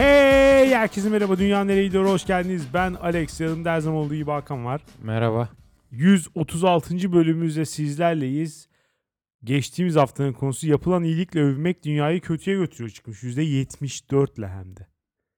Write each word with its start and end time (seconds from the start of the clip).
Hey 0.00 0.74
herkese 0.74 1.08
merhaba 1.08 1.38
Dünya 1.38 1.64
Nereye 1.64 1.86
Gidiyor 1.86 2.04
hoş 2.04 2.26
geldiniz. 2.26 2.66
Ben 2.74 2.94
Alex 2.94 3.40
yanımda 3.40 3.72
her 3.72 3.80
zaman 3.80 3.98
olduğu 3.98 4.14
gibi 4.14 4.30
Hakan 4.30 4.64
var. 4.64 4.82
Merhaba. 5.02 5.48
136. 5.90 7.12
bölümümüzde 7.12 7.64
sizlerleyiz. 7.64 8.68
Geçtiğimiz 9.44 9.96
haftanın 9.96 10.32
konusu 10.32 10.68
yapılan 10.68 11.04
iyilikle 11.04 11.40
övmek 11.40 11.84
dünyayı 11.84 12.20
kötüye 12.20 12.56
götürüyor 12.56 12.90
çıkmış. 12.90 13.22
%74 13.22 14.38
ile 14.38 14.48
hem 14.48 14.76
de. 14.76 14.86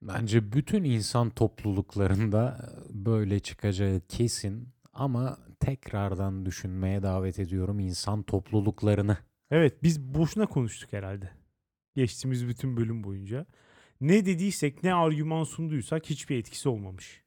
Bence 0.02 0.52
bütün 0.52 0.84
insan 0.84 1.30
topluluklarında 1.30 2.70
böyle 2.90 3.40
çıkacağı 3.40 4.00
kesin 4.08 4.68
ama 4.92 5.38
tekrardan 5.60 6.46
düşünmeye 6.46 7.02
davet 7.02 7.38
ediyorum 7.38 7.80
insan 7.80 8.22
topluluklarını. 8.22 9.16
Evet 9.50 9.82
biz 9.82 10.00
boşuna 10.00 10.46
konuştuk 10.46 10.92
herhalde. 10.92 11.30
Geçtiğimiz 11.96 12.48
bütün 12.48 12.76
bölüm 12.76 13.04
boyunca. 13.04 13.46
Ne 14.02 14.26
dediysek 14.26 14.82
ne 14.82 14.94
argüman 14.94 15.44
sunduysak 15.44 16.10
hiçbir 16.10 16.36
etkisi 16.36 16.68
olmamış. 16.68 17.22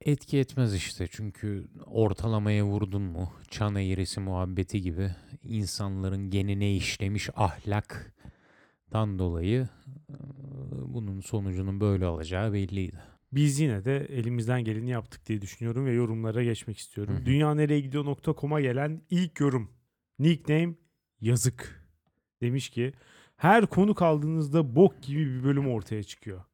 Etki 0.00 0.38
etmez 0.38 0.74
işte 0.74 1.06
çünkü 1.10 1.68
ortalamaya 1.86 2.64
vurdun 2.64 3.02
mu 3.02 3.32
çan 3.50 3.76
eğrisi 3.76 4.20
muhabbeti 4.20 4.80
gibi 4.82 5.10
insanların 5.42 6.30
genine 6.30 6.76
işlemiş 6.76 7.30
ahlaktan 7.36 9.18
dolayı 9.18 9.68
bunun 10.82 11.20
sonucunun 11.20 11.80
böyle 11.80 12.04
alacağı 12.04 12.52
belliydi. 12.52 12.98
Biz 13.32 13.60
yine 13.60 13.84
de 13.84 13.96
elimizden 13.96 14.64
geleni 14.64 14.90
yaptık 14.90 15.26
diye 15.26 15.40
düşünüyorum 15.40 15.86
ve 15.86 15.92
yorumlara 15.92 16.44
geçmek 16.44 16.78
istiyorum. 16.78 17.22
Dünyanereyegidiyor.com'a 17.26 18.60
gelen 18.60 19.02
ilk 19.10 19.40
yorum. 19.40 19.70
Nickname 20.18 20.74
yazık. 21.20 21.86
Demiş 22.40 22.70
ki 22.70 22.92
her 23.36 23.66
konuk 23.66 24.02
aldığınızda 24.02 24.76
bok 24.76 25.02
gibi 25.02 25.26
bir 25.26 25.44
bölüm 25.44 25.68
ortaya 25.68 26.02
çıkıyor. 26.02 26.44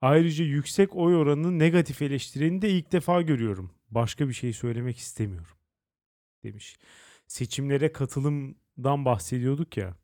Ayrıca 0.00 0.44
yüksek 0.44 0.96
oy 0.96 1.16
oranının 1.16 1.58
negatif 1.58 2.02
eleştireni 2.02 2.62
de 2.62 2.70
ilk 2.70 2.92
defa 2.92 3.22
görüyorum. 3.22 3.70
Başka 3.90 4.28
bir 4.28 4.34
şey 4.34 4.52
söylemek 4.52 4.98
istemiyorum. 4.98 5.56
Demiş. 6.44 6.76
Seçimlere 7.26 7.92
katılımdan 7.92 9.04
bahsediyorduk 9.04 9.76
ya. 9.76 9.96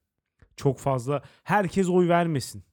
Çok 0.56 0.78
fazla 0.78 1.22
herkes 1.44 1.88
oy 1.88 2.08
vermesin 2.08 2.64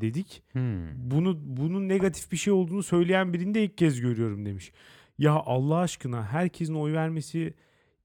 dedik 0.00 0.42
Hmm. 0.52 1.10
bunu 1.10 1.38
bunun 1.42 1.88
negatif 1.88 2.32
bir 2.32 2.36
şey 2.36 2.52
olduğunu 2.52 2.82
söyleyen 2.82 3.32
birini 3.32 3.54
de 3.54 3.64
ilk 3.64 3.78
kez 3.78 4.00
görüyorum 4.00 4.46
demiş. 4.46 4.72
Ya 5.18 5.32
Allah 5.32 5.76
aşkına 5.76 6.26
herkesin 6.26 6.74
oy 6.74 6.92
vermesi 6.92 7.54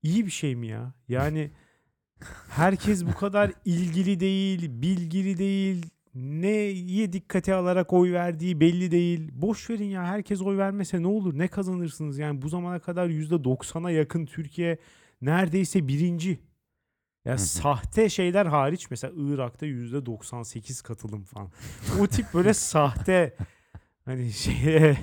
iyi 0.03 0.25
bir 0.25 0.31
şey 0.31 0.55
mi 0.55 0.67
ya? 0.67 0.93
Yani 1.07 1.51
herkes 2.49 3.05
bu 3.05 3.13
kadar 3.13 3.51
ilgili 3.65 4.19
değil, 4.19 4.81
bilgili 4.81 5.37
değil, 5.37 5.85
neye 6.15 7.13
dikkate 7.13 7.53
alarak 7.53 7.93
oy 7.93 8.13
verdiği 8.13 8.59
belli 8.59 8.91
değil. 8.91 9.31
Boş 9.33 9.69
verin 9.69 9.89
ya 9.89 10.03
herkes 10.03 10.41
oy 10.41 10.57
vermese 10.57 11.01
ne 11.01 11.07
olur 11.07 11.37
ne 11.37 11.47
kazanırsınız 11.47 12.17
yani 12.17 12.41
bu 12.41 12.49
zamana 12.49 12.79
kadar 12.79 13.09
%90'a 13.09 13.91
yakın 13.91 14.25
Türkiye 14.25 14.77
neredeyse 15.21 15.87
birinci. 15.87 16.39
Ya 17.25 17.33
hı. 17.33 17.37
sahte 17.37 18.09
şeyler 18.09 18.45
hariç 18.45 18.91
mesela 18.91 19.13
Irak'ta 19.17 19.65
%98 19.65 20.83
katılım 20.83 21.23
falan. 21.23 21.51
O 21.99 22.07
tip 22.07 22.33
böyle 22.33 22.53
sahte 22.53 23.35
hani 24.05 24.31
şey 24.31 24.95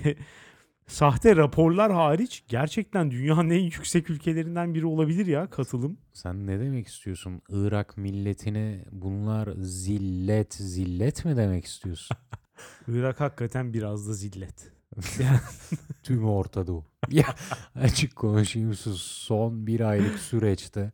sahte 0.86 1.36
raporlar 1.36 1.92
hariç 1.92 2.44
gerçekten 2.48 3.10
dünyanın 3.10 3.50
en 3.50 3.62
yüksek 3.64 4.10
ülkelerinden 4.10 4.74
biri 4.74 4.86
olabilir 4.86 5.26
ya 5.26 5.50
katılım. 5.50 5.98
Sen 6.12 6.46
ne 6.46 6.60
demek 6.60 6.88
istiyorsun? 6.88 7.42
Irak 7.48 7.96
milletine 7.96 8.84
bunlar 8.92 9.48
zillet 9.58 10.54
zillet 10.54 11.24
mi 11.24 11.36
demek 11.36 11.64
istiyorsun? 11.64 12.16
Irak 12.88 13.20
hakikaten 13.20 13.72
biraz 13.72 14.08
da 14.08 14.12
zillet. 14.12 14.72
Tüm 16.02 16.28
Orta 16.28 16.66
Doğu. 16.66 16.84
Ya 17.10 17.34
açık 17.74 18.16
konuşayım 18.16 18.74
sus. 18.74 19.02
Son 19.02 19.66
bir 19.66 19.80
aylık 19.80 20.18
süreçte 20.18 20.92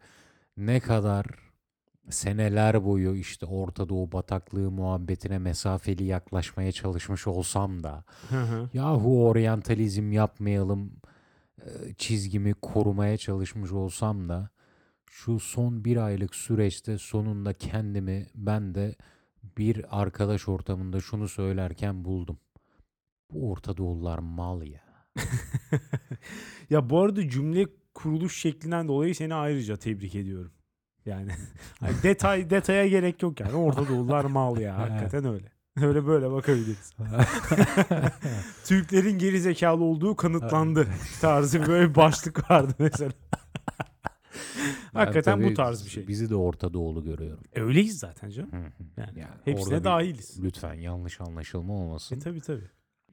ne 0.56 0.80
kadar 0.80 1.26
seneler 2.10 2.84
boyu 2.84 3.16
işte 3.16 3.46
Orta 3.46 3.88
Doğu 3.88 4.12
bataklığı 4.12 4.70
muhabbetine 4.70 5.38
mesafeli 5.38 6.04
yaklaşmaya 6.04 6.72
çalışmış 6.72 7.26
olsam 7.26 7.82
da 7.82 8.04
Hı 8.28 8.42
hı. 8.42 8.70
yahu 8.74 9.28
oryantalizm 9.28 10.12
yapmayalım 10.12 10.92
çizgimi 11.98 12.54
korumaya 12.54 13.16
çalışmış 13.16 13.72
olsam 13.72 14.28
da 14.28 14.50
şu 15.10 15.40
son 15.40 15.84
bir 15.84 15.96
aylık 15.96 16.34
süreçte 16.34 16.98
sonunda 16.98 17.52
kendimi 17.52 18.26
ben 18.34 18.74
de 18.74 18.94
bir 19.58 20.00
arkadaş 20.00 20.48
ortamında 20.48 21.00
şunu 21.00 21.28
söylerken 21.28 22.04
buldum. 22.04 22.38
Bu 23.30 23.50
Orta 23.50 23.76
Doğulular 23.76 24.18
mal 24.18 24.62
ya. 24.62 24.82
ya 26.70 26.90
bu 26.90 27.00
arada 27.00 27.28
cümle 27.28 27.66
kuruluş 27.94 28.40
şeklinden 28.40 28.88
dolayı 28.88 29.14
seni 29.14 29.34
ayrıca 29.34 29.76
tebrik 29.76 30.14
ediyorum. 30.14 30.52
Yani 31.06 31.32
hani 31.80 31.94
detay 32.02 32.50
detaya 32.50 32.86
gerek 32.88 33.22
yok 33.22 33.40
yani. 33.40 33.52
Orta 33.54 33.88
Doğulular 33.88 34.24
mal 34.24 34.56
ya. 34.58 34.78
Hakikaten 34.78 35.24
öyle. 35.24 35.52
Öyle 35.82 36.06
böyle 36.06 36.30
bakabiliriz. 36.30 36.92
Türklerin 38.64 39.18
geri 39.18 39.40
zekalı 39.40 39.84
olduğu 39.84 40.16
kanıtlandı 40.16 40.86
tarzı 41.20 41.66
böyle 41.66 41.90
bir 41.90 41.94
başlık 41.94 42.50
vardı 42.50 42.74
mesela. 42.78 43.12
Hakikaten 44.92 45.38
bu 45.38 45.44
tabii 45.44 45.54
tarz 45.54 45.84
bir 45.84 45.90
şey. 45.90 46.08
Bizi 46.08 46.30
de 46.30 46.34
Orta 46.36 46.72
Doğulu 46.72 47.04
görüyorum. 47.04 47.44
E, 47.52 47.60
öyleyiz 47.60 47.98
zaten 47.98 48.30
canım. 48.30 48.50
Yani 48.96 49.18
Yani 49.18 49.30
hepsine 49.44 49.78
bir- 49.78 49.84
dahiliz. 49.84 50.42
Lütfen 50.42 50.74
yanlış 50.74 51.20
anlaşılma 51.20 51.72
E 51.72 51.76
olmasın. 51.76 52.20
tabi 52.20 52.40
tabi. 52.40 52.62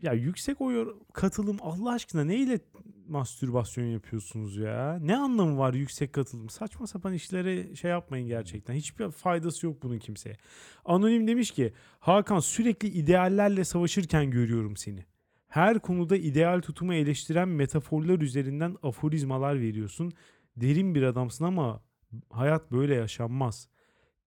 Ya 0.01 0.13
yüksek 0.13 0.61
oy 0.61 0.95
katılım 1.13 1.57
Allah 1.61 1.91
aşkına 1.91 2.23
neyle 2.23 2.59
mastürbasyon 3.07 3.85
yapıyorsunuz 3.85 4.57
ya? 4.57 4.99
Ne 5.01 5.17
anlamı 5.17 5.57
var 5.57 5.73
yüksek 5.73 6.13
katılım? 6.13 6.49
Saçma 6.49 6.87
sapan 6.87 7.13
işlere 7.13 7.75
şey 7.75 7.91
yapmayın 7.91 8.27
gerçekten. 8.27 8.73
Hiçbir 8.73 9.11
faydası 9.11 9.65
yok 9.65 9.83
bunun 9.83 9.99
kimseye. 9.99 10.37
Anonim 10.85 11.27
demiş 11.27 11.51
ki 11.51 11.73
Hakan 11.99 12.39
sürekli 12.39 12.87
ideallerle 12.87 13.63
savaşırken 13.63 14.31
görüyorum 14.31 14.77
seni. 14.77 15.05
Her 15.47 15.79
konuda 15.79 16.17
ideal 16.17 16.61
tutumu 16.61 16.93
eleştiren 16.93 17.49
metaforlar 17.49 18.19
üzerinden 18.21 18.75
aforizmalar 18.83 19.59
veriyorsun. 19.59 20.11
Derin 20.55 20.95
bir 20.95 21.03
adamsın 21.03 21.45
ama 21.45 21.83
hayat 22.29 22.71
böyle 22.71 22.95
yaşanmaz. 22.95 23.67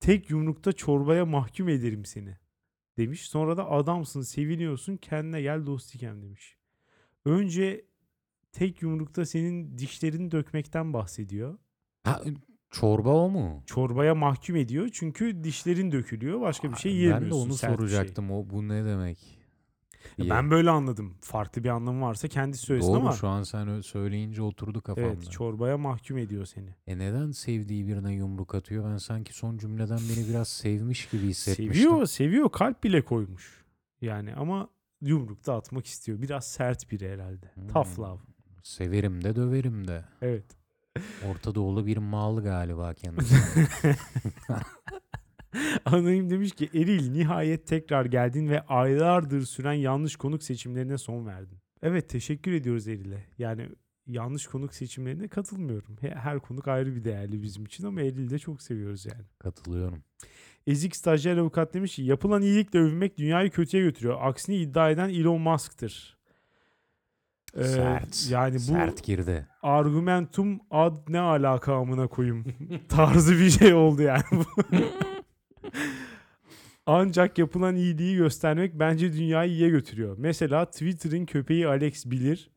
Tek 0.01 0.31
yumrukta 0.31 0.73
çorbaya 0.73 1.27
mahkum 1.27 1.69
ederim 1.69 2.05
seni 2.05 2.37
demiş. 2.97 3.29
Sonra 3.29 3.57
da 3.57 3.71
adamsın, 3.71 4.23
seviniyorsun, 4.23 4.97
kendine 4.97 5.43
gel 5.43 5.67
dostikem 5.67 6.23
demiş. 6.23 6.57
Önce 7.25 7.85
tek 8.53 8.83
yumrukta 8.83 9.25
senin 9.27 9.79
dişlerini 9.79 10.31
dökmekten 10.31 10.93
bahsediyor. 10.93 11.59
Ha, 12.05 12.23
çorba 12.71 13.11
o 13.15 13.31
mu? 13.31 13.63
Çorbaya 13.67 14.15
mahkum 14.15 14.57
ediyor 14.57 14.89
çünkü 14.93 15.45
dişlerin 15.45 15.93
dökülüyor. 15.93 16.41
Başka 16.41 16.73
bir 16.73 16.77
şey 16.77 16.93
Ben 16.93 16.97
yiyemiyorsun. 16.97 17.31
de 17.31 17.35
onu 17.35 17.59
şey. 17.59 17.71
soracaktım. 17.71 18.31
O 18.31 18.51
bu 18.51 18.69
ne 18.69 18.85
demek? 18.85 19.42
Ya 20.19 20.25
diye. 20.25 20.31
Ben 20.31 20.51
böyle 20.51 20.71
anladım. 20.71 21.15
Farklı 21.21 21.65
bir 21.65 21.69
anlamı 21.69 22.03
varsa 22.07 22.29
kendisi 22.29 22.63
söylesin 22.67 22.89
Doğru 22.93 22.99
ama 23.01 23.13
şu 23.13 23.29
an 23.29 23.43
sen 23.43 23.81
söyleyince 23.81 24.43
oturdu 24.43 24.81
kafamda. 24.81 25.09
evet 25.09 25.31
çorbaya 25.31 25.79
mahkum 25.79 26.19
ediyor 26.19 26.47
seni. 26.47 26.75
E 26.87 26.99
neden 26.99 27.31
sevdiği 27.31 27.87
birine 27.89 28.13
yumruk 28.15 28.55
atıyor? 28.55 28.91
Ben 28.93 28.97
sanki 28.97 29.35
son 29.35 29.59
cümleden 29.59 29.99
beni 29.99 30.29
biraz 30.29 30.49
sevmiş 30.49 31.09
gibi 31.09 31.23
hissetmiştim. 31.27 31.75
Seviyor, 31.75 32.07
seviyor. 32.07 32.51
Kalp 32.51 32.85
bile 32.85 33.03
koymuş. 33.05 33.63
Yani 34.01 34.35
ama 34.35 34.69
yumruk 35.01 35.47
da 35.47 35.55
atmak 35.55 35.87
istiyor. 35.87 36.23
Biraz 36.23 36.45
sert 36.47 36.91
biri 36.91 37.13
herhalde. 37.13 37.51
Tough 37.73 37.97
Hmm. 37.97 38.05
love. 38.05 38.21
Severim 38.63 39.25
de 39.25 39.37
döverim 39.37 39.89
de. 39.89 40.05
Evet. 40.23 40.45
Orta 41.31 41.55
Doğulu 41.55 41.87
bir 41.87 41.97
mal 41.97 42.43
galiba 42.43 42.95
kendisi. 42.95 43.35
Anonim 45.85 46.31
demiş 46.31 46.53
ki 46.53 46.71
Eril 46.75 47.11
nihayet 47.11 47.67
tekrar 47.67 48.05
geldin 48.05 48.49
ve 48.49 48.61
aylardır 48.61 49.43
süren 49.43 49.73
yanlış 49.73 50.17
konuk 50.17 50.43
seçimlerine 50.43 50.99
son 50.99 51.27
verdin. 51.27 51.59
Evet 51.83 52.09
teşekkür 52.09 52.53
ediyoruz 52.53 52.89
Eril'e. 52.89 53.25
Yani 53.39 53.69
yanlış 54.07 54.47
konuk 54.47 54.75
seçimlerine 54.75 55.29
katılmıyorum. 55.29 55.97
He- 56.01 56.15
Her 56.15 56.39
konuk 56.39 56.69
ayrı 56.69 56.95
bir 56.97 57.05
değerli 57.05 57.43
bizim 57.43 57.65
için 57.65 57.87
ama 57.87 58.01
Eril'i 58.01 58.31
de 58.31 58.39
çok 58.39 58.63
seviyoruz 58.63 59.07
yani. 59.07 59.23
Katılıyorum. 59.39 60.05
Ezik 60.67 60.97
stajyer 60.97 61.37
avukat 61.37 61.75
demiş 61.75 61.95
ki 61.97 62.03
yapılan 62.03 62.43
iyilikle 62.43 62.79
övünmek 62.79 63.19
dünyayı 63.19 63.51
kötüye 63.51 63.83
götürüyor. 63.83 64.19
Aksini 64.21 64.57
iddia 64.57 64.91
eden 64.91 65.09
Elon 65.09 65.41
Musk'tır. 65.41 66.19
Ee, 67.57 67.65
Sert. 67.65 68.29
Yani 68.31 68.55
bu 68.55 68.59
Sert 68.59 69.05
girdi. 69.05 69.47
argumentum 69.63 70.61
ad 70.71 70.97
ne 71.09 71.21
alaka 71.21 71.75
amına 71.75 72.07
koyayım 72.07 72.45
tarzı 72.89 73.39
bir 73.39 73.51
şey 73.51 73.75
oldu 73.75 74.03
yani. 74.03 74.23
Ancak 76.87 77.39
yapılan 77.39 77.77
iyiliği 77.77 78.17
göstermek 78.17 78.75
bence 78.75 79.13
dünyayı 79.13 79.51
iyiye 79.51 79.69
götürüyor. 79.69 80.17
Mesela 80.19 80.65
Twitter'ın 80.65 81.27
köpeği 81.27 81.69
Alex 81.69 82.07
bilir. 82.07 82.51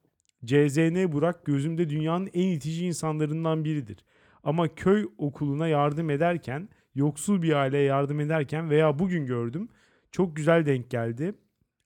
CZN 0.45 1.11
Burak 1.11 1.45
gözümde 1.45 1.89
dünyanın 1.89 2.29
en 2.33 2.47
itici 2.47 2.85
insanlarından 2.85 3.65
biridir. 3.65 3.97
Ama 4.43 4.75
köy 4.75 5.07
okuluna 5.17 5.67
yardım 5.67 6.09
ederken, 6.09 6.69
yoksul 6.95 7.41
bir 7.41 7.53
aileye 7.53 7.83
yardım 7.83 8.19
ederken 8.19 8.69
veya 8.69 8.99
bugün 8.99 9.25
gördüm 9.25 9.69
Çok 10.11 10.35
güzel 10.35 10.65
denk 10.65 10.89
geldi. 10.89 11.33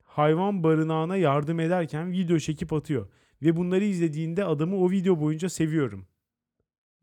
Hayvan 0.04 0.64
barınağına 0.64 1.18
yardım 1.18 1.60
ederken 1.60 2.12
video 2.12 2.40
çekip 2.40 2.74
atıyor. 2.74 3.08
Ve 3.42 3.56
bunları 3.56 3.84
izlediğinde 3.84 4.46
adamı 4.46 4.78
o 4.78 4.92
video 4.92 5.20
boyunca 5.20 5.50
seviyorum 5.50 6.09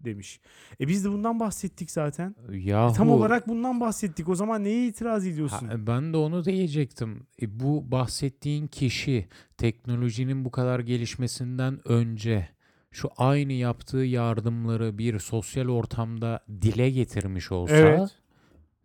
demiş. 0.00 0.40
E 0.80 0.88
biz 0.88 1.04
de 1.04 1.10
bundan 1.12 1.40
bahsettik 1.40 1.90
zaten. 1.90 2.34
Yahu, 2.52 2.94
Tam 2.94 3.10
olarak 3.10 3.48
bundan 3.48 3.80
bahsettik. 3.80 4.28
O 4.28 4.34
zaman 4.34 4.64
neye 4.64 4.86
itiraz 4.88 5.26
ediyorsun? 5.26 5.66
Ha, 5.68 5.86
ben 5.86 6.12
de 6.12 6.16
onu 6.16 6.44
diyecektim. 6.44 7.26
E, 7.42 7.60
bu 7.60 7.90
bahsettiğin 7.90 8.66
kişi 8.66 9.28
teknolojinin 9.56 10.44
bu 10.44 10.50
kadar 10.50 10.80
gelişmesinden 10.80 11.88
önce 11.88 12.48
şu 12.90 13.08
aynı 13.16 13.52
yaptığı 13.52 13.96
yardımları 13.98 14.98
bir 14.98 15.18
sosyal 15.18 15.68
ortamda 15.68 16.40
dile 16.62 16.90
getirmiş 16.90 17.52
olsa 17.52 17.76
Evet. 17.76 18.10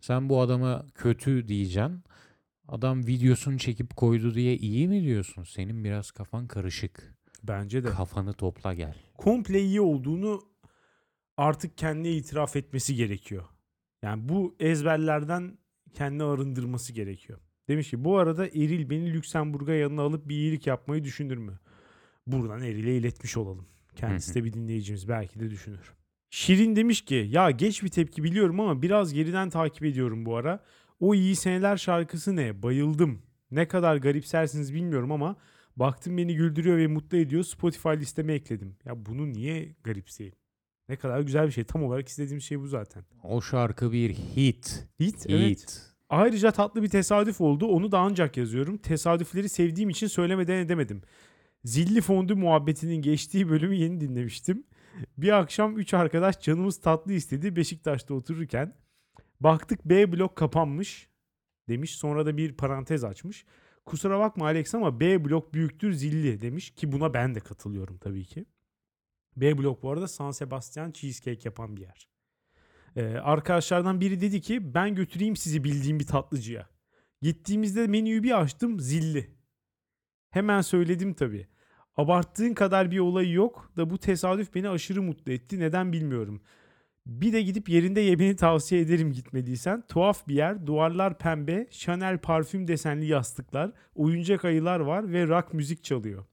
sen 0.02 0.30
bu 0.30 0.42
adama 0.42 0.86
kötü 0.96 1.48
diyeceksin. 1.48 2.04
Adam 2.68 3.08
videosunu 3.08 3.58
çekip 3.58 3.96
koydu 3.96 4.36
diye 4.36 4.58
iyi 4.58 4.88
mi 4.88 5.02
diyorsun? 5.04 5.44
Senin 5.44 5.84
biraz 5.84 6.12
kafan 6.12 6.48
karışık. 6.48 7.16
Bence 7.44 7.84
de. 7.84 7.88
Kafanı 7.90 8.34
topla 8.34 8.74
gel. 8.74 8.96
komple 9.18 9.62
iyi 9.62 9.82
olduğunu 9.82 10.42
artık 11.38 11.78
kendine 11.78 12.12
itiraf 12.12 12.56
etmesi 12.56 12.96
gerekiyor. 12.96 13.44
Yani 14.04 14.30
bu 14.30 14.56
ezberlerden 14.60 15.58
kendini 15.94 16.24
arındırması 16.24 16.94
gerekiyor. 16.94 17.40
Demiş 17.68 17.90
ki 17.90 18.04
bu 18.06 18.18
arada 18.18 18.48
Eril 18.48 18.90
beni 18.90 19.14
Lüksemburg'a 19.14 19.74
yanına 19.74 20.02
alıp 20.02 20.30
bir 20.30 20.36
iyilik 20.36 20.68
yapmayı 20.68 21.04
düşünür 21.04 21.38
mü? 21.38 21.60
Buradan 22.28 22.62
Eril'e 22.62 22.98
iletmiş 22.98 23.38
olalım. 23.38 23.68
Kendisi 23.96 24.36
de 24.36 24.44
bir 24.44 24.54
dinleyicimiz 24.54 25.10
belki 25.10 25.40
de 25.40 25.50
düşünür. 25.50 25.94
Şirin 26.30 26.76
demiş 26.76 27.02
ki 27.02 27.28
ya 27.30 27.52
geç 27.52 27.84
bir 27.84 27.90
tepki 27.90 28.24
biliyorum 28.24 28.60
ama 28.60 28.82
biraz 28.82 29.14
geriden 29.14 29.50
takip 29.50 29.84
ediyorum 29.86 30.26
bu 30.26 30.36
ara. 30.36 30.64
O 31.00 31.16
iyi 31.16 31.36
seneler 31.36 31.78
şarkısı 31.78 32.36
ne? 32.36 32.64
Bayıldım. 32.64 33.22
Ne 33.52 33.68
kadar 33.68 33.96
garipsersiniz 33.96 34.74
bilmiyorum 34.74 35.12
ama 35.12 35.36
baktım 35.76 36.18
beni 36.18 36.36
güldürüyor 36.36 36.78
ve 36.78 36.88
mutlu 36.88 37.18
ediyor. 37.18 37.44
Spotify 37.44 37.90
listeme 37.90 38.34
ekledim. 38.34 38.76
Ya 38.86 39.06
bunu 39.06 39.34
niye 39.34 39.76
garipseyim? 39.84 40.34
Ne 40.92 40.98
kadar 40.98 41.22
güzel 41.22 41.48
bir 41.48 41.52
şey. 41.52 41.64
Tam 41.64 41.84
olarak 41.84 42.08
istediğim 42.08 42.42
şey 42.42 42.60
bu 42.60 42.68
zaten. 42.68 43.04
O 43.24 43.42
şarkı 43.42 43.92
bir 43.92 44.10
hit. 44.14 44.88
Hit, 45.00 45.16
Hit. 45.16 45.26
evet. 45.30 45.82
Ayrıca 46.10 46.52
tatlı 46.52 46.84
bir 46.84 46.90
tesadüf 46.90 47.42
oldu. 47.42 47.66
Onu 47.66 47.92
da 47.92 48.00
ancak 48.00 48.38
yazıyorum. 48.38 48.78
Tesadüfleri 48.78 49.50
sevdiğim 49.50 49.90
için 49.90 50.08
söylemeden 50.08 50.58
edemedim. 50.58 51.02
Zilli 51.66 52.02
fondü 52.02 52.36
muhabbetinin 52.36 53.02
geçtiği 53.02 53.50
bölümü 53.50 53.76
yeni 53.76 54.02
dinlemiştim. 54.02 54.64
Bir 55.18 55.40
akşam 55.40 55.78
3 55.78 55.94
arkadaş 55.94 56.42
canımız 56.42 56.82
tatlı 56.82 57.14
istedi 57.14 57.56
Beşiktaş'ta 57.56 58.14
otururken. 58.14 58.76
Baktık 59.40 59.86
B 59.86 60.12
blok 60.12 60.36
kapanmış 60.36 61.10
demiş. 61.70 61.96
Sonra 61.96 62.26
da 62.26 62.38
bir 62.38 62.54
parantez 62.54 63.04
açmış. 63.04 63.46
Kusura 63.86 64.20
bakma 64.20 64.46
Alex 64.46 64.76
ama 64.76 65.00
B 65.00 65.26
blok 65.26 65.54
büyüktür 65.54 65.94
zilli 65.94 66.42
demiş 66.42 66.70
ki 66.70 66.92
buna 66.92 67.14
ben 67.14 67.36
de 67.36 67.40
katılıyorum 67.40 67.98
tabii 67.98 68.26
ki. 68.26 68.46
B 69.38 69.58
blok 69.58 69.84
bu 69.84 69.92
arada 69.92 70.08
San 70.08 70.32
Sebastian 70.32 70.92
cheesecake 70.92 71.42
yapan 71.46 71.76
bir 71.76 71.82
yer. 71.82 72.08
Ee, 72.96 73.04
arkadaşlardan 73.04 74.02
biri 74.02 74.22
dedi 74.22 74.42
ki 74.42 74.74
ben 74.74 74.96
götüreyim 74.96 75.36
sizi 75.36 75.64
bildiğim 75.64 76.00
bir 76.00 76.08
tatlıcıya. 76.08 76.70
Gittiğimizde 77.22 77.88
menüyü 77.88 78.24
bir 78.24 78.42
açtım 78.42 78.80
zilli. 78.80 79.36
Hemen 80.30 80.62
söyledim 80.62 81.14
tabii. 81.14 81.48
Abarttığın 81.98 82.54
kadar 82.54 82.92
bir 82.92 83.00
olayı 83.00 83.32
yok 83.32 83.72
da 83.78 83.90
bu 83.90 83.98
tesadüf 83.98 84.56
beni 84.56 84.70
aşırı 84.70 85.02
mutlu 85.02 85.32
etti. 85.32 85.60
Neden 85.60 85.94
bilmiyorum. 85.94 86.42
Bir 87.06 87.34
de 87.34 87.42
gidip 87.42 87.70
yerinde 87.70 88.02
yemeni 88.02 88.36
tavsiye 88.36 88.82
ederim 88.82 89.12
gitmediysen. 89.12 89.84
Tuhaf 89.88 90.28
bir 90.28 90.36
yer, 90.36 90.68
duvarlar 90.68 91.18
pembe, 91.18 91.68
Chanel 91.72 92.18
parfüm 92.18 92.68
desenli 92.68 93.06
yastıklar, 93.06 93.72
oyuncak 93.96 94.46
ayılar 94.46 94.80
var 94.80 95.12
ve 95.14 95.28
rock 95.28 95.54
müzik 95.54 95.84
çalıyor. 95.84 96.26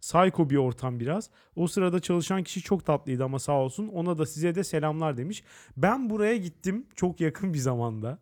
Psycho 0.00 0.50
bir 0.50 0.56
ortam 0.56 1.00
biraz. 1.00 1.30
O 1.56 1.66
sırada 1.66 2.00
çalışan 2.00 2.42
kişi 2.42 2.62
çok 2.62 2.86
tatlıydı 2.86 3.24
ama 3.24 3.38
sağ 3.38 3.52
olsun. 3.52 3.88
Ona 3.88 4.18
da 4.18 4.26
size 4.26 4.54
de 4.54 4.64
selamlar 4.64 5.16
demiş. 5.16 5.44
Ben 5.76 6.10
buraya 6.10 6.36
gittim 6.36 6.86
çok 6.94 7.20
yakın 7.20 7.54
bir 7.54 7.58
zamanda. 7.58 8.18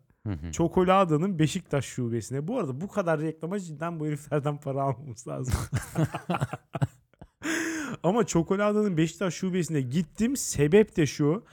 Çokolada'nın 0.51 1.39
Beşiktaş 1.39 1.85
şubesine. 1.85 2.47
Bu 2.47 2.59
arada 2.59 2.81
bu 2.81 2.87
kadar 2.87 3.21
reklama 3.21 3.59
cidden 3.59 3.99
bu 3.99 4.07
heriflerden 4.07 4.57
para 4.57 4.83
almamız 4.83 5.27
lazım. 5.27 5.53
Ama 8.03 8.25
Çokolada'nın 8.25 8.97
Beşiktaş 8.97 9.33
şubesine 9.33 9.81
gittim. 9.81 10.37
Sebep 10.37 10.95
de 10.95 11.05
şu. 11.05 11.43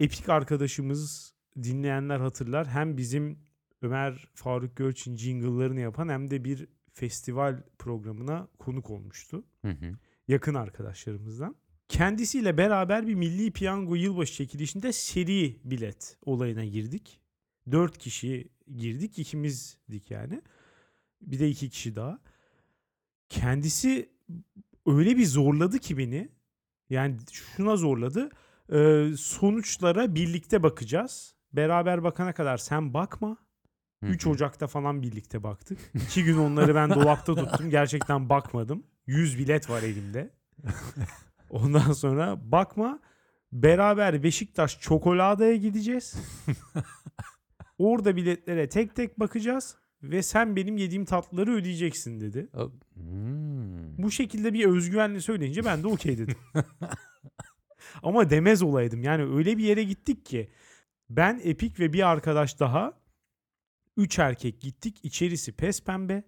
Epik 0.00 0.28
arkadaşımız 0.28 1.34
dinleyenler 1.62 2.20
hatırlar. 2.20 2.66
Hem 2.66 2.96
bizim 2.96 3.38
Ömer 3.82 4.28
Faruk 4.34 4.76
Gölçin 4.76 5.16
jingle'larını 5.16 5.80
yapan 5.80 6.08
hem 6.08 6.30
de 6.30 6.44
bir 6.44 6.68
festival 6.98 7.62
programına 7.78 8.48
konuk 8.58 8.90
olmuştu 8.90 9.44
Hı 9.62 9.68
hı. 9.68 9.92
yakın 10.28 10.54
arkadaşlarımızdan. 10.54 11.56
Kendisiyle 11.88 12.58
beraber 12.58 13.06
bir 13.06 13.14
milli 13.14 13.50
piyango 13.50 13.94
yılbaşı 13.94 14.34
çekilişinde 14.34 14.92
seri 14.92 15.60
bilet 15.64 16.16
olayına 16.22 16.64
girdik. 16.64 17.20
Dört 17.72 17.98
kişi 17.98 18.48
girdik. 18.76 19.18
ikimizdik 19.18 20.10
yani. 20.10 20.42
Bir 21.20 21.38
de 21.38 21.48
iki 21.48 21.70
kişi 21.70 21.96
daha. 21.96 22.18
Kendisi 23.28 24.10
öyle 24.86 25.16
bir 25.16 25.26
zorladı 25.26 25.78
ki 25.78 25.98
beni. 25.98 26.28
Yani 26.90 27.16
şuna 27.32 27.76
zorladı. 27.76 28.30
Ee, 28.72 29.10
sonuçlara 29.18 30.14
birlikte 30.14 30.62
bakacağız. 30.62 31.34
Beraber 31.52 32.04
bakana 32.04 32.32
kadar 32.32 32.56
sen 32.56 32.94
bakma. 32.94 33.36
Hı 34.02 34.06
3 34.06 34.26
hı. 34.26 34.30
Ocak'ta 34.30 34.66
falan 34.66 35.02
birlikte 35.02 35.42
baktık. 35.42 35.78
2 35.94 36.24
gün 36.24 36.38
onları 36.38 36.74
ben 36.74 36.90
dolapta 36.90 37.34
tuttum. 37.34 37.70
Gerçekten 37.70 38.28
bakmadım. 38.28 38.82
100 39.06 39.38
bilet 39.38 39.70
var 39.70 39.82
elimde. 39.82 40.30
Ondan 41.50 41.92
sonra 41.92 42.52
bakma 42.52 43.00
beraber 43.52 44.22
Beşiktaş 44.22 44.80
Çokolada'ya 44.80 45.56
gideceğiz. 45.56 46.14
Orada 47.78 48.16
biletlere 48.16 48.68
tek 48.68 48.96
tek 48.96 49.20
bakacağız 49.20 49.76
ve 50.02 50.22
sen 50.22 50.56
benim 50.56 50.76
yediğim 50.76 51.04
tatlıları 51.04 51.54
ödeyeceksin 51.54 52.20
dedi. 52.20 52.48
Hmm. 52.94 53.98
Bu 53.98 54.10
şekilde 54.10 54.52
bir 54.52 54.66
özgüvenle 54.66 55.20
söyleyince 55.20 55.64
ben 55.64 55.82
de 55.82 55.86
okey 55.86 56.18
dedim. 56.18 56.36
Ama 58.02 58.30
demez 58.30 58.62
olaydım. 58.62 59.02
Yani 59.02 59.22
öyle 59.36 59.58
bir 59.58 59.64
yere 59.64 59.82
gittik 59.82 60.26
ki 60.26 60.50
ben 61.10 61.40
Epik 61.44 61.80
ve 61.80 61.92
bir 61.92 62.08
arkadaş 62.08 62.60
daha 62.60 62.92
üç 63.98 64.18
erkek 64.18 64.60
gittik. 64.60 65.00
İçerisi 65.02 65.52
pes 65.52 65.84
pembe. 65.84 66.22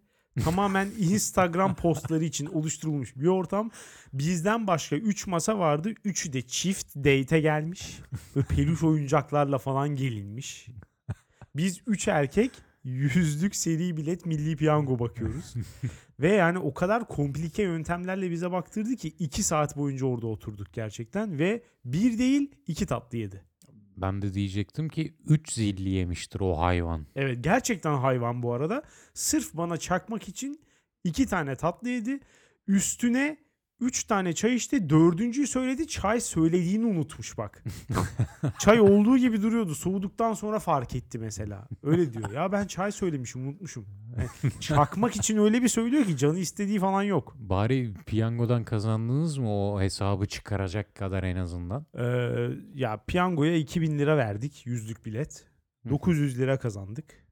Tamamen 0.44 0.88
Instagram 0.98 1.74
postları 1.74 2.24
için 2.24 2.46
oluşturulmuş 2.46 3.16
bir 3.16 3.26
ortam. 3.26 3.70
Bizden 4.12 4.66
başka 4.66 4.96
3 4.96 5.26
masa 5.26 5.58
vardı. 5.58 5.92
Üçü 6.04 6.32
de 6.32 6.42
çift 6.42 6.96
date'e 6.96 7.40
gelmiş. 7.40 7.98
Böyle 8.36 8.46
peluş 8.46 8.82
oyuncaklarla 8.82 9.58
falan 9.58 9.88
gelinmiş. 9.96 10.66
Biz 11.56 11.80
3 11.86 12.08
erkek 12.08 12.50
yüzlük 12.84 13.56
seri 13.56 13.96
bilet 13.96 14.26
milli 14.26 14.56
piyango 14.56 14.98
bakıyoruz. 14.98 15.54
Ve 16.20 16.32
yani 16.32 16.58
o 16.58 16.74
kadar 16.74 17.08
komplike 17.08 17.62
yöntemlerle 17.62 18.30
bize 18.30 18.50
baktırdı 18.50 18.96
ki 18.96 19.08
2 19.08 19.42
saat 19.42 19.76
boyunca 19.76 20.06
orada 20.06 20.26
oturduk 20.26 20.72
gerçekten. 20.72 21.38
Ve 21.38 21.62
bir 21.84 22.18
değil 22.18 22.50
iki 22.66 22.86
tatlı 22.86 23.18
yedi. 23.18 23.49
Ben 24.00 24.22
de 24.22 24.34
diyecektim 24.34 24.88
ki 24.88 25.14
3 25.26 25.52
zilli 25.52 25.88
yemiştir 25.88 26.40
o 26.40 26.58
hayvan. 26.58 27.06
Evet 27.16 27.44
gerçekten 27.44 27.94
hayvan 27.94 28.42
bu 28.42 28.52
arada. 28.52 28.82
Sırf 29.14 29.54
bana 29.54 29.76
çakmak 29.76 30.28
için 30.28 30.60
iki 31.04 31.26
tane 31.26 31.56
tatlı 31.56 31.88
yedi. 31.88 32.20
Üstüne 32.66 33.38
üç 33.80 34.04
tane 34.04 34.32
çay 34.32 34.54
içti. 34.54 34.90
Dördüncüyü 34.90 35.46
söyledi. 35.46 35.88
Çay 35.88 36.20
söylediğini 36.20 36.86
unutmuş 36.86 37.38
bak. 37.38 37.64
çay 38.58 38.80
olduğu 38.80 39.18
gibi 39.18 39.42
duruyordu. 39.42 39.74
Soğuduktan 39.74 40.32
sonra 40.32 40.58
fark 40.58 40.94
etti 40.94 41.18
mesela. 41.18 41.68
Öyle 41.82 42.12
diyor. 42.12 42.30
Ya 42.30 42.52
ben 42.52 42.66
çay 42.66 42.92
söylemişim 42.92 43.48
unutmuşum. 43.48 43.86
Yani 44.18 44.52
çakmak 44.60 45.16
için 45.16 45.38
öyle 45.38 45.62
bir 45.62 45.68
söylüyor 45.68 46.04
ki 46.04 46.16
canı 46.16 46.38
istediği 46.38 46.78
falan 46.78 47.02
yok. 47.02 47.36
Bari 47.38 47.94
piyangodan 48.06 48.64
kazandınız 48.64 49.38
mı 49.38 49.50
o 49.50 49.80
hesabı 49.80 50.26
çıkaracak 50.26 50.94
kadar 50.94 51.22
en 51.22 51.36
azından? 51.36 51.86
Ee, 51.94 52.04
ya 52.74 53.04
piyangoya 53.06 53.56
2000 53.56 53.98
lira 53.98 54.16
verdik. 54.16 54.66
Yüzlük 54.66 55.06
bilet. 55.06 55.46
Hı. 55.82 55.90
900 55.90 56.38
lira 56.38 56.58
kazandık. 56.58 57.26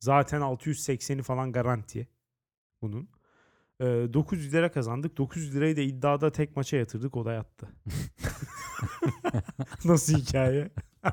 Zaten 0.00 0.40
680'i 0.40 1.22
falan 1.22 1.52
garanti 1.52 2.08
bunun. 2.82 3.08
Ee, 3.84 4.14
900 4.14 4.54
lira 4.54 4.72
kazandık. 4.72 5.18
900 5.18 5.54
lirayı 5.54 5.76
da 5.76 5.80
iddiada 5.80 6.32
tek 6.32 6.56
maça 6.56 6.76
yatırdık. 6.76 7.16
O 7.16 7.24
da 7.24 7.32
yattı. 7.32 7.68
Nasıl 9.84 10.18
hikaye? 10.18 10.70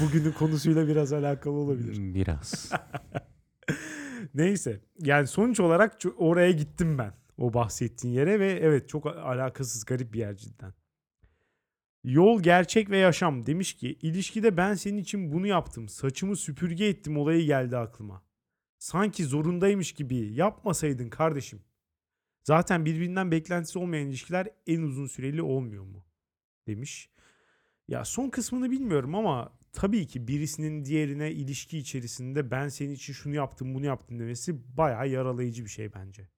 Bugünün 0.00 0.32
konusuyla 0.32 0.88
biraz 0.88 1.12
alakalı 1.12 1.54
olabilir. 1.54 2.14
Biraz. 2.14 2.72
Neyse. 4.34 4.80
Yani 5.02 5.26
sonuç 5.26 5.60
olarak 5.60 5.98
oraya 6.16 6.50
gittim 6.50 6.98
ben. 6.98 7.12
O 7.38 7.54
bahsettiğin 7.54 8.14
yere 8.14 8.40
ve 8.40 8.58
evet 8.62 8.88
çok 8.88 9.06
alakasız 9.06 9.84
garip 9.84 10.12
bir 10.12 10.18
yer 10.18 10.36
cidden. 10.36 10.72
Yol 12.04 12.42
gerçek 12.42 12.90
ve 12.90 12.98
yaşam 12.98 13.46
demiş 13.46 13.74
ki 13.74 13.98
ilişkide 14.02 14.56
ben 14.56 14.74
senin 14.74 14.98
için 14.98 15.32
bunu 15.32 15.46
yaptım. 15.46 15.88
Saçımı 15.88 16.36
süpürge 16.36 16.86
ettim 16.86 17.16
olayı 17.16 17.46
geldi 17.46 17.76
aklıma. 17.76 18.25
Sanki 18.86 19.24
zorundaymış 19.24 19.92
gibi 19.92 20.16
yapmasaydın 20.16 21.08
kardeşim. 21.08 21.60
Zaten 22.44 22.84
birbirinden 22.84 23.30
beklentisi 23.30 23.78
olmayan 23.78 24.08
ilişkiler 24.08 24.48
en 24.66 24.82
uzun 24.82 25.06
süreli 25.06 25.42
olmuyor 25.42 25.84
mu? 25.84 26.04
Demiş. 26.66 27.10
Ya 27.88 28.04
son 28.04 28.30
kısmını 28.30 28.70
bilmiyorum 28.70 29.14
ama 29.14 29.52
tabii 29.72 30.06
ki 30.06 30.28
birisinin 30.28 30.84
diğerine 30.84 31.32
ilişki 31.32 31.78
içerisinde 31.78 32.50
ben 32.50 32.68
senin 32.68 32.94
için 32.94 33.12
şunu 33.12 33.34
yaptım 33.34 33.74
bunu 33.74 33.86
yaptım 33.86 34.18
demesi 34.18 34.76
bayağı 34.76 35.08
yaralayıcı 35.08 35.64
bir 35.64 35.70
şey 35.70 35.92
bence. 35.94 36.28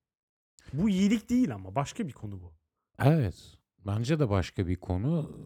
Bu 0.72 0.88
iyilik 0.88 1.30
değil 1.30 1.54
ama 1.54 1.74
başka 1.74 2.08
bir 2.08 2.12
konu 2.12 2.42
bu. 2.42 2.52
Evet. 2.98 3.58
Bence 3.86 4.18
de 4.18 4.30
başka 4.30 4.66
bir 4.66 4.76
konu. 4.76 5.36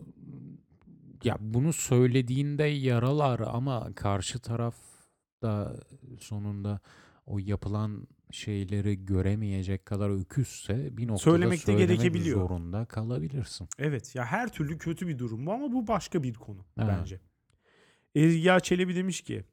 Ya 1.25 1.37
bunu 1.41 1.73
söylediğinde 1.73 2.65
yaralar 2.65 3.41
ama 3.41 3.95
karşı 3.95 4.39
taraf 4.39 4.92
da 5.43 5.81
sonunda 6.21 6.81
o 7.27 7.39
yapılan 7.39 8.09
şeyleri 8.31 9.05
göremeyecek 9.07 9.87
kadar 9.87 10.21
öküzse 10.21 10.97
bir 10.97 11.03
noktada 11.09 11.19
Söylemek 11.19 11.59
de 11.59 11.63
söylemek 11.63 11.89
gerekebiliyor. 11.89 12.41
zorunda 12.41 12.85
kalabilirsin. 12.85 13.69
Evet 13.79 14.15
ya 14.15 14.25
her 14.25 14.53
türlü 14.53 14.79
kötü 14.79 15.09
bir 15.09 15.19
durum 15.19 15.47
bu 15.47 15.53
ama 15.53 15.73
bu 15.73 15.87
başka 15.87 16.23
bir 16.23 16.35
konu 16.35 16.65
Evet. 16.79 16.89
bence. 17.01 17.21
Ezgi 18.15 18.51
Çelebi 18.63 18.97
demiş 18.97 19.21
ki 19.21 19.45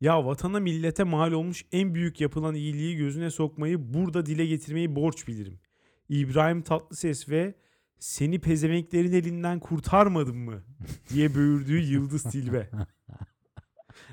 ya 0.00 0.26
vatana 0.26 0.60
millete 0.60 1.04
mal 1.04 1.32
olmuş 1.32 1.64
en 1.72 1.94
büyük 1.94 2.20
yapılan 2.20 2.54
iyiliği 2.54 2.96
gözüne 2.96 3.30
sokmayı 3.30 3.94
burada 3.94 4.26
dile 4.26 4.46
getirmeyi 4.46 4.96
borç 4.96 5.28
bilirim. 5.28 5.60
İbrahim 6.08 6.62
Tatlıses 6.62 7.28
ve 7.28 7.54
seni 7.98 8.38
pezevenklerin 8.40 9.12
elinden 9.12 9.60
kurtarmadım 9.60 10.36
mı 10.38 10.62
diye 11.08 11.34
böğürdüğü 11.34 11.78
Yıldız 11.80 12.22
Tilbe. 12.22 12.70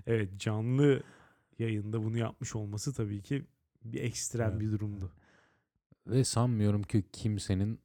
Evet 0.08 0.40
canlı 0.40 1.04
yayında 1.60 2.04
bunu 2.04 2.18
yapmış 2.18 2.56
olması 2.56 2.94
tabii 2.94 3.22
ki 3.22 3.44
bir 3.84 4.02
ekstrem 4.02 4.52
Evet. 4.52 4.62
bir 4.62 4.72
durumdu. 4.72 5.12
Ve 6.08 6.24
sanmıyorum 6.24 6.84
ki 6.84 7.04
kimsenin 7.14 7.80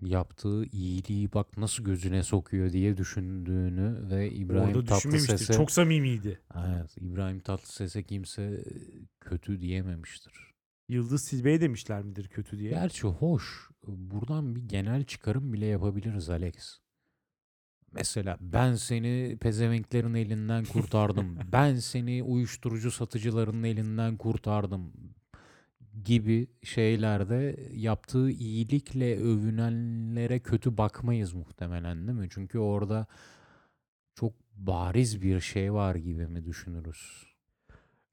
yaptığı 0.00 0.64
iyiliği 0.64 1.32
bak 1.32 1.56
nasıl 1.58 1.84
gözüne 1.84 2.22
sokuyor 2.22 2.72
diye 2.72 2.96
düşündüğünü 2.96 4.10
ve 4.10 4.30
İbrahim 4.30 4.76
Orada. 4.76 4.84
Tatlıses'e 4.84 5.52
Çok 5.52 5.70
samimiydi. 5.70 6.40
Evet, 6.56 6.96
İbrahim 7.00 7.40
Tatlıses'e 7.40 8.02
kimse 8.02 8.64
kötü 9.20 9.60
diyememiştir. 9.60 10.32
Yıldız 10.88 11.28
Tilbe'ye 11.28 11.60
demişler 11.60 12.02
midir 12.02 12.28
kötü 12.28 12.58
diye. 12.58 12.70
Gerçi 12.70 13.06
hoş. 13.06 13.70
Buradan 13.86 14.56
bir 14.56 14.68
genel 14.68 15.04
çıkarım 15.04 15.52
bile 15.52 15.66
yapabiliriz 15.66 16.30
Alex. 16.30 16.78
Mesela 17.92 18.38
ben 18.40 18.74
seni 18.74 19.36
pezevenklerin 19.40 20.14
elinden 20.14 20.64
kurtardım. 20.64 21.38
ben 21.52 21.76
seni 21.76 22.22
uyuşturucu 22.22 22.90
satıcıların 22.90 23.62
elinden 23.62 24.16
kurtardım 24.16 24.92
gibi 26.04 26.46
şeylerde 26.62 27.56
yaptığı 27.74 28.30
iyilikle 28.30 29.16
övünenlere 29.16 30.38
kötü 30.38 30.76
bakmayız 30.78 31.34
muhtemelen 31.34 32.06
değil 32.06 32.18
mi? 32.18 32.28
Çünkü 32.30 32.58
orada 32.58 33.06
çok 34.14 34.32
bariz 34.56 35.22
bir 35.22 35.40
şey 35.40 35.72
var 35.72 35.94
gibi 35.94 36.26
mi 36.26 36.44
düşünürüz? 36.44 37.26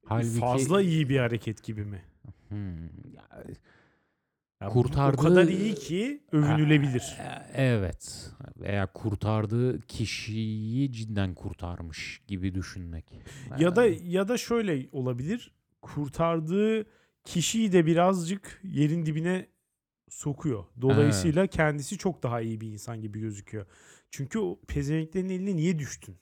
Halbuki 0.06 0.40
Fazla 0.40 0.82
iyi 0.82 1.10
bir 1.10 1.20
hareket 1.20 1.64
gibi 1.64 1.86
mi? 1.86 2.02
Hmm, 2.50 2.90
ya, 4.62 4.68
Ya 4.68 4.76
bu 4.76 4.84
Kurtardığı- 4.84 5.18
O 5.22 5.24
kadar 5.24 5.48
iyi 5.48 5.76
ki 5.76 6.24
övünülebilir. 6.32 7.18
e- 7.20 7.52
evet. 7.54 8.32
Veya 8.58 8.88
kurtardığı 8.94 9.82
kişiyi 9.82 10.92
cidden 10.92 11.34
kurtarmış 11.36 12.22
gibi 12.28 12.56
düşünmek. 12.56 13.06
Ya 13.60 13.76
da 13.76 13.88
Ee, 13.88 14.00
ya 14.04 14.28
da 14.28 14.38
şöyle 14.38 14.88
olabilir. 14.92 15.52
Kurtardığı 15.82 16.86
kişiyi 17.24 17.72
de 17.72 17.86
birazcık 17.86 18.62
yerin 18.64 19.06
dibine 19.06 19.48
sokuyor. 20.10 20.66
Dolayısıyla 20.82 21.48
kendisi 21.48 21.98
çok 21.98 22.24
daha 22.24 22.42
iyi 22.42 22.62
bir 22.62 22.68
insan 22.68 23.02
gibi 23.02 23.20
gözüküyor. 23.20 23.66
Çünkü 24.12 24.40
o 24.40 24.60
pezevenklerin 24.68 25.30
eline 25.30 25.56
niye 25.56 25.80
düştün? 25.80 26.16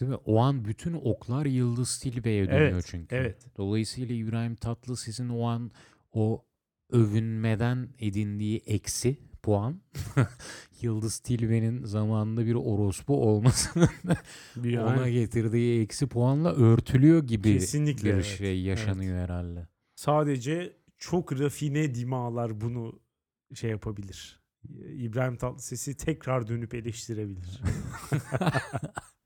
Değil 0.00 0.10
mi? 0.10 0.16
O 0.24 0.38
an 0.40 0.64
bütün 0.64 0.92
oklar 0.92 1.46
Yıldız 1.46 1.98
Tilbe'ye 1.98 2.46
dönüyor 2.46 2.60
Evet, 2.72 2.84
çünkü. 2.90 3.16
evet. 3.16 3.46
Dolayısıyla 3.56 4.14
İbrahim 4.14 4.54
Tatlıses'in 4.54 5.28
o 5.28 5.42
an 5.48 5.70
o 6.12 6.44
övünmeden 6.90 7.88
edindiği 7.98 8.58
eksi 8.66 9.18
puan 9.42 9.80
Yıldız 10.80 11.18
Tilbe'nin 11.18 11.84
zamanında 11.84 12.46
bir 12.46 12.54
orospu 12.54 13.22
olmasının 13.28 13.88
ona 14.56 15.08
getirdiği 15.08 15.82
eksi 15.82 16.06
puanla 16.06 16.52
örtülüyor 16.52 17.26
gibi 17.26 17.52
Kesinlikle, 17.52 18.08
bir 18.08 18.14
evet. 18.14 18.24
şey 18.24 18.62
yaşanıyor 18.62 19.18
herhalde. 19.18 19.68
Sadece 19.94 20.76
çok 20.98 21.40
rafine 21.40 21.94
dimalar 21.94 22.60
bunu 22.60 23.00
şey 23.54 23.70
yapabilir. 23.70 24.40
İbrahim 24.78 25.36
Tatlıses'i 25.36 25.96
tekrar 25.96 26.48
dönüp 26.48 26.74
eleştirebilir. 26.74 27.60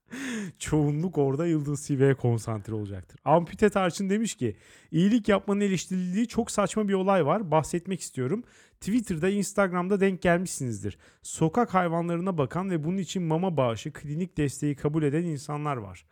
Çoğunluk 0.59 1.19
orada 1.19 1.47
Yıldız 1.47 1.87
Tilbe'ye 1.87 2.15
konsantre 2.15 2.75
olacaktır. 2.75 3.21
Ampute 3.25 3.71
Tarçın 3.71 4.11
demiş 4.11 4.35
ki 4.35 4.57
iyilik 4.91 5.29
yapmanın 5.29 5.61
eleştirildiği 5.61 6.29
çok 6.29 6.51
saçma 6.51 6.89
bir 6.89 6.95
olay 6.95 7.27
var. 7.27 7.51
Bahsetmek 7.51 8.01
istiyorum. 8.01 8.45
Twitter'da, 8.81 9.29
Instagram'da 9.29 10.01
denk 10.01 10.23
gelmişsinizdir. 10.23 10.99
Sokak 11.23 11.75
hayvanlarına 11.75 12.39
bakan 12.39 12.71
ve 12.71 12.85
bunun 12.85 12.99
için 12.99 13.23
mama 13.23 13.57
bağışı, 13.57 13.93
klinik 13.93 14.37
desteği 14.37 14.77
kabul 14.77 15.03
eden 15.03 15.25
insanlar 15.25 15.77
var. 15.77 16.07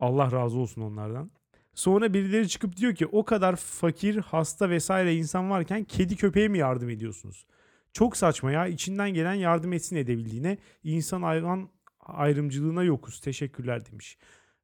Allah 0.00 0.32
razı 0.32 0.58
olsun 0.58 0.82
onlardan. 0.82 1.30
Sonra 1.74 2.14
birileri 2.14 2.48
çıkıp 2.48 2.76
diyor 2.76 2.94
ki 2.94 3.06
o 3.06 3.24
kadar 3.24 3.56
fakir, 3.56 4.16
hasta 4.16 4.70
vesaire 4.70 5.14
insan 5.14 5.50
varken 5.50 5.84
kedi 5.84 6.16
köpeğe 6.16 6.48
mi 6.48 6.58
yardım 6.58 6.90
ediyorsunuz? 6.90 7.46
Çok 7.92 8.16
saçma 8.16 8.52
ya. 8.52 8.66
İçinden 8.66 9.10
gelen 9.10 9.34
yardım 9.34 9.72
etsin 9.72 9.96
edebildiğine 9.96 10.58
insan 10.84 11.22
hayvan 11.22 11.68
ayrımcılığına 12.04 12.82
yokuz. 12.82 13.20
Teşekkürler 13.20 13.86
demiş. 13.86 14.18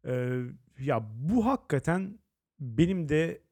Ee, 0.05 0.43
ya 0.79 1.09
bu 1.15 1.47
hakikaten 1.47 2.19
benim 2.61 3.09
de 3.09 3.43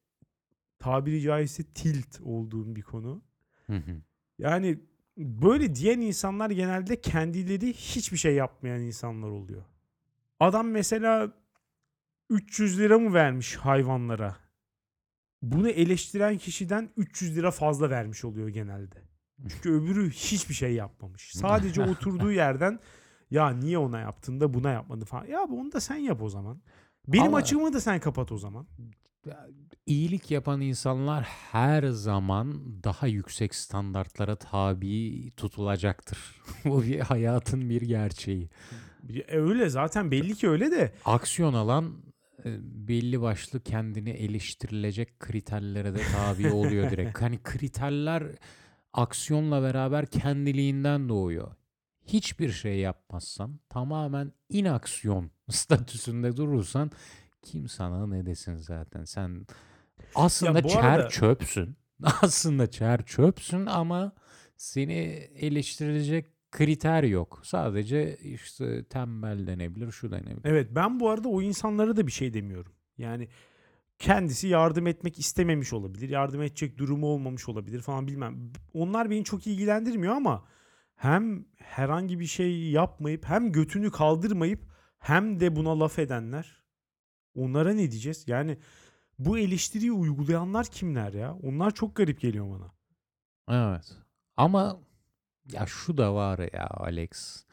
tabiri 0.79 1.21
caizse 1.21 1.63
tilt 1.63 2.21
olduğum 2.21 2.75
bir 2.75 2.81
konu. 2.81 3.21
Hı 3.67 3.75
hı. 3.75 4.01
Yani 4.37 4.79
böyle 5.17 5.75
diyen 5.75 6.01
insanlar 6.01 6.49
genelde 6.49 7.01
kendileri 7.01 7.73
hiçbir 7.73 8.17
şey 8.17 8.35
yapmayan 8.35 8.81
insanlar 8.81 9.29
oluyor. 9.29 9.63
Adam 10.39 10.69
mesela 10.69 11.33
300 12.29 12.79
lira 12.79 12.99
mı 12.99 13.13
vermiş 13.13 13.55
hayvanlara? 13.55 14.37
Bunu 15.41 15.69
eleştiren 15.69 16.37
kişiden 16.37 16.89
300 16.97 17.37
lira 17.37 17.51
fazla 17.51 17.89
vermiş 17.89 18.25
oluyor 18.25 18.47
genelde. 18.47 19.09
Çünkü 19.49 19.71
öbürü 19.71 20.09
hiçbir 20.09 20.53
şey 20.53 20.73
yapmamış. 20.73 21.31
Sadece 21.33 21.81
oturduğu 21.81 22.31
yerden 22.31 22.79
ya 23.31 23.49
niye 23.49 23.77
ona 23.77 23.99
yaptın 23.99 24.39
da 24.39 24.53
buna 24.53 24.71
yapmadın 24.71 25.05
falan. 25.05 25.25
Ya 25.25 25.41
onu 25.43 25.71
da 25.71 25.79
sen 25.79 25.95
yap 25.95 26.21
o 26.21 26.29
zaman. 26.29 26.61
Benim 27.07 27.25
Ama- 27.25 27.37
açığımı 27.37 27.73
da 27.73 27.81
sen 27.81 27.99
kapat 27.99 28.31
o 28.31 28.37
zaman. 28.37 28.67
İyilik 29.85 30.31
yapan 30.31 30.61
insanlar 30.61 31.23
her 31.23 31.83
zaman 31.83 32.61
daha 32.83 33.07
yüksek 33.07 33.55
standartlara 33.55 34.35
tabi 34.35 35.31
tutulacaktır. 35.31 36.17
Bu 36.65 36.83
bir 36.83 36.99
hayatın 36.99 37.69
bir 37.69 37.81
gerçeği. 37.81 38.49
E 39.27 39.37
öyle 39.37 39.69
zaten 39.69 40.11
belli 40.11 40.35
ki 40.35 40.49
öyle 40.49 40.71
de. 40.71 40.93
Aksiyon 41.05 41.53
alan 41.53 41.93
e, 42.45 42.57
belli 42.87 43.21
başlı 43.21 43.63
kendini 43.63 44.09
eleştirilecek 44.09 45.19
kriterlere 45.19 45.95
de 45.95 46.01
tabi 46.15 46.51
oluyor 46.51 46.91
direkt. 46.91 47.21
Hani 47.21 47.43
kriterler 47.43 48.23
aksiyonla 48.93 49.61
beraber 49.63 50.05
kendiliğinden 50.05 51.09
doğuyor. 51.09 51.55
Hiçbir 52.13 52.51
şey 52.51 52.77
yapmazsan, 52.79 53.59
tamamen 53.69 54.31
inaksiyon 54.49 55.31
statüsünde 55.49 56.37
durursan 56.37 56.91
kim 57.41 57.67
sana 57.67 58.07
ne 58.07 58.25
desin 58.25 58.55
zaten. 58.55 59.03
Sen 59.03 59.47
aslında 60.15 60.67
çer 60.67 60.83
arada- 60.83 61.09
çöpsün. 61.09 61.75
Aslında 62.21 62.71
çer 62.71 63.05
çöpsün 63.05 63.65
ama 63.65 64.11
seni 64.57 64.93
eleştirilecek 65.35 66.51
kriter 66.51 67.03
yok. 67.03 67.41
Sadece 67.43 68.17
işte 68.17 68.83
tembel 68.83 69.47
denebilir, 69.47 69.91
şu 69.91 70.11
denebilir. 70.11 70.41
Evet 70.43 70.67
ben 70.71 70.99
bu 70.99 71.09
arada 71.09 71.29
o 71.29 71.41
insanlara 71.41 71.97
da 71.97 72.07
bir 72.07 72.11
şey 72.11 72.33
demiyorum. 72.33 72.71
Yani 72.97 73.27
kendisi 73.99 74.47
yardım 74.47 74.87
etmek 74.87 75.19
istememiş 75.19 75.73
olabilir. 75.73 76.09
Yardım 76.09 76.41
edecek 76.41 76.77
durumu 76.77 77.07
olmamış 77.07 77.49
olabilir 77.49 77.81
falan 77.81 78.07
bilmem. 78.07 78.51
Onlar 78.73 79.09
beni 79.09 79.23
çok 79.23 79.47
ilgilendirmiyor 79.47 80.15
ama 80.15 80.45
hem 80.99 81.45
herhangi 81.57 82.19
bir 82.19 82.25
şey 82.25 82.69
yapmayıp 82.69 83.25
hem 83.25 83.51
götünü 83.51 83.91
kaldırmayıp 83.91 84.59
hem 84.99 85.39
de 85.39 85.55
buna 85.55 85.79
laf 85.79 85.99
edenler 85.99 86.63
onlara 87.35 87.73
ne 87.73 87.91
diyeceğiz? 87.91 88.23
Yani 88.27 88.57
bu 89.19 89.37
eleştiriyi 89.37 89.91
uygulayanlar 89.91 90.65
kimler 90.65 91.13
ya? 91.13 91.35
Onlar 91.43 91.71
çok 91.71 91.95
garip 91.95 92.21
geliyor 92.21 92.45
bana. 92.49 92.71
Evet. 93.49 93.97
Ama 94.37 94.79
ya 95.51 95.65
şu 95.65 95.97
da 95.97 96.15
var 96.15 96.39
ya 96.53 96.67
Alex. 96.69 97.45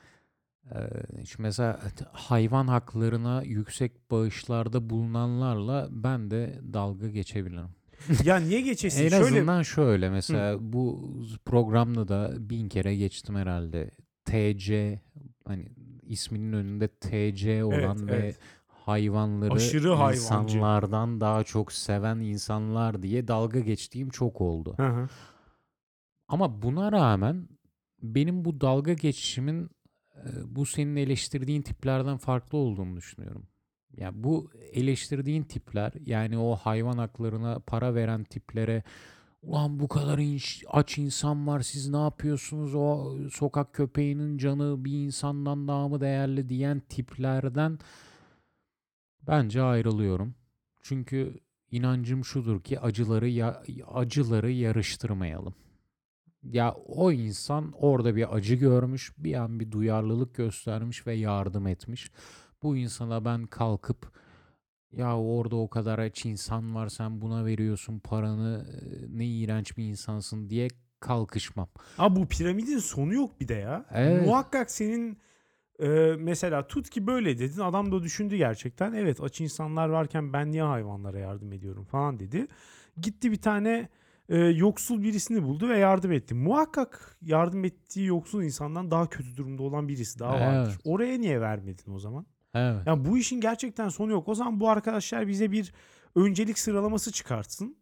Ee, 0.70 0.88
şimdi 1.26 1.42
mesela 1.42 1.80
hayvan 2.12 2.66
haklarına 2.66 3.42
yüksek 3.42 4.10
bağışlarda 4.10 4.90
bulunanlarla 4.90 5.88
ben 5.90 6.30
de 6.30 6.60
dalga 6.72 7.08
geçebilirim. 7.08 7.75
Ya 8.24 8.36
niye 8.36 8.60
geçesin? 8.60 9.04
En 9.04 9.08
Şöyle 9.08 9.24
azından 9.24 9.62
şöyle 9.62 10.10
mesela 10.10 10.56
bu 10.60 11.12
programda 11.44 12.08
da 12.08 12.34
bin 12.38 12.68
kere 12.68 12.96
geçtim 12.96 13.36
herhalde. 13.36 13.90
TC 14.24 15.00
hani 15.44 15.68
isminin 16.02 16.52
önünde 16.52 16.88
TC 16.88 17.64
olan 17.64 18.08
ve 18.08 18.16
evet. 18.16 18.38
hayvanları 18.66 19.52
Aşırı 19.52 19.92
hayvancı. 19.92 20.16
insanlardan 20.20 21.20
daha 21.20 21.44
çok 21.44 21.72
seven 21.72 22.16
insanlar 22.16 23.02
diye 23.02 23.28
dalga 23.28 23.60
geçtiğim 23.60 24.10
çok 24.10 24.40
oldu. 24.40 24.74
Hı 24.76 24.86
hı. 24.86 25.08
Ama 26.28 26.62
buna 26.62 26.92
rağmen 26.92 27.48
benim 28.02 28.44
bu 28.44 28.60
dalga 28.60 28.92
geçişimin 28.92 29.70
bu 30.44 30.66
senin 30.66 30.96
eleştirdiğin 30.96 31.62
tiplerden 31.62 32.16
farklı 32.16 32.58
olduğunu 32.58 32.96
düşünüyorum. 32.96 33.48
Ya 33.96 34.10
bu 34.14 34.50
eleştirdiğin 34.72 35.42
tipler 35.42 35.92
yani 36.06 36.38
o 36.38 36.56
hayvan 36.56 36.98
haklarına 36.98 37.58
para 37.58 37.94
veren 37.94 38.24
tiplere 38.24 38.82
ulan 39.42 39.78
bu 39.80 39.88
kadar 39.88 40.18
inş- 40.18 40.66
aç 40.68 40.98
insan 40.98 41.46
var 41.46 41.60
siz 41.60 41.88
ne 41.88 41.96
yapıyorsunuz 42.02 42.74
o 42.74 43.16
sokak 43.32 43.72
köpeğinin 43.74 44.38
canı 44.38 44.84
bir 44.84 44.92
insandan 45.06 45.68
daha 45.68 45.88
mı 45.88 46.00
değerli 46.00 46.48
diyen 46.48 46.80
tiplerden 46.88 47.78
bence 49.26 49.62
ayrılıyorum. 49.62 50.34
Çünkü 50.82 51.40
inancım 51.70 52.24
şudur 52.24 52.60
ki 52.62 52.80
acıları 52.80 53.28
ya- 53.28 53.62
acıları 53.94 54.50
yarıştırmayalım. 54.50 55.54
Ya 56.42 56.72
o 56.86 57.12
insan 57.12 57.72
orada 57.72 58.16
bir 58.16 58.36
acı 58.36 58.54
görmüş, 58.54 59.12
bir 59.18 59.34
an 59.34 59.60
bir 59.60 59.70
duyarlılık 59.72 60.34
göstermiş 60.34 61.06
ve 61.06 61.14
yardım 61.14 61.66
etmiş. 61.66 62.10
Bu 62.66 62.76
insana 62.76 63.24
ben 63.24 63.46
kalkıp 63.46 64.12
ya 64.92 65.18
orada 65.18 65.56
o 65.56 65.70
kadar 65.70 65.98
aç 65.98 66.26
insan 66.26 66.74
var 66.74 66.88
sen 66.88 67.20
buna 67.20 67.44
veriyorsun 67.44 67.98
paranı 67.98 68.66
ne 69.08 69.26
iğrenç 69.26 69.76
bir 69.76 69.84
insansın 69.84 70.50
diye 70.50 70.68
kalkışmam. 71.00 71.68
Abi 71.98 72.16
bu 72.20 72.28
piramidin 72.28 72.78
sonu 72.78 73.14
yok 73.14 73.40
bir 73.40 73.48
de 73.48 73.54
ya. 73.54 73.86
Evet. 73.94 74.26
Muhakkak 74.26 74.70
senin 74.70 75.18
e, 75.80 75.88
mesela 76.18 76.66
tut 76.66 76.90
ki 76.90 77.06
böyle 77.06 77.38
dedin. 77.38 77.60
Adam 77.60 77.92
da 77.92 78.02
düşündü 78.02 78.36
gerçekten. 78.36 78.92
Evet 78.92 79.20
aç 79.20 79.40
insanlar 79.40 79.88
varken 79.88 80.32
ben 80.32 80.52
niye 80.52 80.62
hayvanlara 80.62 81.18
yardım 81.18 81.52
ediyorum 81.52 81.84
falan 81.84 82.18
dedi. 82.18 82.46
Gitti 83.00 83.32
bir 83.32 83.40
tane 83.40 83.88
e, 84.28 84.38
yoksul 84.38 85.02
birisini 85.02 85.42
buldu 85.42 85.68
ve 85.68 85.78
yardım 85.78 86.12
etti. 86.12 86.34
Muhakkak 86.34 87.18
yardım 87.22 87.64
ettiği 87.64 88.06
yoksul 88.06 88.42
insandan 88.42 88.90
daha 88.90 89.08
kötü 89.08 89.36
durumda 89.36 89.62
olan 89.62 89.88
birisi 89.88 90.18
daha 90.18 90.40
vardır. 90.40 90.72
Evet. 90.72 90.80
Oraya 90.84 91.18
niye 91.18 91.40
vermedin 91.40 91.92
o 91.94 91.98
zaman? 91.98 92.26
Evet. 92.56 92.86
Yani 92.86 93.04
bu 93.04 93.18
işin 93.18 93.40
gerçekten 93.40 93.88
sonu 93.88 94.12
yok. 94.12 94.28
O 94.28 94.34
zaman 94.34 94.60
bu 94.60 94.68
arkadaşlar 94.70 95.28
bize 95.28 95.52
bir 95.52 95.72
öncelik 96.14 96.58
sıralaması 96.58 97.12
çıkartsın. 97.12 97.76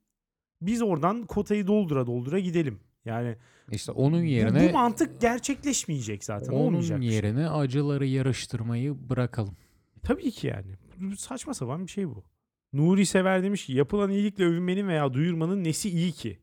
Biz 0.63 0.83
oradan 0.83 1.23
kotayı 1.27 1.67
doldura 1.67 2.07
doldura 2.07 2.39
gidelim. 2.39 2.81
Yani 3.05 3.37
İşte 3.73 3.93
onun 3.93 4.21
bu- 4.23 4.27
yerine 4.27 4.69
bu, 4.69 4.73
mantık 4.73 5.21
gerçekleşmeyecek 5.21 6.25
zaten. 6.25 6.53
onun 6.53 6.61
Olmayacak 6.67 7.03
şey. 7.03 7.13
yerine 7.13 7.49
acıları 7.49 8.07
yarıştırmayı 8.07 9.09
bırakalım. 9.11 9.57
Tabii 10.03 10.31
ki 10.31 10.47
yani. 10.47 10.75
Bu 11.01 11.17
Saçma 11.17 11.55
sapan 11.55 11.87
bir 11.87 11.91
şey 11.91 12.09
bu. 12.09 12.25
Nuri 12.73 13.07
Sever 13.07 13.43
demiş 13.43 13.67
ki 13.67 13.73
yapılan 13.73 14.11
iyilikle 14.11 14.45
övünmenin 14.45 14.89
veya 14.89 15.13
duyurmanın 15.15 15.65
nesi 15.65 15.91
iyi 15.91 16.13
ki? 16.13 16.39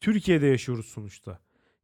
Türkiye'de 0.00 0.46
yaşıyoruz 0.46 0.86
sonuçta. 0.86 1.38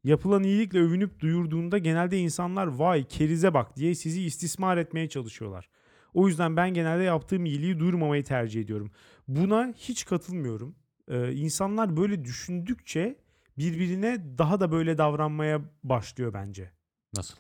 Yapılan 0.05 0.43
iyilikle 0.43 0.79
övünüp 0.79 1.21
duyurduğunda 1.21 1.79
genelde 1.79 2.19
insanlar 2.19 2.67
vay 2.67 3.05
kerize 3.09 3.55
bak 3.55 3.77
diye 3.77 3.95
sizi 3.95 4.23
istismar 4.23 4.77
etmeye 4.77 5.09
çalışıyorlar. 5.09 5.69
O 6.15 6.29
yüzden 6.29 6.57
ben 6.57 6.75
genelde 6.75 7.03
yaptığım 7.03 7.45
iyiliği 7.45 7.79
duyurmamayı 7.79 8.25
tercih 8.25 8.61
ediyorum. 8.61 8.91
Buna 9.29 9.73
hiç 9.77 10.05
katılmıyorum. 10.05 10.75
Ee, 11.09 11.33
insanlar 11.33 11.97
böyle 11.97 12.25
düşündükçe 12.25 13.17
birbirine 13.59 14.39
daha 14.39 14.61
da 14.61 14.73
böyle 14.73 14.99
davranmaya 14.99 15.61
başlıyor 15.85 16.33
bence. 16.35 16.71
Nasıl? 17.17 17.35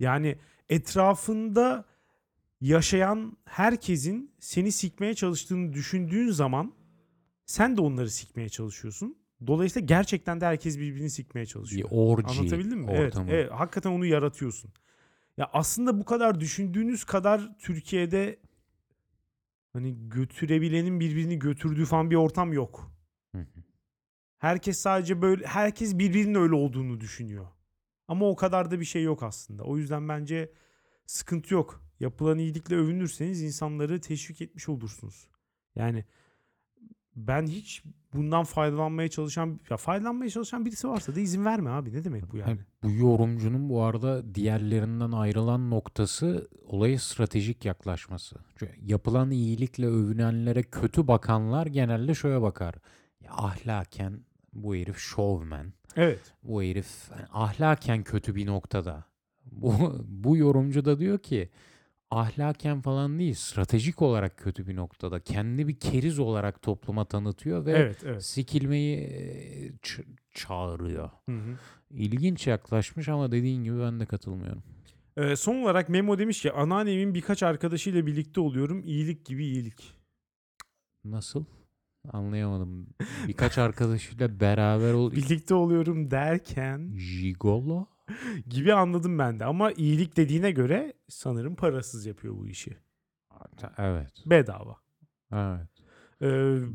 Yani 0.00 0.38
etrafında 0.68 1.84
yaşayan 2.60 3.36
herkesin 3.44 4.30
seni 4.40 4.72
sikmeye 4.72 5.14
çalıştığını 5.14 5.72
düşündüğün 5.72 6.30
zaman 6.30 6.72
sen 7.46 7.76
de 7.76 7.80
onları 7.80 8.10
sikmeye 8.10 8.48
çalışıyorsun. 8.48 9.18
Dolayısıyla 9.46 9.86
gerçekten 9.86 10.40
de 10.40 10.46
herkes 10.46 10.78
birbirini 10.78 11.10
sikmeye 11.10 11.42
Bir 11.44 11.48
çalışıyor. 11.48 11.88
orji 11.92 12.40
Anlatabildim 12.40 12.78
mi? 12.80 12.86
Evet, 12.90 13.06
ortamı. 13.06 13.30
evet. 13.30 13.50
Hakikaten 13.52 13.90
onu 13.90 14.06
yaratıyorsun. 14.06 14.70
Ya 15.38 15.50
aslında 15.52 16.00
bu 16.00 16.04
kadar 16.04 16.40
düşündüğünüz 16.40 17.04
kadar 17.04 17.58
Türkiye'de 17.58 18.38
hani 19.72 20.08
götürebilenin 20.08 21.00
birbirini 21.00 21.38
götürdüğü 21.38 21.84
falan 21.84 22.10
bir 22.10 22.16
ortam 22.16 22.52
yok. 22.52 22.92
Hı 23.34 23.38
hı. 23.38 23.62
Herkes 24.38 24.78
sadece 24.78 25.22
böyle 25.22 25.46
herkes 25.46 25.98
birbirinin 25.98 26.34
öyle 26.34 26.54
olduğunu 26.54 27.00
düşünüyor. 27.00 27.46
Ama 28.08 28.28
o 28.28 28.36
kadar 28.36 28.70
da 28.70 28.80
bir 28.80 28.84
şey 28.84 29.02
yok 29.02 29.22
aslında. 29.22 29.62
O 29.64 29.76
yüzden 29.76 30.08
bence 30.08 30.52
sıkıntı 31.06 31.54
yok. 31.54 31.82
Yapılan 32.00 32.38
iyilikle 32.38 32.76
övünürseniz 32.76 33.42
insanları 33.42 34.00
teşvik 34.00 34.40
etmiş 34.40 34.68
olursunuz. 34.68 35.28
Yani 35.76 36.04
ben 37.26 37.46
hiç 37.46 37.82
bundan 38.14 38.44
faydalanmaya 38.44 39.08
çalışan 39.08 39.60
ya 39.70 39.76
faydalanmaya 39.76 40.30
çalışan 40.30 40.66
birisi 40.66 40.88
varsa 40.88 41.14
da 41.14 41.20
izin 41.20 41.44
verme 41.44 41.70
abi. 41.70 41.92
Ne 41.92 42.04
demek 42.04 42.32
bu 42.32 42.36
yani? 42.36 42.58
Bu 42.82 42.90
yorumcunun 42.90 43.68
bu 43.68 43.82
arada 43.82 44.34
diğerlerinden 44.34 45.12
ayrılan 45.12 45.70
noktası 45.70 46.48
olaya 46.66 46.98
stratejik 46.98 47.64
yaklaşması. 47.64 48.36
Çünkü 48.58 48.74
yapılan 48.82 49.30
iyilikle 49.30 49.86
övünenlere 49.86 50.62
kötü 50.62 51.08
bakanlar 51.08 51.66
genelde 51.66 52.14
şöyle 52.14 52.42
bakar. 52.42 52.74
Ya 53.20 53.30
ahlaken 53.32 54.20
bu 54.52 54.74
herif 54.74 54.98
şovmen. 54.98 55.72
Evet. 55.96 56.34
Bu 56.42 56.62
herif 56.62 57.10
yani 57.10 57.26
ahlaken 57.32 58.02
kötü 58.02 58.34
bir 58.34 58.46
noktada. 58.46 59.04
Bu, 59.52 60.04
bu 60.08 60.36
yorumcu 60.36 60.84
da 60.84 60.98
diyor 60.98 61.18
ki 61.18 61.50
ahlaken 62.10 62.80
falan 62.80 63.18
değil 63.18 63.34
stratejik 63.34 64.02
olarak 64.02 64.36
kötü 64.38 64.66
bir 64.66 64.76
noktada. 64.76 65.20
Kendi 65.20 65.68
bir 65.68 65.78
keriz 65.78 66.18
olarak 66.18 66.62
topluma 66.62 67.04
tanıtıyor 67.04 67.66
ve 67.66 67.72
Evet, 67.72 67.96
evet. 68.06 68.24
sikilmeyi 68.24 68.96
e, 68.98 69.68
ç- 69.70 70.04
çağırıyor. 70.34 71.10
Hı 71.28 71.36
hı. 71.36 71.56
İlginç 71.90 72.46
yaklaşmış 72.46 73.08
ama 73.08 73.32
dediğin 73.32 73.64
gibi 73.64 73.80
ben 73.80 74.00
de 74.00 74.06
katılmıyorum. 74.06 74.62
Ee, 75.16 75.36
son 75.36 75.62
olarak 75.62 75.88
Memo 75.88 76.18
demiş 76.18 76.42
ki 76.42 76.52
anneannemin 76.52 77.14
birkaç 77.14 77.42
arkadaşıyla 77.42 78.06
birlikte 78.06 78.40
oluyorum. 78.40 78.82
İyilik 78.84 79.26
gibi 79.26 79.44
iyilik. 79.46 79.92
Nasıl? 81.04 81.44
Anlayamadım. 82.12 82.86
Birkaç 83.28 83.58
arkadaşıyla 83.58 84.40
beraber 84.40 84.92
ol... 84.92 85.12
Birlikte 85.16 85.54
oluyorum 85.54 86.10
derken 86.10 86.92
Jigolo? 86.96 87.86
gibi 88.46 88.74
anladım 88.74 89.18
ben 89.18 89.40
de. 89.40 89.44
Ama 89.44 89.72
iyilik 89.72 90.16
dediğine 90.16 90.50
göre 90.50 90.92
sanırım 91.08 91.54
parasız 91.56 92.06
yapıyor 92.06 92.36
bu 92.36 92.46
işi. 92.46 92.76
Evet. 93.78 94.12
Bedava. 94.26 94.76
Evet. 95.32 95.68
Ee, 96.22 96.26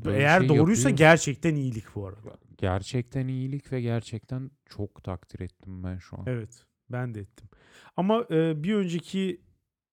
Böyle 0.06 0.18
eğer 0.18 0.40
şey 0.40 0.50
doğruysa 0.50 0.90
yapıyor. 0.90 0.98
gerçekten 1.10 1.56
iyilik 1.56 1.96
bu 1.96 2.08
arada. 2.08 2.38
Gerçekten 2.58 3.28
iyilik 3.28 3.72
ve 3.72 3.82
gerçekten 3.82 4.52
çok 4.66 5.04
takdir 5.04 5.40
ettim 5.40 5.84
ben 5.84 5.98
şu 5.98 6.18
an. 6.18 6.24
Evet 6.28 6.66
ben 6.90 7.14
de 7.16 7.20
ettim. 7.20 7.50
Ama 7.98 8.26
e, 8.32 8.64
bir 8.64 8.76
önceki 8.76 9.42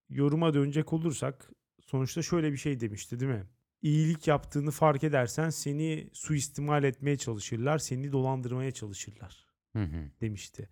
yoruma 0.08 0.54
dönecek 0.54 0.92
olursak 0.92 1.50
sonuçta 1.80 2.22
şöyle 2.22 2.52
bir 2.52 2.56
şey 2.56 2.80
demişti 2.80 3.20
değil 3.20 3.32
mi? 3.32 3.44
İyilik 3.82 4.28
yaptığını 4.28 4.70
fark 4.70 5.04
edersen 5.04 5.50
seni 5.50 6.10
suistimal 6.12 6.84
etmeye 6.84 7.16
çalışırlar, 7.16 7.78
seni 7.78 8.12
dolandırmaya 8.12 8.70
çalışırlar 8.70 9.46
Hı 9.72 9.82
hı. 9.82 10.10
demişti. 10.20 10.68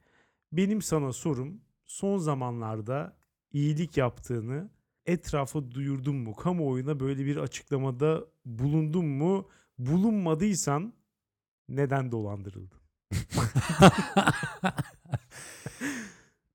Benim 0.52 0.82
sana 0.82 1.12
sorum 1.12 1.61
son 1.84 2.18
zamanlarda 2.18 3.16
iyilik 3.52 3.96
yaptığını 3.96 4.70
etrafa 5.06 5.70
duyurdun 5.70 6.16
mu? 6.16 6.34
Kamuoyuna 6.34 7.00
böyle 7.00 7.24
bir 7.24 7.37
açıklamada 7.37 8.24
bulundun 8.44 9.06
mu? 9.06 9.48
Bulunmadıysan 9.78 10.92
neden 11.68 12.12
dolandırıldın? 12.12 12.78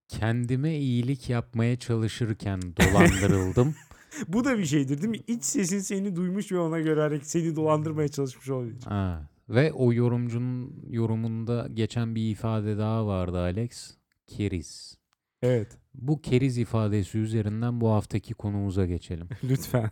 Kendime 0.07 0.77
iyilik 0.77 1.29
yapmaya 1.29 1.79
çalışırken 1.79 2.61
dolandırıldım. 2.61 3.75
Bu 4.27 4.45
da 4.45 4.57
bir 4.57 4.65
şeydir 4.65 4.97
değil 4.97 5.09
mi? 5.09 5.21
İç 5.27 5.43
sesin 5.43 5.79
seni 5.79 6.15
duymuş 6.15 6.51
ve 6.51 6.59
ona 6.59 6.79
göre 6.79 7.19
seni 7.23 7.55
dolandırmaya 7.55 8.07
çalışmış 8.07 8.49
olabilir. 8.49 8.83
ha. 8.83 9.29
Ve 9.49 9.73
o 9.73 9.93
yorumcunun 9.93 10.85
yorumunda 10.89 11.67
geçen 11.73 12.15
bir 12.15 12.31
ifade 12.31 12.77
daha 12.77 13.07
vardı 13.07 13.39
Alex. 13.39 13.97
Keriz. 14.27 14.97
Evet. 15.41 15.77
Bu 15.93 16.21
keriz 16.21 16.57
ifadesi 16.57 17.17
üzerinden 17.17 17.81
bu 17.81 17.89
haftaki 17.89 18.33
konumuza 18.33 18.85
geçelim. 18.85 19.29
Lütfen. 19.43 19.91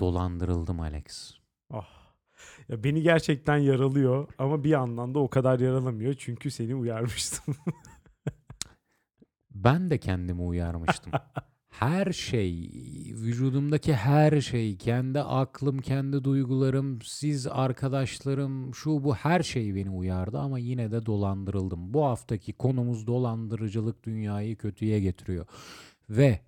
Dolandırıldım 0.00 0.80
Alex. 0.80 1.34
Ah. 1.70 2.02
Ya 2.68 2.84
beni 2.84 3.02
gerçekten 3.02 3.56
yaralıyor 3.56 4.28
ama 4.38 4.64
bir 4.64 4.70
yandan 4.70 5.14
da 5.14 5.18
o 5.18 5.28
kadar 5.28 5.60
yaralamıyor 5.60 6.14
çünkü 6.14 6.50
seni 6.50 6.74
uyarmıştım. 6.74 7.56
Ben 9.54 9.90
de 9.90 9.98
kendimi 9.98 10.42
uyarmıştım. 10.42 11.12
Her 11.82 12.12
şey, 12.12 12.70
vücudumdaki 13.14 13.94
her 13.94 14.40
şey, 14.40 14.76
kendi 14.76 15.20
aklım, 15.20 15.78
kendi 15.78 16.24
duygularım, 16.24 17.02
siz 17.02 17.46
arkadaşlarım, 17.46 18.74
şu 18.74 19.04
bu 19.04 19.14
her 19.14 19.42
şey 19.42 19.74
beni 19.74 19.90
uyardı 19.90 20.38
ama 20.38 20.58
yine 20.58 20.90
de 20.92 21.06
dolandırıldım. 21.06 21.94
Bu 21.94 22.04
haftaki 22.04 22.52
konumuz 22.52 23.06
dolandırıcılık 23.06 24.04
dünyayı 24.04 24.56
kötüye 24.56 25.00
getiriyor. 25.00 25.46
Ve 26.10 26.40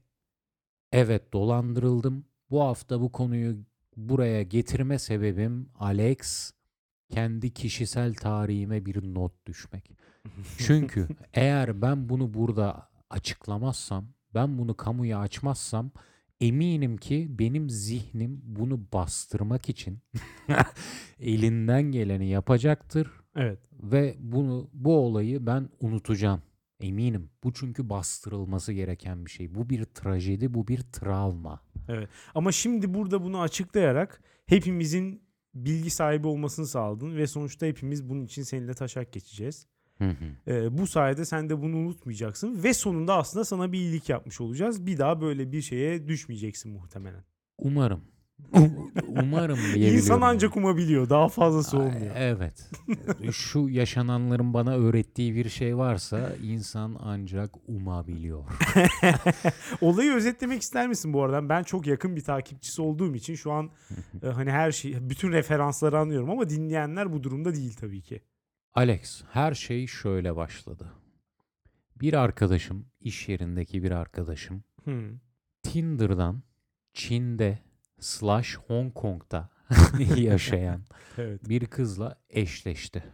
evet 0.92 1.32
dolandırıldım. 1.32 2.24
Bu 2.50 2.62
hafta 2.62 3.00
bu 3.00 3.12
konuyu 3.12 3.56
buraya 3.96 4.42
getirme 4.42 4.98
sebebim 4.98 5.68
Alex 5.78 6.52
kendi 7.10 7.54
kişisel 7.54 8.14
tarihime 8.14 8.86
bir 8.86 9.14
not 9.14 9.46
düşmek. 9.46 9.90
Çünkü 10.58 11.08
eğer 11.32 11.82
ben 11.82 12.08
bunu 12.08 12.34
burada 12.34 12.88
açıklamazsam, 13.10 14.14
ben 14.34 14.58
bunu 14.58 14.76
kamuya 14.76 15.18
açmazsam 15.18 15.90
eminim 16.40 16.96
ki 16.96 17.26
benim 17.30 17.70
zihnim 17.70 18.40
bunu 18.44 18.80
bastırmak 18.92 19.68
için 19.68 19.98
elinden 21.20 21.82
geleni 21.82 22.28
yapacaktır 22.28 23.10
Evet. 23.36 23.58
ve 23.72 24.16
bunu 24.18 24.70
bu 24.72 24.96
olayı 24.96 25.46
ben 25.46 25.68
unutacağım. 25.80 26.42
Eminim. 26.80 27.30
Bu 27.44 27.52
çünkü 27.52 27.90
bastırılması 27.90 28.72
gereken 28.72 29.26
bir 29.26 29.30
şey. 29.30 29.54
Bu 29.54 29.70
bir 29.70 29.84
trajedi, 29.84 30.54
bu 30.54 30.68
bir 30.68 30.80
travma. 30.80 31.60
Ama 32.34 32.52
şimdi 32.52 32.94
burada 32.94 33.22
bunu 33.22 33.40
açıklayarak 33.40 34.22
hepimizin 34.46 35.22
bilgi 35.54 35.90
sahibi 35.90 36.26
olmasını 36.26 36.66
sağladın 36.66 37.16
ve 37.16 37.26
sonuçta 37.26 37.66
hepimiz 37.66 38.08
bunun 38.08 38.24
için 38.24 38.42
seninle 38.42 38.74
taşak 38.74 39.12
geçeceğiz. 39.12 39.66
Hı 39.98 40.04
hı. 40.08 40.50
Ee, 40.52 40.78
bu 40.78 40.86
sayede 40.86 41.24
sen 41.24 41.48
de 41.48 41.62
bunu 41.62 41.76
unutmayacaksın 41.76 42.62
ve 42.64 42.74
sonunda 42.74 43.16
aslında 43.16 43.44
sana 43.44 43.72
bir 43.72 43.78
iyilik 43.78 44.08
yapmış 44.08 44.40
olacağız. 44.40 44.86
Bir 44.86 44.98
daha 44.98 45.20
böyle 45.20 45.52
bir 45.52 45.62
şeye 45.62 46.08
düşmeyeceksin 46.08 46.72
muhtemelen. 46.72 47.24
Umarım. 47.58 48.00
Um- 48.52 48.90
Umarım 49.22 49.56
diyebiliyorum. 49.56 49.96
İnsan 49.96 50.20
ancak 50.20 50.56
umabiliyor. 50.56 51.08
Daha 51.10 51.28
fazlası 51.28 51.78
olmuyor. 51.78 52.14
Evet. 52.16 52.70
Şu 53.32 53.68
yaşananların 53.68 54.54
bana 54.54 54.76
öğrettiği 54.76 55.34
bir 55.34 55.48
şey 55.48 55.76
varsa 55.76 56.32
insan 56.42 56.96
ancak 57.00 57.50
umabiliyor. 57.68 58.44
Olayı 59.80 60.12
özetlemek 60.12 60.62
ister 60.62 60.88
misin 60.88 61.12
bu 61.12 61.22
arada? 61.22 61.48
Ben 61.48 61.62
çok 61.62 61.86
yakın 61.86 62.16
bir 62.16 62.24
takipçisi 62.24 62.82
olduğum 62.82 63.14
için 63.14 63.34
şu 63.34 63.52
an 63.52 63.70
e, 64.22 64.26
hani 64.28 64.50
her 64.50 64.72
şey 64.72 65.10
bütün 65.10 65.32
referansları 65.32 65.98
anlıyorum 65.98 66.30
ama 66.30 66.48
dinleyenler 66.48 67.12
bu 67.12 67.22
durumda 67.22 67.54
değil 67.54 67.76
tabii 67.80 68.02
ki. 68.02 68.22
Alex, 68.74 69.22
her 69.30 69.54
şey 69.54 69.86
şöyle 69.86 70.36
başladı. 70.36 70.92
Bir 72.00 72.14
arkadaşım, 72.14 72.86
iş 73.00 73.28
yerindeki 73.28 73.82
bir 73.82 73.90
arkadaşım 73.90 74.64
Hmm. 74.84 75.18
Tinder'dan 75.62 76.42
Çin'de 76.92 77.58
slash 78.00 78.56
Hong 78.56 78.94
Kong'da 78.94 79.50
yaşayan 80.16 80.82
Evet. 81.18 81.48
bir 81.48 81.66
kızla 81.66 82.18
eşleşti. 82.30 83.04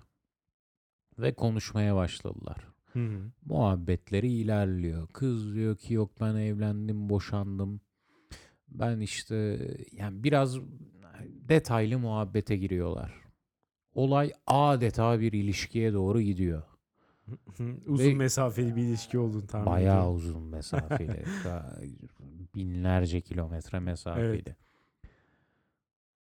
Ve 1.18 1.34
konuşmaya 1.34 1.96
başladılar. 1.96 2.68
Hmm. 2.92 3.30
Muhabbetleri 3.44 4.32
ilerliyor. 4.32 5.08
Kız 5.08 5.54
diyor 5.54 5.76
ki 5.76 5.94
yok 5.94 6.20
ben 6.20 6.34
evlendim, 6.34 7.08
boşandım. 7.08 7.80
Ben 8.68 9.00
işte 9.00 9.36
yani 9.92 10.24
biraz 10.24 10.58
detaylı 11.48 11.98
muhabbete 11.98 12.56
giriyorlar. 12.56 13.19
Olay 13.94 14.32
adeta 14.46 15.20
bir 15.20 15.32
ilişkiye 15.32 15.92
doğru 15.92 16.20
gidiyor. 16.20 16.62
Uzun 17.86 18.04
Ve- 18.10 18.14
mesafeli 18.14 18.76
bir 18.76 18.82
ilişki 18.82 19.18
olduğunu 19.18 19.46
tahmin 19.46 19.66
Bayağı 19.66 19.96
ediyorum. 19.96 20.16
uzun 20.16 20.42
mesafeli. 20.48 21.24
Binlerce 22.54 23.20
kilometre 23.20 23.80
mesafeli. 23.80 24.56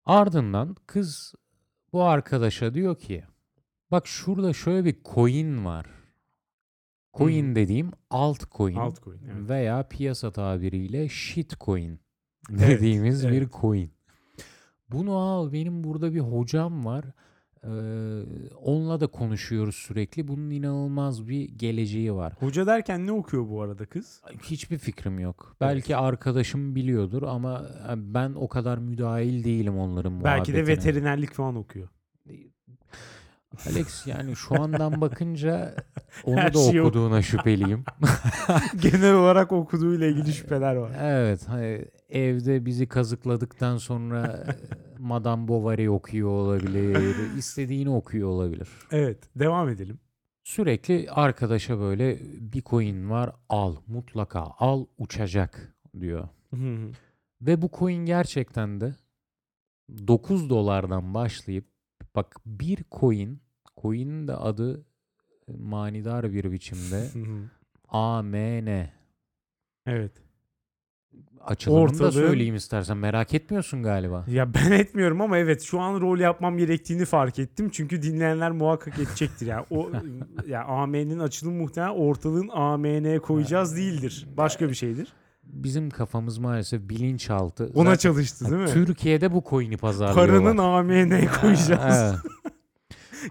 Ardından 0.05 0.75
kız 0.85 1.33
bu 1.93 2.03
arkadaşa 2.03 2.73
diyor 2.73 2.97
ki 2.97 3.23
bak 3.91 4.07
şurada 4.07 4.53
şöyle 4.53 4.85
bir 4.85 4.97
coin 5.13 5.65
var. 5.65 5.85
Coin 7.13 7.51
Hı. 7.51 7.55
dediğim 7.55 7.91
altcoin 8.09 8.75
Altcoin. 8.75 9.21
Evet. 9.25 9.49
veya 9.49 9.87
piyasa 9.87 10.31
tabiriyle 10.31 11.09
shitcoin 11.09 11.99
Evet, 12.51 12.61
dediğimiz 12.69 13.27
bir 13.27 13.31
evet. 13.41 13.53
coin. 13.61 13.91
Bunu 14.91 15.17
al 15.17 15.51
benim 15.53 15.83
burada 15.83 16.13
bir 16.13 16.19
hocam 16.19 16.85
var. 16.85 17.05
Ee, 17.63 17.69
onunla 18.63 18.99
da 18.99 19.07
konuşuyoruz 19.07 19.75
sürekli. 19.75 20.27
Bunun 20.27 20.49
inanılmaz 20.49 21.27
bir 21.27 21.49
geleceği 21.49 22.13
var. 22.13 22.33
Hoca 22.39 22.67
derken 22.67 23.07
ne 23.07 23.11
okuyor 23.11 23.49
bu 23.49 23.61
arada 23.61 23.85
kız? 23.85 24.21
Hiçbir 24.43 24.77
fikrim 24.77 25.19
yok. 25.19 25.55
Belki 25.61 25.95
arkadaşım 25.95 26.75
biliyordur 26.75 27.23
ama 27.23 27.63
e, 27.89 28.13
ben 28.13 28.33
o 28.35 28.47
kadar 28.47 28.77
müdahil 28.77 29.43
değilim 29.43 29.77
onların 29.79 30.23
Belki 30.23 30.53
de 30.53 30.67
veterinerlik 30.67 31.33
falan 31.33 31.55
okuyor. 31.55 31.87
Alex 33.67 34.07
yani 34.07 34.35
şu 34.35 34.61
andan 34.61 35.01
bakınca 35.01 35.75
onu 36.23 36.37
Her 36.37 36.53
da 36.53 36.57
şeyi 36.57 36.81
ok- 36.81 36.87
okuduğuna 36.87 37.21
şüpheliyim. 37.21 37.83
Genel 38.81 39.13
olarak 39.13 39.51
okuduğuyla 39.51 40.07
ilgili 40.07 40.33
şüpheler 40.33 40.75
var. 40.75 40.91
evet 41.01 41.47
hani 41.47 41.85
evde 42.09 42.65
bizi 42.65 42.87
kazıkladıktan 42.87 43.77
sonra 43.77 44.43
Madame 44.99 45.47
Bovary 45.47 45.89
okuyor 45.89 46.29
olabilir. 46.29 47.15
istediğini 47.37 47.89
okuyor 47.89 48.29
olabilir. 48.29 48.69
Evet. 48.91 49.29
Devam 49.35 49.69
edelim. 49.69 49.99
Sürekli 50.43 51.11
arkadaşa 51.11 51.79
böyle 51.79 52.19
bir 52.39 52.61
coin 52.61 53.09
var 53.09 53.35
al 53.49 53.75
mutlaka 53.87 54.39
al 54.39 54.85
uçacak 54.97 55.75
diyor. 55.99 56.27
Ve 57.41 57.61
bu 57.61 57.69
coin 57.73 58.05
gerçekten 58.05 58.81
de 58.81 58.95
9 60.07 60.49
dolardan 60.49 61.13
başlayıp 61.13 61.65
bak 62.15 62.35
bir 62.45 62.79
coin, 62.91 63.41
coin'in 63.81 64.27
de 64.27 64.33
adı 64.33 64.85
e, 65.47 65.57
manidar 65.57 66.33
bir 66.33 66.51
biçimde. 66.51 67.09
AMN. 67.87 68.89
evet. 69.85 70.28
Açılımını 71.51 71.87
da 71.99 72.03
Ortalığın- 72.03 72.11
söyleyeyim 72.11 72.55
istersen 72.55 72.97
merak 72.97 73.33
etmiyorsun 73.33 73.83
galiba. 73.83 74.25
Ya 74.27 74.53
ben 74.53 74.71
etmiyorum 74.71 75.21
ama 75.21 75.37
evet 75.37 75.61
şu 75.61 75.79
an 75.79 76.01
rol 76.01 76.19
yapmam 76.19 76.57
gerektiğini 76.57 77.05
fark 77.05 77.39
ettim. 77.39 77.69
Çünkü 77.73 78.01
dinleyenler 78.01 78.51
muhakkak 78.51 78.99
edecektir. 78.99 79.47
Yani 79.47 79.65
o 79.69 79.89
ya 80.47 80.65
AM'nin 80.65 81.19
açılımı 81.19 81.57
muhtemelen 81.57 81.93
ortalığın 81.95 82.47
AMN 82.53 83.19
koyacağız 83.19 83.75
değildir. 83.77 84.27
Başka 84.37 84.69
bir 84.69 84.73
şeydir. 84.75 85.07
Bizim 85.43 85.89
kafamız 85.89 86.37
maalesef 86.37 86.89
bilinçaltı. 86.89 87.71
Ona 87.75 87.83
Zaten- 87.89 87.97
çalıştı 87.97 88.45
değil 88.51 88.61
mi? 88.63 88.69
Türkiye'de 88.73 89.33
bu 89.33 89.43
coin'i 89.49 89.77
pazarlıyorlar. 89.77 90.27
Paranın 90.43 90.57
AMN 90.57 91.27
koyacağız. 91.41 92.15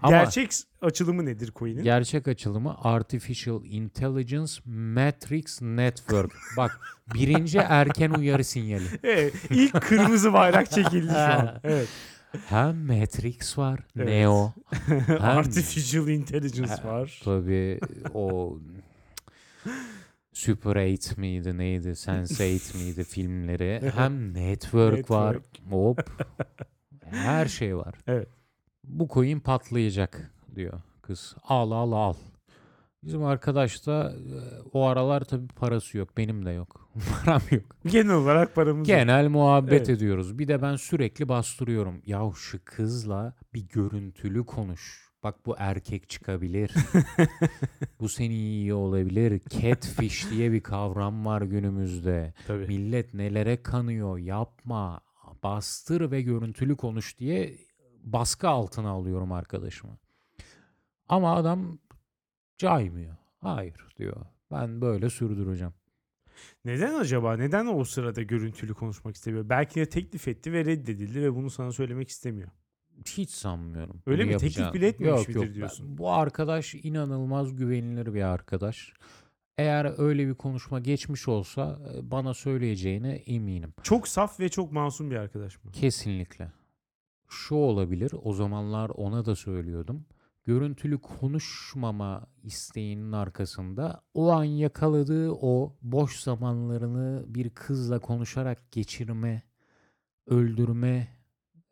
Ama 0.01 0.17
Gerçek 0.17 0.51
açılımı 0.81 1.25
nedir 1.25 1.51
coin'in? 1.55 1.83
gerçek 1.83 2.27
açılımı 2.27 2.75
Artificial 2.83 3.65
Intelligence 3.65 4.51
Matrix 4.65 5.61
Network. 5.61 6.31
Bak 6.57 6.79
birinci 7.13 7.57
erken 7.57 8.11
uyarı 8.11 8.43
sinyali. 8.43 8.85
Evet, 9.03 9.33
ilk 9.49 9.81
kırmızı 9.81 10.33
bayrak 10.33 10.71
çekildi 10.71 11.11
şu 11.11 11.17
an. 11.19 11.59
Evet. 11.63 11.87
Hem 12.49 12.77
Matrix 12.85 13.57
var, 13.57 13.79
Evet. 13.97 14.07
Neo. 14.07 14.53
Hem- 15.07 15.21
Artificial 15.21 16.07
Intelligence 16.07 16.83
var. 16.83 17.21
Tabii 17.25 17.79
o 18.13 18.57
Super 20.33 20.75
8 20.95 21.17
miydi 21.17 21.57
neydi, 21.57 21.87
Sense8 21.87 22.77
miydi 22.77 23.03
filmleri. 23.03 23.91
Hem 23.95 24.33
Network, 24.33 25.11
var. 25.11 25.37
Hop. 25.69 26.09
Her 27.05 27.45
şey 27.47 27.77
var. 27.77 27.95
Evet. 28.07 28.27
Bu 28.89 29.07
coin 29.07 29.39
patlayacak 29.39 30.31
diyor 30.55 30.81
kız. 31.01 31.35
Al 31.43 31.71
al 31.71 31.91
al. 31.91 32.13
Bizim 33.03 33.23
arkadaş 33.23 33.87
da 33.87 34.11
e, 34.11 34.37
o 34.73 34.85
aralar 34.85 35.21
tabii 35.21 35.47
parası 35.47 35.97
yok. 35.97 36.17
Benim 36.17 36.45
de 36.45 36.51
yok. 36.51 36.89
Param 37.25 37.41
yok. 37.51 37.63
Genel 37.85 38.15
olarak 38.15 38.55
paramız 38.55 38.89
yok. 38.89 38.97
Genel 38.97 39.27
muhabbet 39.27 39.73
Evet. 39.73 39.89
ediyoruz. 39.89 40.39
Bir 40.39 40.47
de 40.47 40.61
ben 40.61 40.75
sürekli 40.75 41.29
bastırıyorum. 41.29 42.01
Ya 42.05 42.31
şu 42.35 42.59
kızla 42.65 43.33
bir 43.53 43.67
görüntülü 43.69 44.45
konuş. 44.45 45.09
Bak 45.23 45.45
bu 45.45 45.55
erkek 45.57 46.09
çıkabilir. 46.09 46.71
bu 47.99 48.09
seni 48.09 48.35
iyi 48.35 48.73
olabilir. 48.73 49.41
Catfish 49.49 50.31
diye 50.31 50.51
bir 50.51 50.61
kavram 50.61 51.25
var 51.25 51.41
günümüzde. 51.41 52.33
Tabii. 52.47 52.67
Millet 52.67 53.13
nelere 53.13 53.63
kanıyor. 53.63 54.17
Yapma. 54.17 55.01
Bastır 55.43 56.11
ve 56.11 56.21
görüntülü 56.21 56.77
konuş 56.77 57.19
diye 57.19 57.57
baskı 58.13 58.49
altına 58.49 58.89
alıyorum 58.89 59.31
arkadaşımı. 59.31 59.97
Ama 61.07 61.35
adam 61.35 61.79
caymıyor. 62.57 63.15
Hayır 63.41 63.87
diyor. 63.97 64.25
Ben 64.51 64.81
böyle 64.81 65.09
sürdüreceğim. 65.09 65.73
Neden 66.65 66.93
acaba? 66.93 67.37
Neden 67.37 67.65
o 67.65 67.83
sırada 67.83 68.21
görüntülü 68.21 68.73
konuşmak 68.73 69.15
istemiyor? 69.15 69.49
Belki 69.49 69.75
de 69.79 69.85
teklif 69.85 70.27
etti 70.27 70.53
ve 70.53 70.65
reddedildi 70.65 71.21
ve 71.21 71.35
bunu 71.35 71.49
sana 71.49 71.71
söylemek 71.71 72.09
istemiyor. 72.09 72.49
Hiç 73.05 73.29
sanmıyorum. 73.29 74.01
Öyle 74.05 74.23
mi? 74.23 74.31
Teklif 74.31 74.43
yapacağını. 74.43 74.73
bile 74.73 74.87
etmemiş 74.87 75.17
yok, 75.17 75.27
midir 75.27 75.39
yok. 75.39 75.45
Ben- 75.47 75.53
diyorsun? 75.53 75.97
Bu 75.97 76.11
arkadaş 76.11 76.75
inanılmaz 76.75 77.55
güvenilir 77.55 78.13
bir 78.13 78.21
arkadaş. 78.21 78.93
Eğer 79.57 79.99
öyle 79.99 80.27
bir 80.27 80.33
konuşma 80.33 80.79
geçmiş 80.79 81.27
olsa 81.27 81.79
e, 81.95 82.11
bana 82.11 82.33
söyleyeceğine 82.33 83.15
eminim. 83.15 83.73
Çok 83.83 84.07
saf 84.07 84.39
ve 84.39 84.49
çok 84.49 84.71
masum 84.71 85.11
bir 85.11 85.15
arkadaş 85.15 85.63
mı? 85.63 85.71
Kesinlikle. 85.71 86.51
Şu 87.29 87.55
olabilir. 87.55 88.11
O 88.23 88.33
zamanlar 88.33 88.89
ona 88.89 89.25
da 89.25 89.35
söylüyordum. 89.35 90.05
Görüntülü 90.45 90.97
konuşmama 90.97 92.27
isteğinin 92.43 93.11
arkasında 93.11 94.01
o 94.13 94.31
an 94.31 94.43
yakaladığı 94.43 95.31
o 95.31 95.75
boş 95.81 96.19
zamanlarını 96.19 97.25
bir 97.27 97.49
kızla 97.49 97.99
konuşarak 97.99 98.71
geçirme, 98.71 99.43
öldürme 100.27 101.07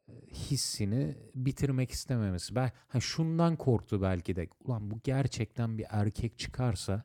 e, 0.07 0.13
hissini 0.31 1.17
bitirmek 1.35 1.91
istememesi. 1.91 2.55
Ben 2.55 2.71
ha 2.87 2.99
şundan 2.99 3.55
korktu 3.55 4.01
belki 4.01 4.35
de. 4.35 4.47
Ulan 4.59 4.91
bu 4.91 4.99
gerçekten 5.03 5.77
bir 5.77 5.85
erkek 5.89 6.39
çıkarsa 6.39 7.03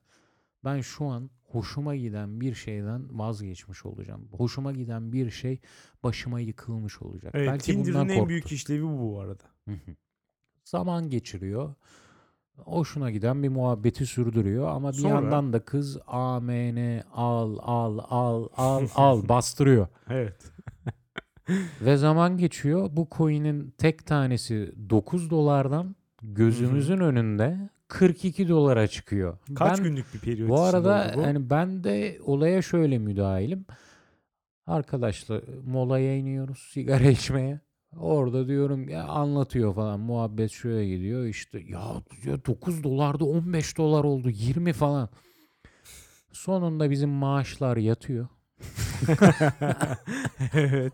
ben 0.65 0.81
şu 0.81 1.05
an 1.05 1.31
hoşuma 1.53 1.97
giden 1.97 2.41
bir 2.41 2.55
şeyden 2.55 3.19
vazgeçmiş 3.19 3.87
olacağım. 3.87 4.29
Hoşuma 4.33 4.73
giden 4.73 5.13
bir 5.13 5.31
şey 5.31 5.61
başıma 6.03 6.41
yıkılmış 6.41 7.03
olacak. 7.03 7.33
Evet, 7.35 7.49
belki 7.49 7.65
Tinder'ın 7.65 7.95
bundan 7.95 8.09
en 8.09 8.29
büyük 8.29 8.53
işlevi 8.53 8.83
bu 8.83 9.01
bu 9.01 9.21
arada. 9.21 9.45
Zaman 10.65 11.11
geçiriyor. 11.11 11.75
Hoşuna 12.57 13.11
giden 13.11 13.43
bir 13.43 13.49
muhabbeti 13.49 14.07
sürdürüyor 14.07 14.69
ama 14.69 14.93
bir 14.93 14.97
Sonra? 14.97 15.15
yandan 15.15 15.53
da 15.53 15.65
kız 15.65 15.99
amen 16.07 17.03
al 17.13 17.59
al 17.61 17.99
al 18.09 18.49
al 18.57 18.89
al 18.95 19.23
bastırıyor. 19.29 19.87
Evet. 20.11 20.53
Ve 21.81 21.97
zaman 21.97 22.37
geçiyor. 22.37 22.89
Bu 22.93 23.09
coin'in 23.17 23.75
tek 23.79 24.07
tanesi 24.07 24.73
9 24.91 25.31
dolardan 25.31 25.97
gözümüzün 26.23 26.99
önünde 26.99 27.71
42 27.93 28.49
dolara 28.49 28.87
çıkıyor. 28.87 29.39
Kaç 29.55 29.79
Ben- 29.79 29.85
günlük 29.85 30.15
bir 30.15 30.19
periyot 30.19 30.51
Bu 30.51 30.61
arada 30.61 31.13
bu? 31.17 31.23
hani 31.23 31.51
ben 31.51 31.85
de 31.85 32.19
olaya 32.25 32.63
şöyle 32.63 32.99
müdahilim. 32.99 33.67
Arkadaşlar 34.67 35.43
molaya 35.67 36.17
iniyoruz 36.17 36.59
sigara 36.73 37.05
içmeye. 37.11 37.61
Orada 37.97 38.49
diyorum 38.49 38.89
ya 38.89 39.05
anlatıyor 39.05 39.75
falan 39.75 40.01
muhabbet 40.01 40.51
şöyle 40.51 40.89
gidiyor 40.97 41.25
işte 41.27 41.59
ya, 41.69 42.03
ya 42.25 42.45
9 42.47 42.85
dolarda 42.85 43.25
15 43.25 43.79
dolar 43.79 44.05
oldu 44.05 44.31
20 44.31 44.73
falan. 44.73 45.09
Sonunda 46.33 46.91
bizim 46.91 47.11
maaşlar 47.11 47.77
yatıyor. 47.77 48.29
evet. 50.55 50.93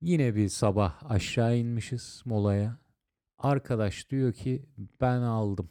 Yine 0.00 0.34
bir 0.34 0.48
sabah 0.48 1.10
aşağı 1.10 1.56
inmişiz 1.56 2.22
molaya. 2.24 2.83
Arkadaş 3.38 4.10
diyor 4.10 4.32
ki 4.32 4.66
ben 5.00 5.20
aldım. 5.20 5.70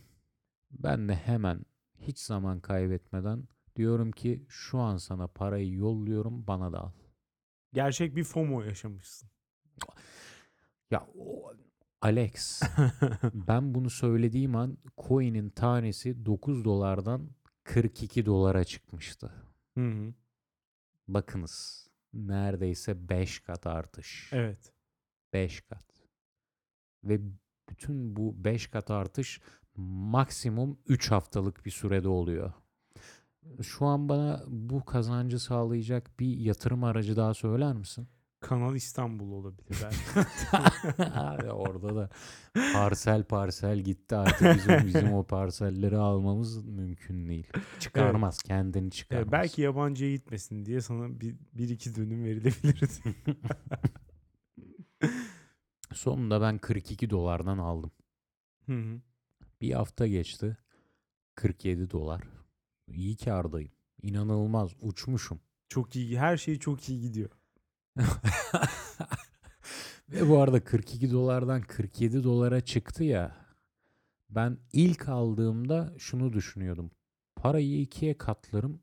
Ben 0.72 1.10
de 1.10 1.16
hemen 1.16 1.66
hiç 2.00 2.20
zaman 2.20 2.60
kaybetmeden 2.60 3.48
diyorum 3.76 4.12
ki 4.12 4.46
şu 4.50 4.80
an 4.80 4.98
sana 4.98 5.28
parayı 5.28 5.74
yolluyorum 5.74 6.48
bana 6.48 6.74
da 6.74 6.80
al. 6.80 6.92
Gerçek 7.74 8.16
bir 8.16 8.24
FOMO 8.24 8.62
yaşamışsın. 8.64 9.30
Ya 10.92 11.08
o- 11.18 11.54
Alex 12.02 12.62
ben 13.34 13.76
bunu 13.76 13.90
söylediğim 13.90 14.56
an 14.56 14.78
coin'in 14.98 15.50
tanesi 15.50 16.26
9 16.26 16.66
dolardan 16.66 17.30
42 17.64 18.26
dolara 18.26 18.64
çıkmıştı. 18.64 19.34
Hı 19.78 19.88
hı. 19.88 20.14
Bakınız 21.08 21.88
neredeyse 22.14 23.10
5 23.10 23.40
kat 23.40 23.68
artış. 23.68 24.30
Evet. 24.34 24.74
5 25.34 25.62
kat. 25.62 25.86
Ve 27.04 27.20
bütün 27.74 28.16
bu 28.16 28.44
5 28.44 28.68
kat 28.68 28.92
artış 28.92 29.42
maksimum 29.78 30.78
3 30.88 31.12
haftalık 31.12 31.66
bir 31.66 31.72
sürede 31.72 32.08
oluyor. 32.08 32.54
Şu 33.62 33.86
an 33.86 34.10
bana 34.10 34.44
bu 34.48 34.86
kazancı 34.86 35.40
sağlayacak 35.40 36.20
bir 36.20 36.38
yatırım 36.38 36.84
aracı 36.84 37.16
daha 37.16 37.34
söyler 37.34 37.74
misin? 37.74 38.08
Kanal 38.40 38.76
İstanbul 38.76 39.32
olabilir 39.32 39.78
belki. 39.84 40.28
Abi 41.20 41.52
orada 41.52 41.96
da 41.96 42.10
parsel 42.74 43.24
parsel 43.24 43.80
gitti 43.80 44.16
artık 44.16 44.56
bizim, 44.56 44.88
bizim 44.88 45.14
o 45.14 45.24
parselleri 45.24 45.98
almamız 45.98 46.66
mümkün 46.66 47.30
değil. 47.30 47.48
Çıkarmaz 47.80 48.42
kendini 48.44 48.84
Evet, 48.84 48.94
çıkarmaz. 48.94 49.32
belki 49.32 49.62
yabancıya 49.62 50.12
gitmesin 50.12 50.66
diye 50.66 50.82
sana 50.82 51.22
bir, 51.22 51.36
bir 51.54 51.70
iki 51.70 51.96
dönüm 51.96 52.24
verilebilirdi. 52.24 52.88
Sonunda 55.94 56.42
ben 56.42 56.58
42 56.58 57.10
dolardan 57.10 57.58
aldım. 57.58 57.92
Hı 58.66 58.74
hı. 58.74 59.02
Bir 59.62 59.72
hafta 59.74 60.08
geçti. 60.08 60.58
47 61.36 61.92
dolar. 61.92 62.22
İyi 62.88 63.18
kârdayım. 63.18 63.72
İnanılmaz 64.02 64.72
uçmuşum. 64.82 65.40
çok 65.70 65.96
iyi. 65.96 66.20
Her 66.20 66.38
şey 66.38 66.60
çok 66.60 66.90
iyi 66.90 67.02
gidiyor. 67.02 67.30
Ve 70.10 70.30
bu 70.30 70.40
arada 70.40 70.64
42 70.64 71.12
dolardan 71.12 71.62
47 71.62 72.24
dolara 72.24 72.62
çıktı 72.62 73.04
ya. 73.04 73.36
Ben 74.30 74.58
ilk 74.74 75.10
aldığımda 75.10 75.94
şunu 75.98 76.34
düşünüyordum. 76.34 76.92
Parayı 77.36 77.82
ikiye 77.82 78.18
katlarım, 78.18 78.82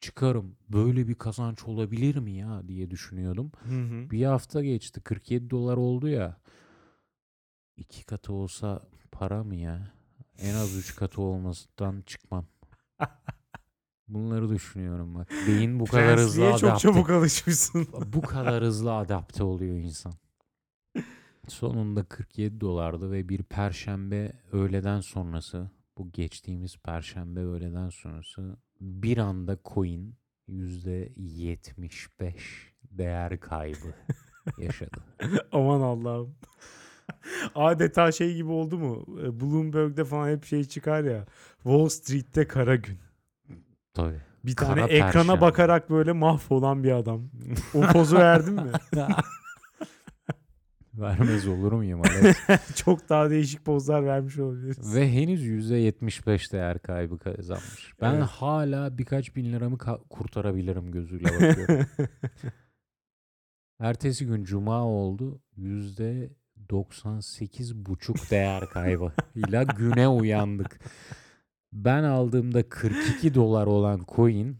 çıkarım. 0.00 0.56
Böyle 0.68 1.08
bir 1.08 1.14
kazanç 1.14 1.64
olabilir 1.64 2.16
mi 2.16 2.32
ya 2.32 2.68
diye 2.68 2.90
düşünüyordum. 2.90 3.52
Hı 3.62 3.80
hı. 3.80 4.10
Bir 4.10 4.24
hafta 4.24 4.62
geçti 4.62 5.00
47 5.00 5.50
dolar 5.50 5.76
oldu 5.76 6.08
ya. 6.08 6.36
İki 7.76 8.06
katı 8.06 8.32
olsa 8.32 8.82
para 9.12 9.44
mı 9.44 9.56
ya? 9.56 9.92
En 10.38 10.54
az 10.54 10.76
üç 10.76 10.96
katı 10.96 11.22
olmasından 11.22 12.02
çıkmam. 12.02 12.46
Bunları 14.08 14.48
düşünüyorum 14.48 15.14
bak. 15.14 15.30
Beyin 15.46 15.80
bu 15.80 15.84
kadar 15.84 16.18
hızlı 16.18 16.40
Prensliğe 16.40 16.50
çok 16.58 16.64
adapte. 16.70 16.80
çabuk 16.82 17.10
alışmışsın. 17.10 17.88
Bu 18.12 18.22
kadar 18.22 18.64
hızlı 18.64 18.94
adapte 18.94 19.42
oluyor 19.42 19.76
insan. 19.76 20.12
Sonunda 21.48 22.04
47 22.04 22.60
dolardı 22.60 23.10
ve 23.10 23.28
bir 23.28 23.42
perşembe 23.42 24.32
öğleden 24.52 25.00
sonrası 25.00 25.70
bu 26.00 26.10
geçtiğimiz 26.12 26.76
perşembe 26.76 27.40
öğleden 27.40 27.88
sonrası 27.88 28.56
bir 28.80 29.18
anda 29.18 29.58
coin 29.64 30.14
%75 30.48 32.32
değer 32.90 33.40
kaybı 33.40 33.94
yaşadı. 34.58 35.04
Aman 35.52 35.80
Allah'ım. 35.80 36.34
Adeta 37.54 38.12
şey 38.12 38.34
gibi 38.34 38.50
oldu 38.50 38.78
mu? 38.78 39.04
E, 39.22 39.40
Bloomberg'de 39.40 40.04
falan 40.04 40.28
hep 40.28 40.44
şey 40.44 40.64
çıkar 40.64 41.04
ya. 41.04 41.26
Wall 41.62 41.88
Street'te 41.88 42.46
kara 42.48 42.76
gün. 42.76 42.98
Tabii. 43.94 44.20
Bir 44.44 44.54
Kara 44.56 44.68
tane 44.74 44.92
ekrana 44.92 45.12
perşembe. 45.12 45.40
bakarak 45.40 45.90
böyle 45.90 46.12
mahvolan 46.12 46.84
bir 46.84 46.92
adam. 46.92 47.30
O 47.74 47.80
pozu 47.80 48.16
verdin 48.16 48.54
mi? 48.54 48.70
Vermez 51.00 51.48
olur 51.48 51.72
muyum 51.72 52.00
Alex? 52.02 52.36
Çok 52.76 53.08
daha 53.08 53.30
değişik 53.30 53.64
pozlar 53.64 54.06
vermiş 54.06 54.38
olabiliriz. 54.38 54.94
Ve 54.94 55.12
henüz 55.12 55.44
%75 55.70 56.52
değer 56.52 56.78
kaybı 56.78 57.18
kazanmış. 57.18 57.92
Ben 58.00 58.14
Evet. 58.14 58.24
hala 58.24 58.98
birkaç 58.98 59.36
bin 59.36 59.52
liramı 59.52 59.76
ka- 59.76 60.08
kurtarabilirim 60.08 60.92
gözüyle 60.92 61.24
bakıyorum. 61.24 61.86
Ertesi 63.80 64.26
gün 64.26 64.44
cuma 64.44 64.84
oldu. 64.86 65.40
Yüzde 65.56 66.30
98 66.70 67.76
buçuk 67.76 68.30
değer 68.30 68.64
kaybı 68.70 69.12
ile 69.34 69.64
güne 69.78 70.08
uyandık. 70.08 70.80
Ben 71.72 72.02
aldığımda 72.02 72.68
42 72.68 73.34
dolar 73.34 73.66
olan 73.66 74.00
coin 74.16 74.56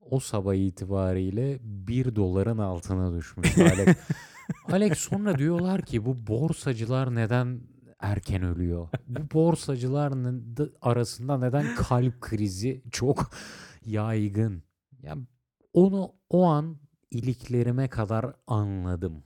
o 0.00 0.20
sabah 0.20 0.54
itibariyle 0.54 1.58
1 1.62 2.16
doların 2.16 2.58
altına 2.58 3.16
düşmüş. 3.16 3.54
Alex, 4.72 4.98
sonra 4.98 5.38
diyorlar 5.38 5.82
ki 5.82 6.04
bu 6.04 6.26
borsacılar 6.26 7.14
neden 7.14 7.60
erken 8.00 8.42
ölüyor? 8.42 8.88
Bu 9.08 9.20
borsacıların 9.34 10.56
da- 10.56 10.68
arasında 10.82 11.38
neden 11.38 11.74
kalp 11.74 12.20
krizi 12.20 12.82
çok 12.90 13.30
yaygın? 13.84 14.62
Ya 15.02 15.16
onu 15.72 16.12
o 16.30 16.44
an 16.44 16.76
iliklerime 17.10 17.88
kadar 17.88 18.26
anladım. 18.46 19.24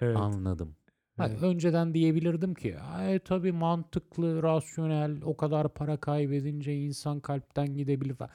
Evet. 0.00 0.16
Anladım. 0.16 0.76
Ha, 1.16 1.28
Evet. 1.28 1.42
önceden 1.42 1.94
diyebilirdim 1.94 2.54
ki 2.54 2.78
ay 2.78 3.18
tabii 3.18 3.52
mantıklı, 3.52 4.42
rasyonel, 4.42 5.22
o 5.22 5.36
kadar 5.36 5.68
para 5.74 5.96
kaybedince 5.96 6.74
insan 6.76 7.20
kalpten 7.20 7.74
gidebilir 7.74 8.14
falan. 8.14 8.30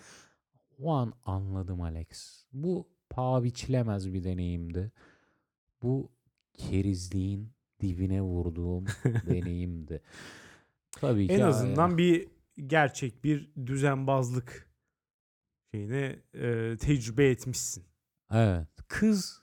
O 0.80 0.91
an 0.93 1.13
anladım 1.26 1.82
Alex. 1.82 2.43
Bu 2.54 2.88
paha 3.10 3.43
biçilemez 3.43 4.13
bir 4.13 4.23
deneyimdi. 4.23 4.91
Bu 5.84 6.12
kerizliğin 6.57 7.51
dibine 7.81 8.21
vurduğum 8.21 8.85
deneyimdi. 9.05 10.01
Tabii 10.91 11.27
ki 11.27 11.33
En 11.33 11.41
azından 11.41 11.97
bir 11.97 12.27
gerçek 12.67 13.23
bir 13.23 13.51
düzenbazlık 13.65 14.67
şeyine 15.73 16.19
e, 16.33 16.77
tecrübe 16.77 17.29
etmişsin. 17.29 17.83
Evet. 18.31 18.67
Kız 18.87 19.41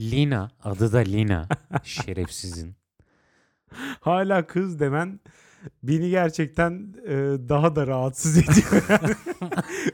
Lina, 0.00 0.50
adı 0.62 0.92
da 0.92 0.98
Lina. 0.98 1.48
Şerefsizin. 1.82 2.74
Hala 4.00 4.46
kız 4.46 4.80
demen 4.80 5.20
beni 5.82 6.10
gerçekten 6.10 6.94
e, 7.06 7.14
daha 7.48 7.76
da 7.76 7.86
rahatsız 7.86 8.38
ediyor. 8.38 8.84
Yani. 8.88 9.14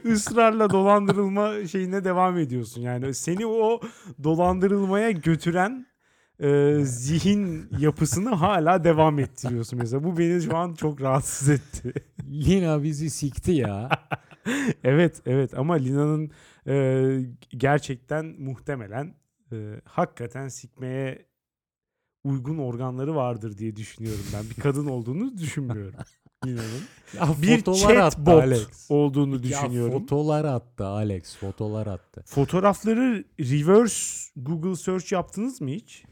Israrla 0.13 0.69
dolandırılma 0.69 1.67
şeyine 1.67 2.03
devam 2.03 2.37
ediyorsun. 2.37 2.81
Yani 2.81 3.13
seni 3.13 3.45
o 3.45 3.81
dolandırılmaya 4.23 5.11
götüren 5.11 5.85
e, 6.41 6.79
zihin 6.83 7.69
yapısını 7.79 8.29
hala 8.29 8.83
devam 8.83 9.19
ettiriyorsun 9.19 9.79
mesela. 9.79 10.03
Bu 10.03 10.17
beni 10.17 10.41
şu 10.41 10.57
an 10.57 10.73
çok 10.73 11.01
rahatsız 11.01 11.49
etti. 11.49 11.93
Lina 12.31 12.83
bizi 12.83 13.09
sikti 13.09 13.51
ya. 13.51 13.89
evet 14.83 15.21
evet 15.25 15.57
ama 15.57 15.73
Lina'nın 15.73 16.31
e, 16.67 17.07
gerçekten 17.57 18.25
muhtemelen 18.25 19.15
e, 19.51 19.81
hakikaten 19.85 20.47
sikmeye 20.47 21.25
uygun 22.23 22.57
organları 22.57 23.15
vardır 23.15 23.57
diye 23.57 23.75
düşünüyorum 23.75 24.23
ben. 24.33 24.49
Bir 24.49 24.61
kadın 24.61 24.87
olduğunu 24.87 25.37
düşünmüyorum 25.37 25.95
Lina'nın. 26.45 26.81
ya 27.17 27.27
Bir 27.41 27.61
chatbot 27.63 28.43
Alex. 28.43 28.67
olduğunu 28.89 29.35
Ya 29.35 29.43
düşünüyorum. 29.43 29.99
fotolar 29.99 30.45
attı 30.45 30.85
Alex. 30.85 31.37
Fotolar 31.37 31.87
attı. 31.87 32.23
Fotoğrafları 32.25 33.23
reverse 33.39 34.31
Google 34.35 34.75
search 34.75 35.11
yaptınız 35.11 35.61
mı 35.61 35.69
hiç? 35.69 36.03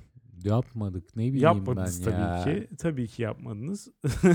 Yapmadık 0.43 1.15
ne 1.15 1.23
bileyim 1.23 1.43
Yapmadınız 1.43 2.05
ben 2.05 2.11
tabii 2.11 2.21
ya. 2.21 2.43
ki. 2.43 2.69
Tabii 2.77 3.07
ki 3.07 3.21
yapmadınız. 3.21 3.87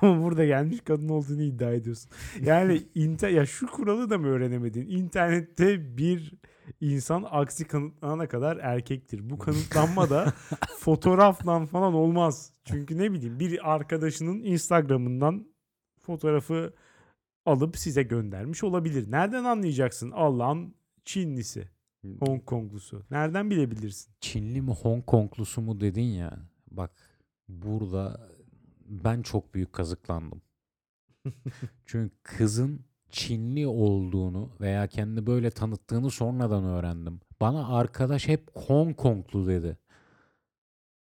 Ama 0.00 0.22
burada 0.22 0.44
gelmiş 0.44 0.80
kadın 0.84 1.08
olduğunu 1.08 1.42
iddia 1.42 1.72
ediyorsun. 1.72 2.10
Yani 2.42 2.82
inter 2.94 3.28
ya 3.28 3.46
şu 3.46 3.66
kuralı 3.66 4.10
da 4.10 4.18
mı 4.18 4.26
öğrenemedin? 4.26 4.86
İnternette 4.86 5.96
bir 5.96 6.32
insan 6.80 7.26
aksi 7.30 7.64
kanıtlanana 7.64 8.28
kadar 8.28 8.56
erkektir. 8.56 9.30
Bu 9.30 9.38
kanıtlanma 9.38 10.10
da 10.10 10.32
fotoğrafla 10.78 11.66
falan 11.66 11.94
olmaz. 11.94 12.52
Çünkü 12.64 12.98
ne 12.98 13.12
bileyim 13.12 13.40
bir 13.40 13.72
arkadaşının 13.74 14.42
Instagram'ından 14.42 15.46
fotoğrafı 16.00 16.74
alıp 17.46 17.78
size 17.78 18.02
göndermiş 18.02 18.64
olabilir. 18.64 19.10
Nereden 19.10 19.44
anlayacaksın 19.44 20.10
Allah'ın 20.10 20.74
Çinlisi, 21.04 21.68
Hong 22.20 22.44
Konglusu? 22.44 23.02
Nereden 23.10 23.50
bilebilirsin? 23.50 24.12
Çinli 24.20 24.62
mi 24.62 24.70
Hong 24.70 25.06
Konglusu 25.06 25.60
mu 25.60 25.80
dedin 25.80 26.02
ya. 26.02 26.38
Bak 26.70 26.90
burada 27.48 28.28
ben 28.88 29.22
çok 29.22 29.54
büyük 29.54 29.72
kazıklandım. 29.72 30.42
Çünkü 31.86 32.14
kızın 32.22 32.80
Çinli 33.10 33.66
olduğunu 33.66 34.50
veya 34.60 34.86
kendini 34.86 35.26
böyle 35.26 35.50
tanıttığını 35.50 36.10
sonradan 36.10 36.64
öğrendim. 36.64 37.20
Bana 37.40 37.68
arkadaş 37.68 38.28
hep 38.28 38.50
Hong 38.54 38.96
Konglu 38.96 39.46
dedi. 39.46 39.78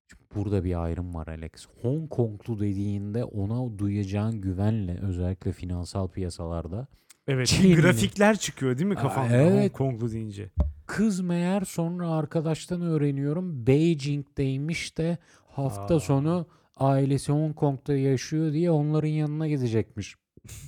Çünkü 0.06 0.24
burada 0.34 0.64
bir 0.64 0.82
ayrım 0.82 1.14
var 1.14 1.26
Alex. 1.26 1.66
Hong 1.82 2.10
Konglu 2.10 2.60
dediğinde 2.60 3.24
ona 3.24 3.78
duyacağın 3.78 4.40
güvenle 4.40 4.98
özellikle 5.00 5.52
finansal 5.52 6.08
piyasalarda 6.08 6.86
Evet. 7.28 7.46
Çinli. 7.46 7.76
Grafikler 7.76 8.38
çıkıyor 8.38 8.78
değil 8.78 8.88
mi 8.88 8.94
Aa, 8.94 9.02
kafamda 9.02 9.36
evet. 9.36 9.52
Hong 9.62 9.72
Konglu 9.72 10.12
deyince? 10.12 10.50
Kız 10.86 11.20
meğer 11.20 11.60
sonra 11.60 12.10
arkadaştan 12.10 12.82
öğreniyorum 12.82 13.66
Beijing'deymiş 13.66 14.98
de 14.98 15.18
hafta 15.48 15.94
Aa. 15.94 16.00
sonu 16.00 16.46
ailesi 16.76 17.32
Hong 17.32 17.54
Kong'da 17.56 17.96
yaşıyor 17.96 18.52
diye 18.52 18.70
onların 18.70 19.08
yanına 19.08 19.48
gidecekmiş. 19.48 20.14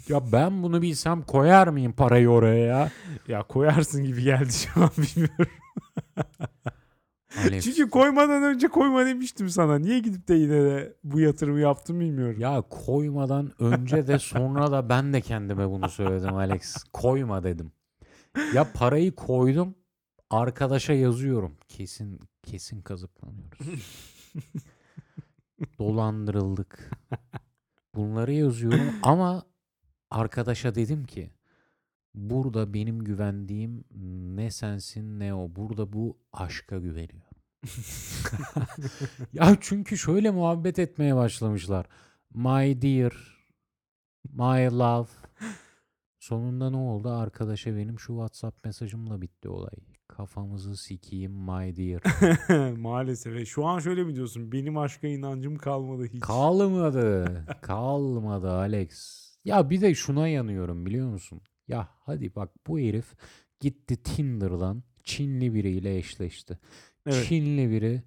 Ya 0.09 0.33
ben 0.33 0.63
bunu 0.63 0.83
bilsem 0.83 1.23
koyar 1.23 1.69
mıyım 1.69 1.93
parayı 1.93 2.29
oraya 2.31 2.65
ya? 2.67 2.91
Ya 3.29 3.43
koyarsın 3.43 4.05
gibi 4.05 4.23
geldi 4.23 4.53
şu 4.53 4.83
an 4.83 4.91
bilmiyorum. 4.99 5.47
Alex, 7.39 7.65
Çünkü 7.65 7.91
koymadan 7.91 8.43
önce 8.43 8.69
koyma 8.69 9.07
demiştim 9.07 9.49
sana. 9.49 9.79
Niye 9.79 9.99
gidip 9.99 10.29
de 10.29 10.35
yine 10.35 10.63
de 10.65 10.97
bu 11.05 11.21
yatırımı 11.21 11.61
yaptım 11.61 12.01
bilmiyorum. 12.01 12.41
ya 12.41 12.63
koymadan 12.71 13.53
önce 13.63 14.07
de 14.07 14.19
sonra 14.19 14.73
da 14.73 14.89
ben 14.89 15.13
de 15.13 15.21
kendime 15.21 15.71
bunu 15.71 15.89
söyledim 15.89 16.35
Alex. 16.37 16.85
Koyma 16.93 17.45
dedim. 17.45 17.73
Ya 18.55 18.73
parayı 18.75 19.15
koydum 19.15 19.75
arkadaşa 20.31 20.93
yazıyorum. 20.93 21.57
Kesin 21.69 22.21
kesin 22.43 22.83
kazıklanıyoruz. 22.83 23.59
Dolandırıldık. 25.79 26.91
Bunları 27.95 28.33
yazıyorum 28.33 28.95
ama 29.03 29.43
arkadaşa 30.11 30.75
dedim 30.75 31.05
ki 31.05 31.31
burada 32.15 32.75
benim 32.75 33.05
güvendiğim 33.05 33.85
ne 34.37 34.51
sensin 34.51 35.21
ne 35.21 35.35
o. 35.35 35.57
Burada 35.57 35.93
bu 35.93 36.19
aşka 36.33 36.79
güveniyor. 36.79 37.23
ya 39.33 39.57
çünkü 39.61 39.99
şöyle 39.99 40.31
muhabbet 40.31 40.79
etmeye 40.79 41.17
başlamışlar. 41.17 41.87
My 42.35 42.83
dear, 42.83 43.13
my 44.25 44.79
love. 44.79 45.09
Sonunda 46.21 46.71
ne 46.71 46.77
oldu? 46.77 47.11
Arkadaşa 47.11 47.77
benim 47.77 47.99
şu 47.99 48.07
WhatsApp 48.13 48.65
mesajımla 48.65 49.23
bitti 49.23 49.49
olay. 49.49 49.71
Kafamızı 50.09 50.77
sikeyim 50.77 51.33
my 51.33 51.77
dear. 51.77 52.03
Maalesef. 52.77 53.37
E, 53.37 53.45
Şu 53.47 53.67
an 53.67 53.79
şöyle 53.79 54.05
mi 54.05 54.15
diyorsun? 54.15 54.53
Benim 54.53 54.79
aşka 54.79 55.07
inancım 55.09 55.57
kalmadı 55.59 56.05
hiç. 56.13 56.21
Kalmadı. 56.21 57.45
Kalmadı 57.63 58.51
Alex. 58.51 59.21
Ya 59.45 59.71
bir 59.71 59.81
de 59.81 59.95
şuna 59.95 60.29
yanıyorum 60.29 60.87
biliyor 60.87 61.09
musun? 61.09 61.41
Ya 61.71 61.89
hadi 62.01 62.35
bak 62.35 62.51
bu 62.67 62.79
herif 62.79 63.15
gitti 63.61 63.97
Tinder'dan 64.03 64.83
Çinli 65.05 65.55
biriyle 65.55 65.97
eşleşti. 65.97 66.59
Evet. 67.07 67.27
Çinli 67.29 67.71
biri 67.71 68.03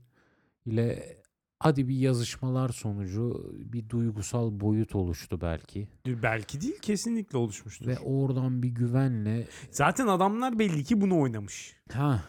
ile 0.65 1.17
hadi 1.59 1.87
bir 1.87 1.95
yazışmalar 1.95 2.69
sonucu 2.69 3.51
bir 3.53 3.89
duygusal 3.89 4.59
boyut 4.59 4.95
oluştu 4.95 5.41
belki. 5.41 5.87
Belki 6.05 6.61
değil 6.61 6.79
kesinlikle 6.81 7.37
oluşmuştur. 7.37 7.87
Ve 7.87 7.99
oradan 7.99 8.63
bir 8.63 8.69
güvenle 8.69 9.47
Zaten 9.71 10.07
adamlar 10.07 10.59
belli 10.59 10.83
ki 10.83 11.01
bunu 11.01 11.19
oynamış. 11.19 11.75
ha 11.93 12.23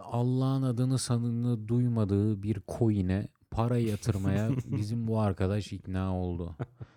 Allah'ın 0.00 0.62
adını 0.62 0.98
sanını 0.98 1.68
duymadığı 1.68 2.42
bir 2.42 2.60
coin'e 2.78 3.28
para 3.50 3.78
yatırmaya 3.78 4.50
bizim 4.66 5.06
bu 5.06 5.20
arkadaş 5.20 5.72
ikna 5.72 6.16
oldu. 6.18 6.56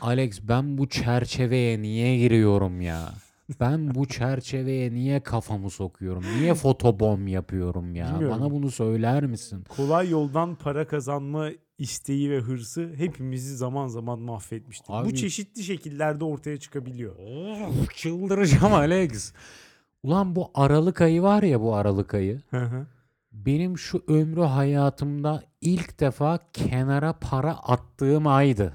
Alex 0.00 0.40
ben 0.42 0.78
bu 0.78 0.88
çerçeveye 0.88 1.82
niye 1.82 2.18
giriyorum 2.18 2.80
ya? 2.80 3.12
Ben 3.60 3.94
bu 3.94 4.06
çerçeveye 4.08 4.92
niye 4.92 5.20
kafamı 5.20 5.70
sokuyorum? 5.70 6.24
Niye 6.38 6.54
fotobom 6.54 7.26
yapıyorum 7.26 7.94
ya? 7.94 8.06
Bilmiyorum. 8.14 8.40
Bana 8.40 8.50
bunu 8.50 8.70
söyler 8.70 9.26
misin? 9.26 9.64
Kolay 9.68 10.10
yoldan 10.10 10.54
para 10.54 10.86
kazanma 10.86 11.48
isteği 11.78 12.30
ve 12.30 12.38
hırsı 12.40 12.92
hepimizi 12.96 13.56
zaman 13.56 13.86
zaman 13.86 14.18
mahvetmiştir. 14.18 14.88
Bu 14.88 14.94
Abi- 14.94 15.14
çeşitli 15.14 15.62
şekillerde 15.62 16.24
ortaya 16.24 16.56
çıkabiliyor. 16.56 17.16
Of, 17.16 17.94
çıldıracağım 17.94 18.74
Alex. 18.74 19.32
Ulan 20.02 20.36
bu 20.36 20.50
Aralık 20.54 21.00
ayı 21.00 21.22
var 21.22 21.42
ya 21.42 21.60
bu 21.60 21.74
Aralık 21.74 22.14
ayı. 22.14 22.40
Hı 22.50 22.60
hı. 22.64 22.86
Benim 23.32 23.78
şu 23.78 24.02
ömrü 24.08 24.40
hayatımda 24.40 25.42
ilk 25.60 26.00
defa 26.00 26.38
kenara 26.52 27.12
para 27.12 27.52
attığım 27.52 28.26
aydı. 28.26 28.74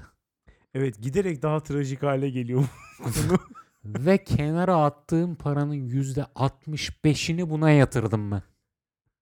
Evet 0.74 1.02
giderek 1.02 1.42
daha 1.42 1.62
trajik 1.62 2.02
hale 2.02 2.30
geliyor. 2.30 2.64
Konu. 2.98 3.38
Ve 3.84 4.24
kenara 4.24 4.76
attığım 4.76 5.34
paranın 5.34 5.74
yüzde 5.74 6.20
65'ini 6.20 7.50
buna 7.50 7.70
yatırdım 7.70 8.30
ben. 8.30 8.42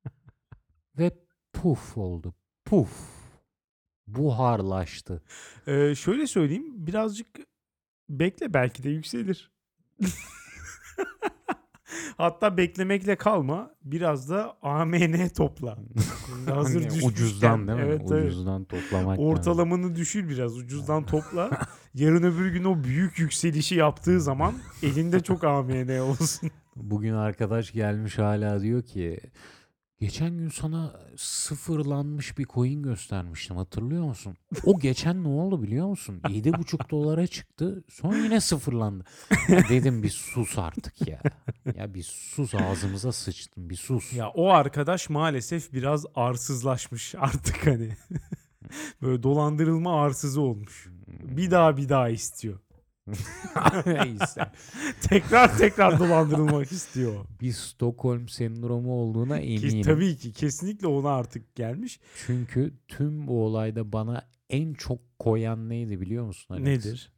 Ve 0.98 1.10
puf 1.52 1.98
oldu. 1.98 2.34
Puf. 2.64 3.16
Buharlaştı. 4.06 5.22
Ee, 5.66 5.94
şöyle 5.94 6.26
söyleyeyim 6.26 6.86
birazcık 6.86 7.28
bekle 8.08 8.54
belki 8.54 8.82
de 8.82 8.90
yükselir. 8.90 9.50
Hatta 12.16 12.56
beklemekle 12.56 13.16
kalma 13.16 13.70
biraz 13.84 14.30
da 14.30 14.56
AMN 14.62 15.28
topla. 15.36 15.78
Hazır 16.50 16.74
Hani 16.80 16.84
düşmüşken. 16.90 17.08
ucuzdan 17.08 17.68
değil 17.68 17.78
mi? 17.78 17.84
Evet, 17.86 18.02
evet. 18.12 18.24
Ucuzdan 18.26 18.64
toplamak 18.64 19.18
lazım. 19.18 19.24
Ortalamanı 19.24 19.96
düşür 19.96 20.28
biraz 20.28 20.56
ucuzdan 20.58 21.06
topla. 21.06 21.50
Yarın 21.94 22.22
öbür 22.22 22.50
gün 22.52 22.64
o 22.64 22.84
büyük 22.84 23.18
yükselişi 23.18 23.74
yaptığı 23.74 24.20
zaman 24.20 24.54
elinde 24.82 25.20
çok 25.20 25.44
AMN 25.44 25.98
olsun. 25.98 26.50
Bugün 26.76 27.12
arkadaş 27.12 27.72
gelmiş 27.72 28.18
hala 28.18 28.60
diyor 28.62 28.82
ki 28.82 29.20
geçen 30.00 30.38
gün 30.38 30.48
sana 30.48 31.00
sıfırlanmış 31.16 32.38
bir 32.38 32.44
coin 32.44 32.82
göstermiştim 32.82 33.56
hatırlıyor 33.56 34.04
musun? 34.04 34.36
O 34.64 34.78
geçen 34.78 35.24
ne 35.24 35.28
oldu 35.28 35.62
biliyor 35.62 35.86
musun? 35.86 36.20
7,5 36.24 36.90
dolara 36.90 37.26
çıktı 37.26 37.84
sonra 37.88 38.16
yine 38.16 38.40
sıfırlandı. 38.40 39.04
Ya 39.48 39.68
dedim 39.68 40.02
bir 40.02 40.10
sus 40.10 40.58
artık 40.58 41.08
ya. 41.08 41.20
Ya 41.76 41.94
bir 41.94 42.02
sus 42.02 42.54
ağzımıza 42.54 43.12
sıçtın 43.12 43.70
bir 43.70 43.76
sus. 43.76 44.12
Ya 44.12 44.28
o 44.28 44.48
arkadaş 44.48 45.10
maalesef 45.10 45.72
biraz 45.72 46.04
arsızlaşmış 46.14 47.14
artık 47.18 47.66
hani. 47.66 47.96
Böyle 49.02 49.22
dolandırılma 49.22 50.02
arsızı 50.02 50.40
olmuş. 50.40 50.88
Bir 51.08 51.50
daha 51.50 51.76
bir 51.76 51.88
daha 51.88 52.08
istiyor. 52.08 52.58
Neyse. 53.86 54.50
tekrar 55.00 55.58
tekrar 55.58 55.98
dolandırılmak 55.98 56.72
istiyor. 56.72 57.24
Bir 57.40 57.52
Stockholm 57.52 58.28
sendromu 58.28 58.92
olduğuna 58.92 59.40
Ki, 59.40 59.44
eminim. 59.46 59.82
tabii 59.82 60.16
ki 60.16 60.32
kesinlikle 60.32 60.86
ona 60.86 61.10
artık 61.10 61.54
gelmiş. 61.54 62.00
Çünkü 62.26 62.74
tüm 62.88 63.26
bu 63.28 63.44
olayda 63.44 63.92
bana 63.92 64.22
en 64.50 64.74
çok 64.74 65.18
koyan 65.18 65.68
neydi 65.68 66.00
biliyor 66.00 66.24
musun 66.26 66.54
Alex? 66.54 66.64
Nedir? 66.66 67.12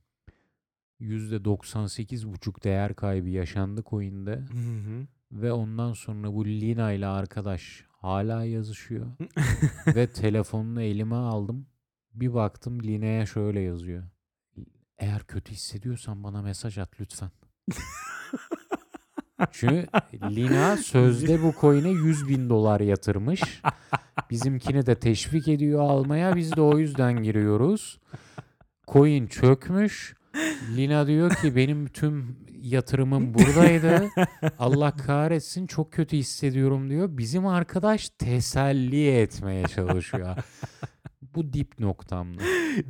%98,5 1.01 2.65
değer 2.65 2.95
kaybı 2.95 3.29
yaşandı 3.29 3.83
coin'de 3.91 4.33
Hı 4.37 4.79
hı. 4.79 5.07
ve 5.33 5.53
ondan 5.53 5.93
sonra 5.93 6.33
bu 6.35 6.47
Lina 6.47 6.93
ile 6.93 7.07
arkadaş 7.07 7.85
hala 7.89 8.45
yazışıyor 8.45 9.07
ve 9.95 10.07
telefonunu 10.13 10.83
elime 10.83 11.15
aldım. 11.15 11.67
Bir 12.15 12.35
baktım 12.35 12.83
Lina'ya 12.83 13.27
şöyle 13.27 13.61
yazıyor. 13.61 14.05
Eğer 14.99 15.23
kötü 15.25 15.53
hissediyorsan 15.53 16.25
bana 16.25 16.43
mesaj 16.43 16.79
at 16.79 17.01
lütfen. 17.01 17.31
Çünkü 19.51 19.87
Lina 20.23 20.77
sözde 20.77 21.43
bu 21.43 21.55
coin'e 21.61 21.89
100 21.91 22.29
bin 22.29 22.51
dolar 22.51 22.81
yatırmış. 22.81 23.63
Bizimkini 24.31 24.87
de 24.87 24.95
teşvik 24.95 25.49
ediyor 25.49 25.81
almaya. 25.81 26.37
Biz 26.37 26.57
de 26.57 26.61
o 26.61 26.79
yüzden 26.79 27.23
giriyoruz. 27.23 28.01
Coin 28.89 29.27
çökmüş. 29.27 30.17
Lina 30.77 31.07
diyor 31.07 31.35
ki 31.35 31.57
benim 31.57 31.87
tüm 31.87 32.37
yatırımım 32.63 33.35
buradaydı. 33.35 34.09
Allah 34.59 34.97
kahretsin 34.97 35.67
çok 35.67 35.93
kötü 35.93 36.17
hissediyorum 36.17 36.91
diyor. 36.91 37.09
Bizim 37.19 37.47
arkadaş 37.47 38.09
teselli 38.09 39.09
etmeye 39.09 39.65
çalışıyor. 39.65 40.37
Bu 41.23 41.53
dip 41.53 41.81
noktamdı. 41.81 42.43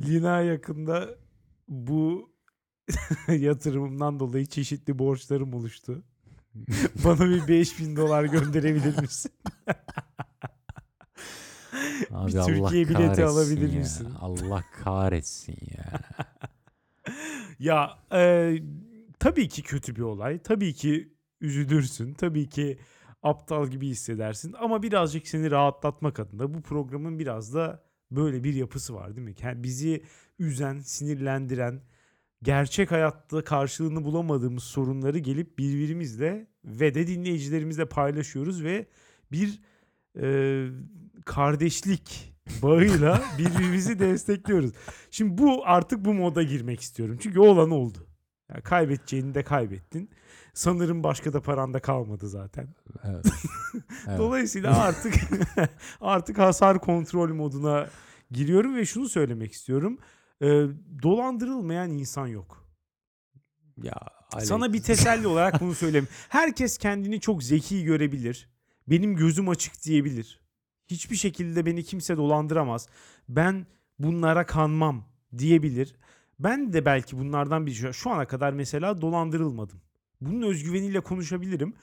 Lina 0.07 0.41
yakında 0.41 1.09
bu 1.69 2.31
yatırımımdan 3.27 4.19
dolayı 4.19 4.45
çeşitli 4.45 4.99
borçlarım 4.99 5.53
oluştu. 5.53 6.03
Bana 7.05 7.29
bir 7.29 7.47
5000 7.47 7.95
dolar 7.95 8.23
gönderebilir 8.23 9.01
misin? 9.01 9.31
Abi 12.11 12.33
Bir 12.33 12.41
Türkiye 12.41 12.89
bileti 12.89 13.25
alabilir 13.25 13.71
ya. 13.73 13.79
misin? 13.79 14.07
Allah 14.21 14.63
kahretsin 14.83 15.57
ya. 15.77 15.85
Ya 17.59 17.99
e, 18.13 18.53
tabii 19.19 19.47
ki 19.47 19.63
kötü 19.63 19.95
bir 19.95 20.01
olay. 20.01 20.39
Tabii 20.39 20.73
ki 20.73 21.13
üzülürsün. 21.41 22.13
Tabii 22.13 22.49
ki 22.49 22.79
aptal 23.23 23.67
gibi 23.67 23.87
hissedersin. 23.87 24.53
Ama 24.59 24.83
birazcık 24.83 25.27
seni 25.27 25.51
rahatlatmak 25.51 26.19
adına 26.19 26.53
bu 26.53 26.61
programın 26.61 27.19
biraz 27.19 27.53
da 27.53 27.83
böyle 28.11 28.43
bir 28.43 28.53
yapısı 28.53 28.93
var 28.93 29.15
değil 29.15 29.27
mi? 29.27 29.35
Yani 29.41 29.63
bizi 29.63 30.03
üzen, 30.39 30.79
sinirlendiren, 30.79 31.81
gerçek 32.43 32.91
hayatta 32.91 33.43
karşılığını 33.43 34.03
bulamadığımız 34.03 34.63
sorunları 34.63 35.17
gelip 35.17 35.59
birbirimizle 35.59 36.47
ve 36.65 36.93
de 36.93 37.07
dinleyicilerimizle 37.07 37.85
paylaşıyoruz 37.85 38.63
ve 38.63 38.85
bir 39.31 39.59
e, 40.21 40.67
kardeşlik 41.25 42.33
bağıyla 42.61 43.23
birbirimizi 43.37 43.99
destekliyoruz. 43.99 44.71
Şimdi 45.11 45.37
bu 45.37 45.61
artık 45.65 46.05
bu 46.05 46.13
moda 46.13 46.43
girmek 46.43 46.81
istiyorum. 46.81 47.17
Çünkü 47.21 47.39
olan 47.39 47.71
oldu. 47.71 48.07
Yani 48.49 48.61
kaybedeceğini 48.61 49.35
de 49.35 49.43
kaybettin. 49.43 50.09
Sanırım 50.59 51.03
başka 51.03 51.33
da 51.33 51.41
paranda 51.41 51.79
kalmadı 51.79 52.29
zaten. 52.29 52.67
Evet. 53.03 53.25
Evet. 54.07 54.19
Dolayısıyla 54.19 54.79
artık 54.79 55.13
artık 56.01 56.37
hasar 56.37 56.79
kontrol 56.79 57.33
moduna 57.33 57.89
giriyorum 58.31 58.75
ve 58.75 58.85
şunu 58.85 59.09
söylemek 59.09 59.51
istiyorum. 59.51 59.97
Ee, 60.41 60.45
dolandırılmayan 61.03 61.91
insan 61.91 62.27
yok. 62.27 62.65
Ya 63.83 63.93
Alex. 64.31 64.47
Sana 64.47 64.73
bir 64.73 64.81
teselli 64.81 65.27
olarak 65.33 65.61
bunu 65.61 65.75
söyleyeyim. 65.75 66.07
Herkes 66.29 66.77
kendini 66.77 67.19
çok 67.19 67.43
zeki 67.43 67.83
görebilir. 67.83 68.49
Benim 68.87 69.15
gözüm 69.15 69.49
açık 69.49 69.83
diyebilir. 69.83 70.39
Hiçbir 70.87 71.15
şekilde 71.15 71.65
beni 71.65 71.83
kimse 71.83 72.17
dolandıramaz. 72.17 72.87
Ben 73.29 73.67
bunlara 73.99 74.45
kanmam 74.45 75.05
diyebilir. 75.37 75.95
Ben 76.39 76.73
de 76.73 76.85
belki 76.85 77.17
bunlardan 77.19 77.65
bir 77.65 77.93
şu 77.93 78.09
ana 78.09 78.27
kadar 78.27 78.53
mesela 78.53 79.01
dolandırılmadım. 79.01 79.81
Bunun 80.21 80.41
özgüveniyle 80.41 80.99
konuşabilirim. 80.99 81.73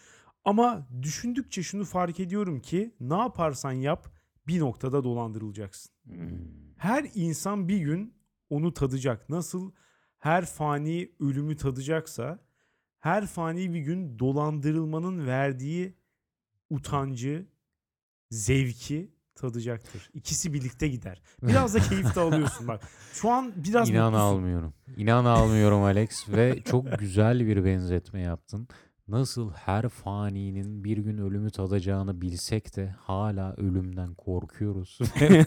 Ama 0.44 0.88
düşündükçe 1.02 1.62
şunu 1.62 1.84
fark 1.84 2.20
ediyorum 2.20 2.60
ki 2.60 2.94
ne 3.00 3.16
yaparsan 3.16 3.72
yap 3.72 4.12
bir 4.46 4.60
noktada 4.60 5.04
dolandırılacaksın. 5.04 5.92
Hmm. 6.04 6.38
Her 6.76 7.10
insan 7.14 7.68
bir 7.68 7.78
gün 7.78 8.14
onu 8.50 8.74
tadacak. 8.74 9.28
Nasıl 9.28 9.72
her 10.18 10.46
fani 10.46 11.12
ölümü 11.20 11.56
tadacaksa 11.56 12.46
her 12.98 13.26
fani 13.26 13.74
bir 13.74 13.80
gün 13.80 14.18
dolandırılmanın 14.18 15.26
verdiği 15.26 15.94
utancı, 16.70 17.46
zevki 18.30 19.15
tadacaktır. 19.36 20.10
İkisi 20.14 20.52
birlikte 20.52 20.88
gider. 20.88 21.22
Biraz 21.42 21.74
da 21.74 21.80
keyif 21.80 22.14
de 22.14 22.20
alıyorsun 22.20 22.68
bak. 22.68 22.80
Şu 23.12 23.30
an 23.30 23.52
biraz 23.56 23.90
İnan 23.90 24.04
mutlusun. 24.12 24.26
almıyorum. 24.26 24.74
İnan 24.96 25.24
almıyorum 25.24 25.82
Alex 25.82 26.28
ve 26.28 26.62
çok 26.62 26.98
güzel 26.98 27.46
bir 27.46 27.64
benzetme 27.64 28.20
yaptın. 28.20 28.68
Nasıl 29.08 29.50
her 29.50 29.88
faninin 29.88 30.84
bir 30.84 30.98
gün 30.98 31.18
ölümü 31.18 31.50
tadacağını 31.50 32.20
bilsek 32.20 32.76
de 32.76 32.94
hala 33.00 33.54
ölümden 33.56 34.14
korkuyoruz. 34.14 34.98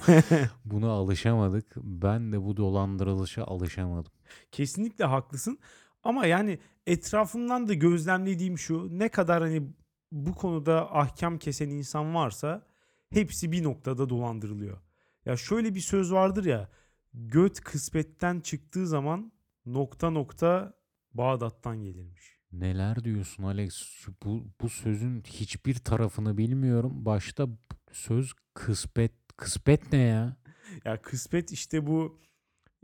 Buna 0.65 0.89
alışamadık. 0.91 1.73
Ben 1.75 2.31
de 2.31 2.43
bu 2.45 2.57
dolandırılışa 2.57 3.43
alışamadım. 3.43 4.11
Kesinlikle 4.51 5.05
haklısın. 5.05 5.59
Ama 6.03 6.25
yani 6.25 6.59
etrafımdan 6.87 7.67
da 7.67 7.73
gözlemlediğim 7.73 8.57
şu 8.57 8.87
ne 8.99 9.09
kadar 9.09 9.41
hani 9.43 9.63
bu 10.11 10.35
konuda 10.35 10.95
ahkam 10.95 11.37
kesen 11.37 11.69
insan 11.69 12.15
varsa 12.15 12.61
hepsi 13.09 13.51
bir 13.51 13.63
noktada 13.63 14.09
dolandırılıyor. 14.09 14.77
Ya 15.25 15.37
şöyle 15.37 15.75
bir 15.75 15.79
söz 15.79 16.11
vardır 16.11 16.45
ya 16.45 16.69
göt 17.13 17.61
kısmetten 17.61 18.39
çıktığı 18.39 18.87
zaman 18.87 19.31
nokta 19.65 20.09
nokta 20.09 20.73
Bağdat'tan 21.13 21.83
gelirmiş. 21.83 22.39
Neler 22.51 23.03
diyorsun 23.03 23.43
Alex? 23.43 24.05
Bu, 24.23 24.47
bu 24.61 24.69
sözün 24.69 25.23
hiçbir 25.27 25.75
tarafını 25.75 26.37
bilmiyorum. 26.37 27.05
Başta 27.05 27.47
söz 27.91 28.33
kısmet. 28.53 29.11
Kısmet 29.37 29.93
ne 29.93 29.99
ya? 29.99 30.37
Ya 30.85 31.01
kısmet 31.01 31.51
işte 31.51 31.87
bu 31.87 32.19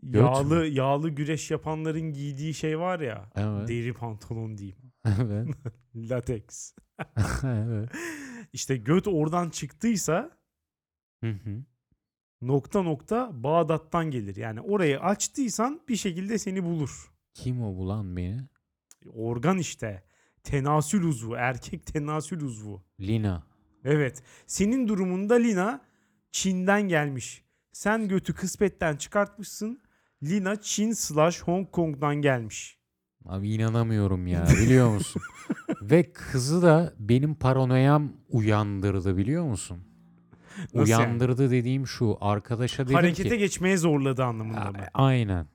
Göt 0.03 0.21
yağlı 0.21 0.65
yağlı 0.65 1.09
güreş 1.09 1.51
yapanların 1.51 2.13
giydiği 2.13 2.53
şey 2.53 2.79
var 2.79 2.99
ya. 2.99 3.29
Evet. 3.35 3.67
Deri 3.67 3.93
pantolon 3.93 4.57
diyeyim. 4.57 4.77
Evet. 5.05 5.47
Lateks. 5.95 6.73
evet. 7.43 7.89
İşte 8.55 8.77
göt 8.77 9.07
oradan 9.07 9.49
çıktıysa 9.49 10.31
Hı 11.23 11.29
hı. 11.29 11.63
nokta 12.41 12.81
nokta 12.81 13.43
Bağdat'tan 13.43 14.11
gelir. 14.11 14.35
Yani 14.35 14.61
orayı 14.61 14.99
açtıysan 14.99 15.81
bir 15.89 15.95
şekilde 15.95 16.37
seni 16.37 16.63
bulur. 16.63 17.11
Kim 17.33 17.63
o 17.63 17.75
bulan 17.75 18.17
beni? 18.17 18.41
Organ 19.13 19.57
işte. 19.57 20.03
Tenasül 20.43 21.03
uzvu. 21.03 21.35
Erkek 21.35 21.85
tenasül 21.85 22.41
uzvu. 22.41 22.83
Lina. 22.99 23.43
Evet. 23.83 24.23
Senin 24.47 24.87
durumunda 24.87 25.35
Lina 25.35 25.81
Çin'den 26.31 26.81
gelmiş. 26.81 27.43
Sen 27.71 28.07
götü 28.07 28.33
kısmetten 28.33 28.95
çıkartmışsın. 28.95 29.81
Lina 30.23 30.61
Çin 30.61 30.91
slash 30.91 31.41
Hong 31.41 31.71
Kong'dan 31.71 32.15
gelmiş. 32.15 32.77
Abi 33.25 33.53
inanamıyorum 33.53 34.27
ya 34.27 34.45
biliyor 34.45 34.89
musun? 34.89 35.21
Ve 35.81 36.11
kızı 36.13 36.61
da 36.61 36.93
benim 36.99 37.35
paranoyam 37.35 38.11
uyandırdı 38.29 39.17
biliyor 39.17 39.43
musun? 39.43 39.77
Nasıl 40.73 40.91
yani? 40.91 41.03
uyandırdı 41.03 41.51
dediğim 41.51 41.87
şu 41.87 42.17
arkadaşa 42.21 42.83
dedim 42.83 42.95
Harekete 42.95 43.29
ki 43.29 43.37
geçmeye 43.37 43.77
zorladı 43.77 44.23
anlamında 44.23 44.71
mı? 44.71 44.77
A- 44.93 45.03
aynen. 45.03 45.47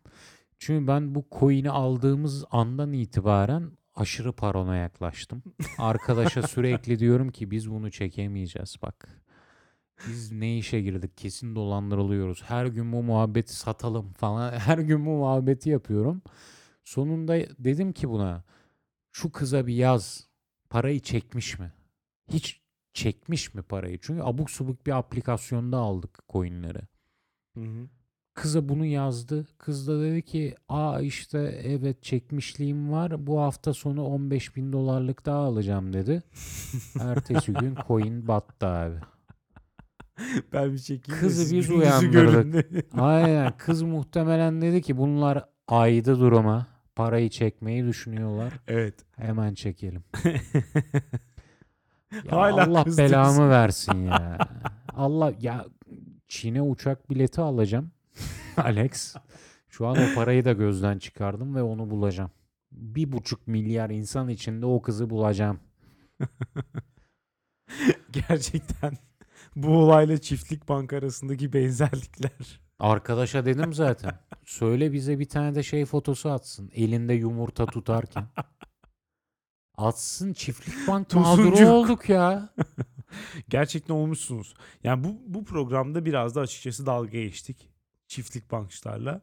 Çünkü 0.58 0.86
ben 0.86 1.14
bu 1.14 1.24
coin'i 1.38 1.70
aldığımız 1.70 2.44
andan 2.50 2.92
itibaren 2.92 3.70
aşırı 3.94 4.32
paranoyaklaştım. 4.32 5.42
Arkadaşa 5.78 6.42
sürekli 6.48 6.98
diyorum 6.98 7.30
ki 7.30 7.50
biz 7.50 7.70
bunu 7.70 7.90
çekemeyeceğiz 7.90 8.76
bak. 8.82 9.08
Biz 10.08 10.32
ne 10.32 10.58
işe 10.58 10.80
girdik 10.80 11.16
kesin 11.16 11.54
dolandırılıyoruz. 11.54 12.42
Her 12.46 12.66
gün 12.66 12.92
bu 12.92 13.02
muhabbeti 13.02 13.56
satalım 13.56 14.12
falan. 14.12 14.52
Her 14.58 14.78
gün 14.78 15.06
bu 15.06 15.10
muhabbeti 15.10 15.70
yapıyorum. 15.70 16.22
Sonunda 16.84 17.36
dedim 17.58 17.92
ki 17.92 18.08
buna 18.08 18.44
şu 19.12 19.32
kıza 19.32 19.66
bir 19.66 19.74
yaz. 19.74 20.28
Parayı 20.70 21.00
çekmiş 21.00 21.58
mi? 21.58 21.72
Hiç 22.32 22.60
çekmiş 22.92 23.54
mi 23.54 23.62
parayı? 23.62 23.98
Çünkü 24.02 24.22
abuk 24.22 24.50
subuk 24.50 24.86
bir 24.86 24.92
aplikasyonda 24.92 25.78
aldık 25.78 26.18
coinleri. 26.28 26.80
Hı 27.54 27.60
hı. 27.60 27.88
Kıza 28.34 28.68
bunu 28.68 28.86
yazdı. 28.86 29.46
Kız 29.58 29.88
da 29.88 30.00
dedi 30.00 30.22
ki 30.22 30.54
aa 30.68 31.00
işte 31.00 31.60
evet 31.64 32.02
çekmişliğim 32.02 32.92
var. 32.92 33.26
Bu 33.26 33.40
hafta 33.40 33.74
sonu 33.74 34.04
15 34.04 34.56
bin 34.56 34.72
dolarlık 34.72 35.26
daha 35.26 35.38
alacağım 35.38 35.92
dedi. 35.92 36.22
Ertesi 37.00 37.52
gün 37.52 37.76
coin 37.88 38.28
battı 38.28 38.66
abi. 38.66 38.96
Ben 40.52 40.72
bir 40.72 40.78
çekeyim 40.78 41.20
Kızı 41.20 41.56
biz 41.56 41.70
uyandırdık. 41.70 42.86
Aynen 42.92 43.56
kız 43.58 43.82
muhtemelen 43.82 44.60
dedi 44.62 44.82
ki 44.82 44.96
bunlar 44.96 45.44
aydı 45.70 46.20
duruma 46.20 46.66
parayı 46.96 47.30
çekmeyi 47.30 47.86
düşünüyorlar. 47.86 48.52
Evet. 48.68 48.94
Hemen 49.16 49.54
çekelim. 49.54 50.04
Ya 52.24 52.32
Hala 52.32 52.64
Allah 52.64 52.84
kızdı 52.84 53.02
bizi. 53.02 53.12
belamı 53.12 53.50
versin 53.50 54.04
ya. 54.04 54.38
Allah 54.94 55.32
ya 55.40 55.66
Çin'e 56.28 56.62
uçak 56.62 57.10
bileti 57.10 57.40
alacağım. 57.40 57.90
Alex. 58.56 59.16
Şu 59.68 59.86
an 59.86 59.96
o 59.96 60.14
parayı 60.14 60.44
da 60.44 60.52
gözden 60.52 60.98
çıkardım 60.98 61.54
ve 61.54 61.62
onu 61.62 61.90
bulacağım. 61.90 62.30
Bir 62.72 63.12
buçuk 63.12 63.46
milyar 63.46 63.90
insan 63.90 64.28
içinde 64.28 64.66
o 64.66 64.82
kızı 64.82 65.10
bulacağım. 65.10 65.60
Gerçekten 68.12 68.92
bu 69.56 69.68
olayla 69.68 70.18
çiftlik 70.18 70.68
bank 70.68 70.92
arasındaki 70.92 71.52
benzerlikler. 71.52 72.60
Arkadaşa 72.80 73.44
dedim 73.44 73.74
zaten. 73.74 74.12
Söyle 74.44 74.92
bize 74.92 75.18
bir 75.18 75.28
tane 75.28 75.54
de 75.54 75.62
şey 75.62 75.84
fotosu 75.86 76.30
atsın. 76.30 76.70
Elinde 76.74 77.12
yumurta 77.14 77.66
tutarken. 77.66 78.24
Atsın 79.76 80.32
çiftlik 80.32 80.88
bank 80.88 81.14
mağduru 81.14 81.50
Tosuncuk. 81.50 81.68
olduk 81.68 82.08
ya. 82.08 82.48
Gerçekten 83.48 83.94
olmuşsunuz. 83.94 84.54
Yani 84.84 85.04
bu 85.04 85.22
bu 85.26 85.44
programda 85.44 86.04
biraz 86.04 86.34
da 86.34 86.40
açıkçası 86.40 86.86
dalga 86.86 87.10
geçtik 87.10 87.70
çiftlik 88.06 88.50
bankçılarla. 88.50 89.20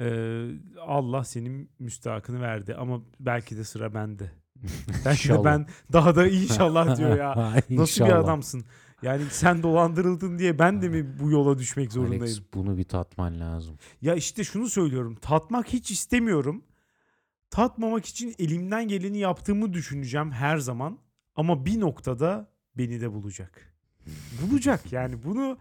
Ee, 0.00 0.48
Allah 0.80 1.24
senin 1.24 1.70
müstahakını 1.78 2.40
verdi 2.40 2.74
ama 2.74 3.02
belki 3.20 3.56
de 3.56 3.64
sıra 3.64 3.94
bende. 3.94 4.32
Belki 4.88 5.04
de 5.04 5.10
İnşallah. 5.10 5.44
ben 5.44 5.66
daha 5.92 6.16
da 6.16 6.26
inşallah 6.28 6.96
diyor 6.96 7.16
ya. 7.18 7.34
Nasıl 7.36 7.68
bir 7.70 7.76
İnşallah. 7.80 8.18
adamsın? 8.24 8.64
Yani 9.06 9.22
sen 9.30 9.62
dolandırıldın 9.62 10.38
diye 10.38 10.58
ben 10.58 10.82
de 10.82 10.88
mi 10.88 11.18
bu 11.20 11.30
yola 11.30 11.58
düşmek 11.58 11.92
zorundayım? 11.92 12.22
Alex 12.22 12.42
bunu 12.54 12.78
bir 12.78 12.84
tatman 12.84 13.40
lazım. 13.40 13.78
Ya 14.02 14.14
işte 14.14 14.44
şunu 14.44 14.68
söylüyorum. 14.68 15.14
Tatmak 15.14 15.68
hiç 15.68 15.90
istemiyorum. 15.90 16.64
Tatmamak 17.50 18.06
için 18.06 18.34
elimden 18.38 18.88
geleni 18.88 19.18
yaptığımı 19.18 19.72
düşüneceğim 19.72 20.32
her 20.32 20.58
zaman. 20.58 20.98
Ama 21.36 21.66
bir 21.66 21.80
noktada 21.80 22.50
beni 22.78 23.00
de 23.00 23.12
bulacak. 23.12 23.74
Bulacak 24.42 24.92
yani 24.92 25.22
bunu 25.22 25.58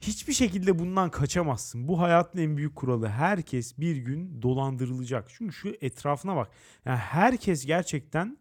hiçbir 0.00 0.32
şekilde 0.32 0.78
bundan 0.78 1.10
kaçamazsın. 1.10 1.88
Bu 1.88 2.00
hayatın 2.00 2.38
en 2.38 2.56
büyük 2.56 2.76
kuralı. 2.76 3.08
Herkes 3.08 3.78
bir 3.78 3.96
gün 3.96 4.42
dolandırılacak. 4.42 5.28
Çünkü 5.28 5.52
şu 5.52 5.76
etrafına 5.80 6.36
bak. 6.36 6.50
Yani 6.84 6.98
herkes 6.98 7.66
gerçekten 7.66 8.38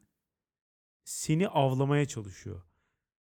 seni 1.03 1.47
avlamaya 1.47 2.05
çalışıyor. 2.05 2.61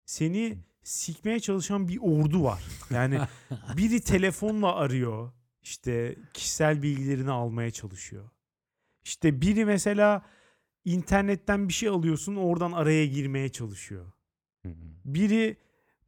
Seni 0.04 0.58
sikmeye 0.85 1.41
çalışan 1.41 1.89
bir 1.89 1.99
ordu 2.03 2.45
var. 2.45 2.64
Yani 2.91 3.18
biri 3.76 4.01
telefonla 4.01 4.74
arıyor. 4.74 5.32
İşte 5.62 6.16
kişisel 6.35 6.82
bilgilerini 6.82 7.30
almaya 7.30 7.70
çalışıyor. 7.70 8.30
İşte 9.05 9.41
biri 9.41 9.64
mesela 9.64 10.22
internetten 10.85 11.68
bir 11.68 11.72
şey 11.72 11.89
alıyorsun 11.89 12.37
oradan 12.37 12.72
araya 12.72 13.07
girmeye 13.07 13.49
çalışıyor. 13.49 14.12
Biri 15.05 15.57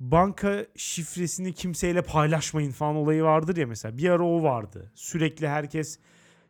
banka 0.01 0.66
şifresini 0.77 1.53
kimseyle 1.53 2.03
paylaşmayın 2.03 2.72
falan 2.72 2.97
olayı 2.97 3.22
vardır 3.22 3.57
ya 3.57 3.66
mesela. 3.66 3.99
Bir 3.99 4.11
ara 4.11 4.22
o 4.22 4.43
vardı. 4.43 4.93
Sürekli 4.95 5.49
herkes 5.49 5.99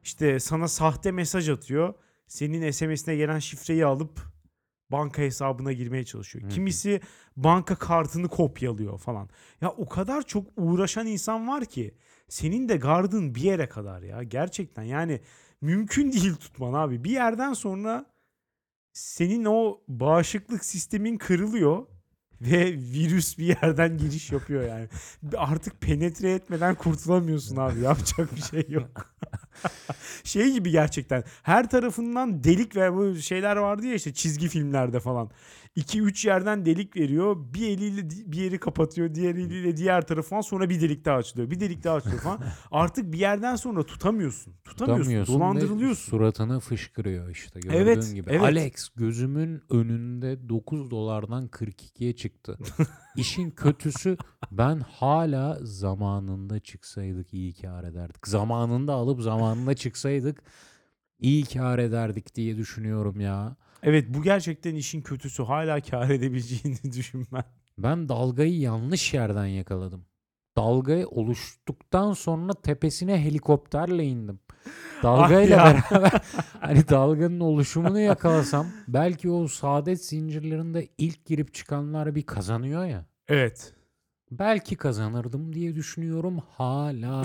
işte 0.03 0.41
sana 0.41 0.69
sahte 0.69 1.11
mesaj 1.11 1.49
atıyor. 1.49 1.95
Senin 2.27 2.71
SMS'ine 2.71 3.17
gelen 3.17 3.39
şifreyi 3.39 3.87
alıp 3.87 4.21
banka 4.91 5.23
hesabına 5.23 5.73
girmeye 5.73 6.05
çalışıyor. 6.05 6.45
Hı 6.45 6.49
hı. 6.49 6.51
Kimisi 6.53 7.01
banka 7.37 7.75
kartını 7.75 8.29
kopyalıyor 8.29 8.99
falan. 8.99 9.29
Ya 9.61 9.71
o 9.71 9.89
kadar 9.89 10.23
çok 10.23 10.47
uğraşan 10.57 11.07
insan 11.07 11.49
var 11.49 11.65
ki 11.65 11.95
senin 12.29 12.69
de 12.69 12.77
gardın 12.77 13.35
bir 13.35 13.43
yere 13.43 13.69
kadar 13.69 14.03
ya 14.03 14.23
gerçekten 14.23 14.83
yani 14.83 15.21
mümkün 15.61 16.13
değil 16.13 16.35
tutman 16.35 16.73
abi. 16.73 17.05
Bir 17.05 17.11
yerden 17.11 17.53
sonra 17.53 18.07
senin 18.93 19.45
o 19.45 19.81
bağışıklık 19.89 20.65
sistemin 20.65 21.17
kırılıyor 21.17 21.87
ve 22.41 22.73
virüs 22.73 23.39
bir 23.39 23.47
yerden 23.47 23.99
giriş 23.99 24.33
yapıyor 24.33 24.63
yani. 24.69 24.89
Artık 25.37 25.81
penetre 25.81 26.33
etmeden 26.33 26.75
kurtulamıyorsun 26.75 27.57
abi. 27.57 27.81
Yapacak 27.81 28.37
bir 28.37 28.43
şey 28.43 28.67
yok. 28.69 29.15
şey 30.25 30.53
gibi 30.53 30.71
gerçekten 30.71 31.25
her 31.43 31.71
tarafından 31.71 32.45
delik 32.45 32.77
ve 32.77 32.95
bu 32.95 33.17
şeyler 33.17 33.57
vardı 33.57 33.87
ya 33.87 33.95
işte 33.95 34.15
çizgi 34.15 34.49
filmlerde 34.49 35.01
falan. 35.01 35.31
2-3 35.77 36.27
yerden 36.27 36.67
delik 36.67 36.97
veriyor. 36.97 37.37
Bir 37.55 37.69
eliyle 37.69 38.11
bir 38.11 38.37
yeri 38.37 38.59
kapatıyor. 38.59 39.15
Diğer 39.15 39.35
eliyle 39.35 39.77
diğer 39.77 40.07
tarafı 40.07 40.29
falan. 40.29 40.41
Sonra 40.41 40.71
bir 40.71 40.81
delik 40.81 41.05
daha 41.05 41.17
açılıyor. 41.17 41.51
Bir 41.51 41.61
delik 41.61 41.85
daha 41.85 41.97
açılıyor 41.97 42.21
falan. 42.21 42.41
Artık 42.71 43.13
bir 43.13 43.19
yerden 43.19 43.57
sonra 43.57 43.83
tutamıyorsun. 43.83 44.55
Tutamıyorsun. 44.65 45.03
Tutamıyorsun 45.03 45.35
dolandırılıyorsun. 45.35 46.11
Suratını 46.11 46.61
fışkırıyor 46.61 47.29
işte 47.31 47.61
gördüğün 47.61 47.77
Evet, 47.77 48.15
gibi. 48.15 48.31
evet. 48.31 48.43
Alex 48.43 48.89
gözümün 48.97 49.63
önünde 49.71 50.49
9 50.49 50.91
dolardan 50.91 51.47
42'ye 51.49 52.17
çıktı. 52.17 52.59
İşin 53.17 53.51
kötüsü 53.51 54.17
ben 54.53 54.81
hala 54.81 55.59
zamanında 55.63 56.61
çıksaydık 56.61 57.35
iyi 57.35 57.55
kar 57.55 57.85
ederdik. 57.85 58.27
Zamanında 58.29 58.93
alıp 58.93 59.21
zamanında 59.21 59.75
çıksaydık 59.75 60.43
iyi 61.19 61.45
kar 61.45 61.79
ederdik 61.79 62.35
diye 62.35 62.57
düşünüyorum 62.57 63.21
ya. 63.21 63.57
Evet 63.83 64.05
bu 64.09 64.23
gerçekten 64.23 64.75
işin 64.75 65.01
kötüsü. 65.03 65.43
Hala 65.43 65.81
kar 65.81 66.11
edebileceğini 66.11 66.79
düşünmen. 66.93 67.45
Ben 67.79 68.09
dalgayı 68.09 68.59
yanlış 68.59 69.15
yerden 69.15 69.47
yakaladım. 69.47 70.07
Dalga 70.57 71.07
oluştuktan 71.07 72.13
sonra 72.13 72.53
tepesine 72.53 73.25
helikopterle 73.25 74.05
indim. 74.05 74.41
Dalgayla 75.03 75.63
Ah 75.63 75.91
beraber 75.93 76.23
hani 76.61 76.89
dalganın 76.89 77.41
oluşumunu 77.41 78.01
yakalasam 78.01 78.67
belki 78.89 79.31
o 79.31 79.49
saadet 79.49 80.05
zincirlerinde 80.05 80.89
ilk 80.99 81.27
girip 81.27 81.55
çıkanlar 81.55 82.15
bir 82.15 82.23
kazanıyor 82.23 82.85
ya. 82.85 83.05
Evet. 83.29 83.75
Belki 84.31 84.77
kazanırdım 84.77 85.53
diye 85.53 85.75
düşünüyorum 85.75 86.39
hala. 86.39 87.25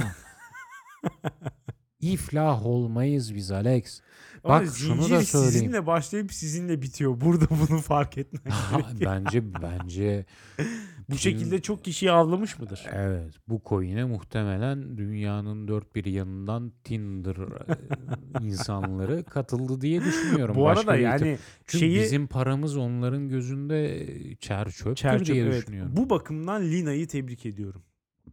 İflah 2.01 2.65
olmayız 2.65 3.35
biz 3.35 3.51
Alex. 3.51 4.01
Ama 4.43 4.59
Bak 4.59 4.67
şunu 4.75 5.01
da 5.09 5.21
söyleyeyim. 5.21 5.53
sizinle 5.53 5.85
başlayıp 5.85 6.33
sizinle 6.33 6.81
bitiyor. 6.81 7.21
Burada 7.21 7.45
bunu 7.49 7.79
fark 7.79 8.17
etmek 8.17 8.53
bence 9.05 9.43
bence 9.61 10.25
Bu 11.09 11.17
şekilde 11.17 11.61
çok 11.61 11.83
kişiyi 11.83 12.11
avlamış 12.11 12.59
mıdır? 12.59 12.85
Evet, 12.93 13.33
bu 13.47 13.61
coin'e 13.65 14.03
muhtemelen 14.03 14.97
dünyanın 14.97 15.67
dört 15.67 15.95
bir 15.95 16.05
yanından 16.05 16.71
Tinder 16.83 17.35
e, 17.35 18.45
insanları 18.45 19.23
katıldı 19.23 19.81
diye 19.81 20.01
düşünüyorum. 20.03 20.55
Bu 20.55 20.63
Başka 20.63 20.91
arada 20.91 20.97
bir 20.99 21.03
yani 21.03 21.37
Çünkü 21.65 21.79
şeyi 21.79 21.99
bizim 22.01 22.27
paramız 22.27 22.77
onların 22.77 23.29
gözünde 23.29 24.07
çer 24.35 24.69
çöptür 24.69 24.95
Çerçöp, 24.95 25.27
diye 25.35 25.43
evet. 25.45 25.61
düşünüyorum. 25.61 25.93
Bu 25.97 26.09
bakımdan 26.09 26.61
Lina'yı 26.63 27.07
tebrik 27.07 27.45
ediyorum. 27.45 27.81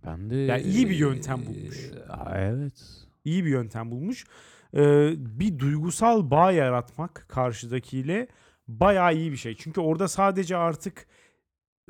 Ben 0.07 0.31
de 0.31 0.37
Yani 0.37 0.63
iyi 0.63 0.89
bir 0.91 0.97
yöntem 0.97 1.47
bulmuş. 1.47 1.79
e, 1.79 2.35
Evet. 2.35 3.08
İyi 3.29 3.45
bir 3.45 3.51
yöntem 3.51 3.91
bulmuş. 3.91 4.27
Ee, 4.75 5.13
bir 5.19 5.59
duygusal 5.59 6.31
bağ 6.31 6.53
yaratmak 6.53 7.27
karşıdakiyle 7.29 8.29
bayağı 8.69 9.15
iyi 9.15 9.33
bir 9.33 9.37
şey. 9.37 9.57
Çünkü 9.57 9.81
orada 9.81 10.09
sadece 10.09 10.57
artık 10.57 11.07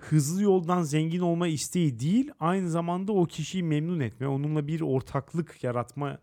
hızlı 0.00 0.42
yoldan 0.42 0.82
zengin 0.82 1.20
olma 1.20 1.48
isteği 1.48 1.98
değil, 1.98 2.30
aynı 2.40 2.70
zamanda 2.70 3.12
o 3.12 3.24
kişiyi 3.24 3.62
memnun 3.62 4.00
etme, 4.00 4.28
onunla 4.28 4.66
bir 4.66 4.80
ortaklık 4.80 5.64
yaratma 5.64 6.18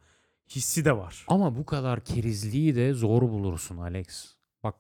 hissi 0.50 0.86
de 0.86 0.98
var. 0.98 1.26
Ama 1.28 1.56
bu 1.56 1.66
kadar 1.66 2.04
kerizliği 2.04 2.76
de 2.76 2.94
zor 2.94 3.22
bulursun 3.22 3.78
Alex. 3.78 4.36
Bak 4.64 4.76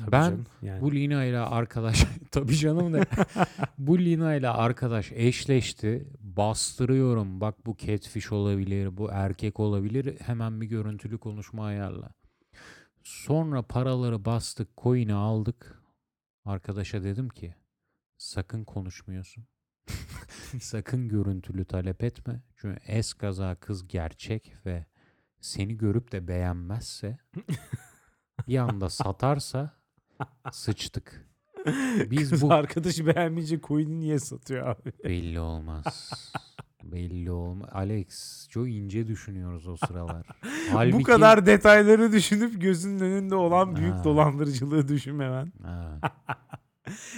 Tabii 0.00 0.12
ben 0.12 0.30
canım, 0.30 0.46
yani. 0.62 0.80
Bu 0.80 0.92
Lina 0.92 1.24
ile 1.24 1.38
arkadaş 1.38 2.06
tabii 2.30 2.56
canım 2.56 2.92
da 2.92 3.04
bu 3.78 3.98
Lina 3.98 4.34
ile 4.34 4.48
arkadaş 4.48 5.12
eşleşti. 5.12 6.08
Bastırıyorum. 6.20 7.40
Bak 7.40 7.66
bu 7.66 7.76
catfish 7.76 8.32
olabilir, 8.32 8.96
bu 8.96 9.10
erkek 9.12 9.60
olabilir. 9.60 10.20
Hemen 10.20 10.60
bir 10.60 10.66
görüntülü 10.66 11.18
konuşma 11.18 11.64
ayarla. 11.64 12.10
Sonra 13.02 13.62
paraları 13.62 14.24
bastık, 14.24 14.68
coin'i 14.76 15.14
aldık. 15.14 15.82
Arkadaşa 16.44 17.02
dedim 17.02 17.28
ki 17.28 17.54
sakın 18.18 18.64
konuşmuyorsun. 18.64 19.44
sakın 20.60 21.08
görüntülü 21.08 21.64
talep 21.64 22.04
etme. 22.04 22.42
Çünkü 22.56 22.80
eskaza 22.86 23.54
kız 23.54 23.88
gerçek 23.88 24.54
ve 24.66 24.86
seni 25.40 25.76
görüp 25.76 26.12
de 26.12 26.28
beğenmezse 26.28 27.18
bir 28.48 28.58
anda 28.58 28.90
satarsa 28.90 29.79
sıçtık. 30.52 31.30
Biz 32.10 32.30
Kız 32.30 32.42
bu 32.42 32.52
arkadaşı 32.52 33.06
beğenmeyince 33.06 33.60
coin'i 33.60 34.00
niye 34.00 34.18
satıyor 34.18 34.66
abi? 34.66 34.92
belli 35.04 35.40
olmaz. 35.40 36.10
belli 36.84 37.30
olmaz. 37.30 37.68
Alex 37.72 38.46
çok 38.48 38.68
ince 38.68 39.06
düşünüyoruz 39.06 39.68
o 39.68 39.76
sıralar. 39.76 40.26
Bu 40.72 40.74
Halbuki- 40.78 41.02
kadar 41.02 41.46
detayları 41.46 42.12
düşünüp 42.12 42.60
gözünün 42.60 43.00
önünde 43.00 43.34
olan 43.34 43.76
büyük 43.76 43.94
Ha. 43.94 44.04
dolandırıcılığı 44.04 44.88
düşünmemen. 44.88 45.52
Ha, 45.62 46.00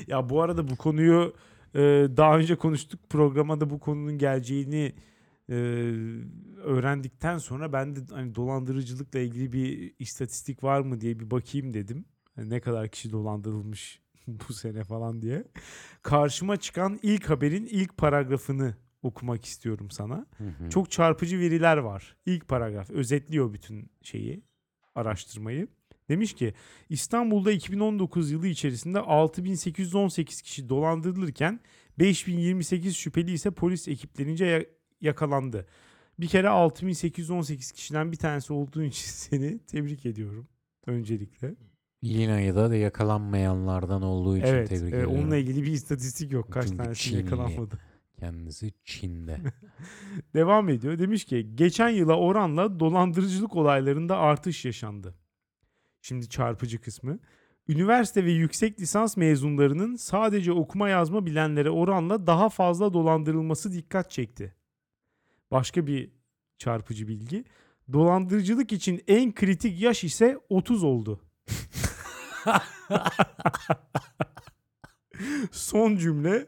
Ya 0.06 0.28
bu 0.28 0.42
arada 0.42 0.68
bu 0.70 0.76
konuyu 0.76 1.34
e, 1.74 1.78
daha 2.16 2.38
önce 2.38 2.54
konuştuk. 2.56 3.00
Programa 3.10 3.60
da 3.60 3.70
bu 3.70 3.80
konunun 3.80 4.18
geleceğini 4.18 4.92
Ee, 5.48 5.54
öğrendikten 6.64 7.38
sonra 7.38 7.72
ben 7.72 7.96
de 7.96 8.00
hani 8.10 8.34
dolandırıcılıkla 8.34 9.18
ilgili 9.18 9.52
bir 9.52 9.94
istatistik 9.98 10.64
var 10.64 10.80
mı 10.80 11.00
diye 11.00 11.20
bir 11.20 11.30
bakayım 11.30 11.74
dedim. 11.74 12.04
Hani 12.36 12.50
ne 12.50 12.60
kadar 12.60 12.88
kişi 12.88 13.12
dolandırılmış 13.12 14.00
bu 14.26 14.52
sene 14.52 14.84
falan 14.84 15.22
diye. 15.22 15.44
Karşıma 16.02 16.56
çıkan 16.56 16.98
ilk 17.02 17.30
haberin 17.30 17.66
ilk 17.66 17.96
paragrafını 17.96 18.74
okumak 19.02 19.44
istiyorum 19.44 19.90
sana. 19.90 20.26
Hı 20.38 20.44
hı. 20.44 20.70
Çok 20.70 20.90
çarpıcı 20.90 21.38
veriler 21.38 21.76
var. 21.76 22.16
İlk 22.26 22.48
paragraf 22.48 22.90
özetliyor 22.90 23.52
bütün 23.52 23.90
şeyi, 24.02 24.42
araştırmayı. 24.94 25.68
Demiş 26.08 26.32
ki 26.34 26.54
İstanbul'da 26.88 27.52
2019 27.52 28.30
yılı 28.30 28.46
içerisinde 28.46 28.98
6818 29.00 30.42
kişi 30.42 30.68
dolandırılırken 30.68 31.60
5028 31.98 32.96
şüpheli 32.96 33.32
ise 33.32 33.50
polis 33.50 33.88
ekiplerince 33.88 34.44
ya- 34.44 34.64
yakalandı. 35.00 35.66
Bir 36.20 36.28
kere 36.28 36.48
6818 36.48 37.72
kişiden 37.72 38.12
bir 38.12 38.16
tanesi 38.16 38.52
olduğun 38.52 38.84
için 38.84 39.06
seni 39.10 39.58
tebrik 39.58 40.06
ediyorum 40.06 40.48
öncelikle. 40.86 41.54
Lina'yı 42.04 42.54
da, 42.54 42.70
da 42.70 42.76
yakalanmayanlardan 42.76 44.02
olduğu 44.02 44.36
için 44.36 44.46
Evet, 44.46 44.68
tebrik 44.68 44.84
e, 44.84 44.86
ediyorum. 44.86 45.14
onunla 45.14 45.36
ilgili 45.36 45.62
bir 45.62 45.72
istatistik 45.72 46.32
yok. 46.32 46.52
Kaç 46.52 46.64
Çünkü 46.64 46.76
tanesi 46.76 47.00
Çinli. 47.02 47.20
yakalanmadı. 47.20 47.78
Kendisi 48.20 48.72
Çin'de. 48.84 49.40
Devam 50.34 50.68
ediyor. 50.68 50.98
Demiş 50.98 51.24
ki 51.24 51.50
geçen 51.54 51.88
yıla 51.88 52.16
oranla 52.16 52.80
dolandırıcılık 52.80 53.56
olaylarında 53.56 54.18
artış 54.18 54.64
yaşandı. 54.64 55.14
Şimdi 56.02 56.28
çarpıcı 56.28 56.80
kısmı. 56.80 57.18
Üniversite 57.68 58.24
ve 58.24 58.30
yüksek 58.32 58.80
lisans 58.80 59.16
mezunlarının 59.16 59.96
sadece 59.96 60.52
okuma 60.52 60.88
yazma 60.88 61.26
bilenlere 61.26 61.70
oranla 61.70 62.26
daha 62.26 62.48
fazla 62.48 62.92
dolandırılması 62.92 63.72
dikkat 63.72 64.10
çekti. 64.10 64.54
Başka 65.50 65.86
bir 65.86 66.10
çarpıcı 66.58 67.08
bilgi. 67.08 67.44
Dolandırıcılık 67.92 68.72
için 68.72 69.02
en 69.08 69.34
kritik 69.34 69.80
yaş 69.80 70.04
ise 70.04 70.38
30 70.48 70.84
oldu. 70.84 71.20
Son 75.52 75.96
cümle 75.96 76.46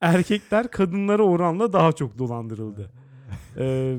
erkekler 0.00 0.70
kadınlara 0.70 1.22
oranla 1.22 1.72
daha 1.72 1.92
çok 1.92 2.18
dolandırıldı. 2.18 2.92
Ee, 3.58 3.98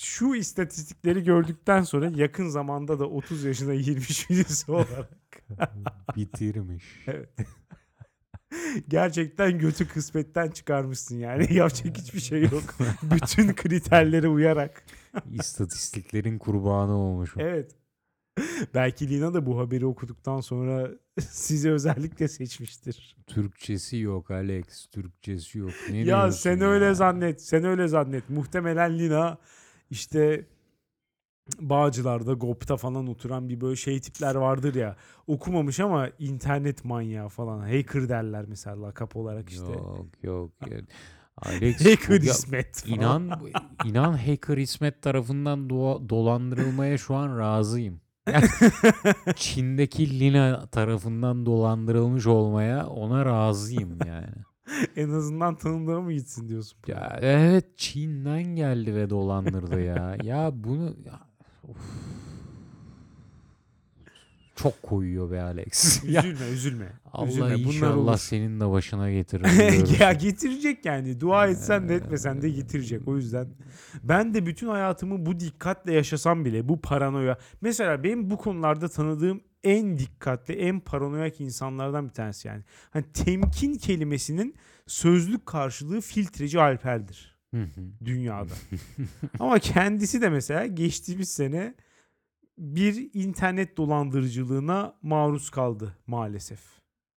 şu 0.00 0.34
istatistikleri 0.34 1.24
gördükten 1.24 1.82
sonra 1.82 2.10
yakın 2.14 2.48
zamanda 2.48 2.98
da 2.98 3.06
30 3.08 3.44
yaşına 3.44 3.74
girmiş 3.74 4.30
birisi 4.30 4.72
olarak 4.72 5.10
Bitirmiş. 6.16 6.84
gerçekten 8.88 9.58
götü 9.58 9.88
kısmetten 9.88 10.50
çıkarmışsın 10.50 11.18
yani. 11.18 11.54
Yapacak 11.54 11.98
hiçbir 11.98 12.20
şey 12.20 12.42
yok. 12.42 12.64
Bütün 13.02 13.54
kriterlere 13.54 14.28
uyarak. 14.28 14.84
İstatistiklerin 15.32 16.38
kurbanı 16.38 16.96
olmuş. 16.96 17.34
Evet. 17.38 17.79
Belki 18.74 19.08
Lina 19.08 19.34
da 19.34 19.46
bu 19.46 19.58
haberi 19.58 19.86
okuduktan 19.86 20.40
sonra 20.40 20.90
sizi 21.20 21.70
özellikle 21.70 22.28
seçmiştir. 22.28 23.16
Türkçesi 23.26 23.96
yok 23.96 24.30
Alex. 24.30 24.86
Türkçesi 24.86 25.58
yok. 25.58 25.70
Ne 25.90 25.96
ya 25.98 26.32
sen 26.32 26.60
öyle 26.60 26.84
ya? 26.84 26.94
zannet. 26.94 27.42
Sen 27.42 27.64
öyle 27.64 27.88
zannet. 27.88 28.30
Muhtemelen 28.30 28.98
Lina 28.98 29.38
işte 29.90 30.46
Bağcılar'da, 31.60 32.32
GOP'ta 32.32 32.76
falan 32.76 33.06
oturan 33.06 33.48
bir 33.48 33.60
böyle 33.60 33.76
şey 33.76 34.00
tipler 34.00 34.34
vardır 34.34 34.74
ya. 34.74 34.96
Okumamış 35.26 35.80
ama 35.80 36.08
internet 36.18 36.84
manyağı 36.84 37.28
falan. 37.28 37.60
Hacker 37.60 38.08
derler 38.08 38.44
mesela 38.48 38.82
lakap 38.82 39.16
olarak 39.16 39.50
işte. 39.50 39.72
Yok 39.72 40.06
yok. 40.22 40.52
Alex 41.36 41.80
Hacker 41.86 42.22
ya- 42.22 42.32
İsmet 42.32 42.82
falan. 42.82 42.96
İnan 42.98 43.40
inan 43.84 44.12
hacker 44.12 44.56
İsmet 44.56 45.02
tarafından 45.02 45.68
doğa- 45.70 46.08
dolandırılmaya 46.08 46.98
şu 46.98 47.14
an 47.14 47.38
razıyım. 47.38 48.00
Çin'deki 49.36 50.20
Lina 50.20 50.66
tarafından 50.66 51.46
dolandırılmış 51.46 52.26
olmaya 52.26 52.86
ona 52.86 53.24
razıyım 53.24 53.98
yani. 54.06 54.44
en 54.96 55.10
azından 55.10 55.56
tanıdığa 55.56 56.00
mı 56.00 56.12
gitsin 56.12 56.48
diyorsun. 56.48 56.78
Ya 56.86 57.18
evet 57.20 57.78
Çin'den 57.78 58.42
geldi 58.42 58.94
ve 58.94 59.10
dolandırdı 59.10 59.80
ya. 59.80 60.16
Ya 60.22 60.50
bunu 60.54 60.96
ya, 61.06 61.20
of. 61.68 61.76
Çok 64.62 64.82
koyuyor 64.82 65.30
be 65.30 65.42
Alex. 65.42 66.04
ya, 66.08 66.22
Üzülme 66.22 66.46
üzülme. 66.46 66.92
Allah 67.12 67.28
üzülme. 67.28 67.46
Bunlar 67.46 67.58
inşallah 67.58 67.96
olur. 67.96 68.18
senin 68.18 68.60
de 68.60 68.70
başına 68.70 69.10
getirir. 69.10 69.98
ya 70.00 70.12
getirecek 70.12 70.84
yani. 70.84 71.20
Dua 71.20 71.46
etsen 71.46 71.88
de 71.88 71.94
etmesen 71.94 72.42
de 72.42 72.50
getirecek. 72.50 73.08
O 73.08 73.16
yüzden 73.16 73.48
ben 74.02 74.34
de 74.34 74.46
bütün 74.46 74.68
hayatımı 74.68 75.26
bu 75.26 75.40
dikkatle 75.40 75.92
yaşasam 75.92 76.44
bile 76.44 76.68
bu 76.68 76.80
paranoya. 76.80 77.38
Mesela 77.60 78.04
benim 78.04 78.30
bu 78.30 78.36
konularda 78.36 78.88
tanıdığım 78.88 79.40
en 79.64 79.98
dikkatli, 79.98 80.54
en 80.54 80.80
paranoyak 80.80 81.40
insanlardan 81.40 82.08
bir 82.08 82.14
tanesi 82.14 82.48
yani. 82.48 82.62
Hani 82.90 83.04
temkin 83.12 83.74
kelimesinin 83.74 84.54
sözlük 84.86 85.46
karşılığı 85.46 86.00
filtreci 86.00 86.60
Alper'dir 86.60 87.36
dünyada. 88.04 88.52
Ama 89.38 89.58
kendisi 89.58 90.22
de 90.22 90.28
mesela 90.28 90.66
geçtiğimiz 90.66 91.28
sene 91.28 91.74
bir 92.58 93.10
internet 93.14 93.76
dolandırıcılığına 93.76 94.98
maruz 95.02 95.50
kaldı 95.50 95.96
maalesef. 96.06 96.60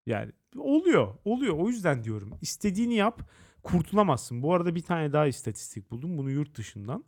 Yani 0.05 0.31
oluyor, 0.57 1.13
oluyor. 1.25 1.57
O 1.57 1.69
yüzden 1.69 2.03
diyorum. 2.03 2.34
İstediğini 2.41 2.95
yap, 2.95 3.29
kurtulamazsın. 3.63 4.41
Bu 4.41 4.53
arada 4.53 4.75
bir 4.75 4.81
tane 4.81 5.13
daha 5.13 5.27
istatistik 5.27 5.91
buldum. 5.91 6.17
Bunu 6.17 6.31
yurt 6.31 6.57
dışından. 6.57 7.03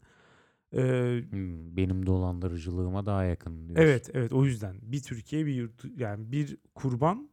Ee, 0.73 1.21
Hmm, 1.29 1.77
Benim 1.77 2.05
dolandırıcılığıma 2.05 3.05
daha 3.05 3.23
yakın 3.23 3.67
diyorsun. 3.67 3.83
evet, 3.83 4.09
evet. 4.13 4.33
O 4.33 4.45
yüzden 4.45 4.75
bir 4.81 5.01
Türkiye, 5.03 5.45
bir 5.45 5.53
yurt, 5.53 5.85
yani 5.97 6.31
bir 6.31 6.57
kurban, 6.75 7.29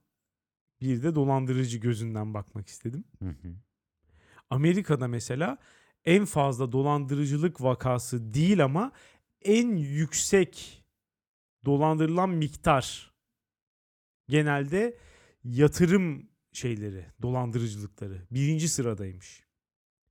bir 0.81 1.03
de 1.03 1.15
dolandırıcı 1.15 1.79
gözünden 1.79 2.35
bakmak 2.35 2.69
istedim. 2.69 3.05
Hı 3.23 3.29
hı. 3.29 3.55
Amerika'da 4.51 5.09
mesela 5.09 5.59
en 6.05 6.25
fazla 6.25 6.73
dolandırıcılık 6.73 7.63
vakası 7.63 8.35
değil 8.35 8.65
ama 8.65 8.93
en 9.43 9.77
yüksek 9.77 10.82
dolandırılan 11.67 12.31
miktar 12.31 13.13
genelde 14.29 14.97
yatırım 15.45 16.29
şeyleri, 16.53 17.07
dolandırıcılıkları 17.23 18.27
birinci 18.31 18.69
sıradaymış. 18.69 19.43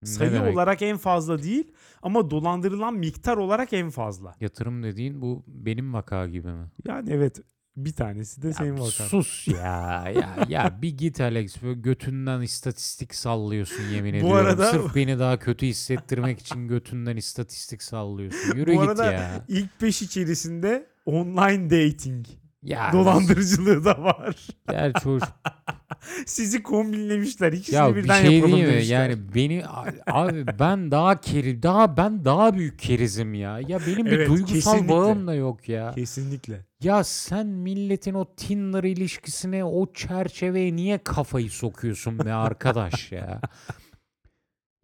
Ne 0.03 0.09
Sayı 0.09 0.31
demek? 0.31 0.53
olarak 0.53 0.81
en 0.81 0.97
fazla 0.97 1.43
değil 1.43 1.71
ama 2.01 2.29
dolandırılan 2.31 2.93
miktar 2.93 3.37
olarak 3.37 3.73
en 3.73 3.89
fazla. 3.89 4.35
Yatırım 4.39 4.83
dediğin 4.83 5.21
bu 5.21 5.43
benim 5.47 5.93
vaka 5.93 6.27
gibi 6.27 6.47
mi? 6.47 6.71
Yani 6.85 7.09
evet 7.11 7.39
bir 7.77 7.93
tanesi 7.93 8.41
de 8.41 8.47
Ya 8.47 8.53
senin 8.53 8.73
vakan. 8.73 8.89
Sus 9.07 9.47
ya. 9.47 10.09
ya 10.15 10.45
ya 10.49 10.79
bir 10.81 10.97
git 10.97 11.21
Alex 11.21 11.61
böyle 11.61 11.79
götünden 11.79 12.41
istatistik 12.41 13.15
sallıyorsun 13.15 13.83
yemin 13.83 14.13
Bu 14.13 14.17
ediyorum. 14.17 14.45
arada- 14.45 14.71
Sırf 14.71 14.95
beni 14.95 15.19
daha 15.19 15.39
kötü 15.39 15.65
hissettirmek 15.65 16.39
için 16.39 16.67
götünden 16.67 17.17
istatistik 17.17 17.83
sallıyorsun. 17.83 18.55
Yürü 18.57 18.75
Bu 18.75 18.81
git 18.81 18.89
arada 18.89 19.11
ya. 19.11 19.45
ilk 19.47 19.81
beş 19.81 20.01
içerisinde 20.01 20.90
online 21.05 21.69
dating 21.69 22.25
Ya 22.63 22.89
dolandırıcılığı 22.93 23.85
da 23.85 24.03
var. 24.03 24.47
Gerçi 24.69 25.05
hoş. 25.05 25.23
Sizi 26.25 26.63
kombinlemişler. 26.63 27.53
İkisini 27.53 27.75
ya 27.75 27.95
bir 27.95 28.03
birden 28.03 28.21
şey 28.21 28.37
yapalım 28.37 28.59
mi? 28.59 28.67
demişler. 28.67 29.09
Yani 29.09 29.33
beni 29.35 29.63
abi 30.07 30.45
ben 30.59 30.91
daha 30.91 31.21
keri 31.21 31.63
daha 31.63 31.97
ben 31.97 32.25
daha 32.25 32.53
büyük 32.53 32.79
kerizim 32.79 33.33
ya. 33.33 33.59
Ya 33.59 33.79
benim 33.87 34.05
bir 34.05 34.11
Evet, 34.11 34.27
duygusal 34.27 34.53
kesinlikle. 34.53 34.87
bağım 34.93 35.27
da 35.27 35.33
yok 35.33 35.69
ya. 35.69 35.91
Kesinlikle. 35.91 36.65
Ya 36.83 37.03
sen 37.03 37.47
milletin 37.47 38.13
o 38.13 38.25
Tinder 38.35 38.83
ilişkisine 38.83 39.63
o 39.63 39.93
çerçeveye 39.93 40.75
niye 40.75 40.97
kafayı 40.97 41.49
sokuyorsun 41.49 42.19
be 42.19 42.33
arkadaş 42.33 43.11
ya? 43.11 43.41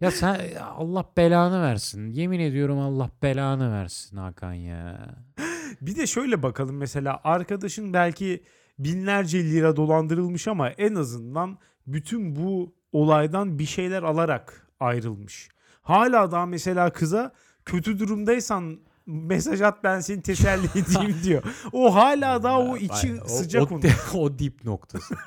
Ya 0.02 0.12
sen 0.12 0.40
Allah 0.78 1.06
belanı 1.18 1.62
versin. 1.62 2.08
Yemin 2.12 2.40
ediyorum 2.40 2.80
Allah 2.80 3.10
belanı 3.24 3.72
versin 3.72 4.18
Hakan 4.18 4.54
ya. 4.54 5.08
Bir 5.82 5.96
de 5.96 6.08
şöyle 6.08 6.44
bakalım 6.44 6.78
mesela 6.78 7.22
arkadaşın 7.24 7.94
belki 7.94 8.44
binlerce 8.80 9.44
lira 9.44 9.76
dolandırılmış 9.76 10.48
ama 10.48 10.70
en 10.70 10.96
azından 10.96 11.58
bütün 11.88 12.36
bu 12.36 12.76
olaydan 12.92 13.60
bir 13.60 13.66
şeyler 13.66 14.04
alarak 14.04 14.68
ayrılmış. 14.80 15.50
Hala 15.82 16.32
daha 16.32 16.46
mesela 16.46 16.90
kıza 16.90 17.32
kötü 17.66 18.00
durumdaysan 18.00 18.80
mesaj 19.06 19.62
at 19.62 19.84
ben 19.84 20.00
seni 20.00 20.22
teselli 20.22 20.66
edeyim 20.76 21.16
diyor. 21.24 21.44
O 21.72 21.96
hala 21.96 22.44
daha 22.44 22.60
o 22.60 22.78
içi 22.78 23.22
O- 23.22 23.28
sıcak 23.28 23.72
o, 23.72 23.76
onun. 23.76 23.84
o 24.14 24.40
dip 24.40 24.64
noktası. 24.64 25.16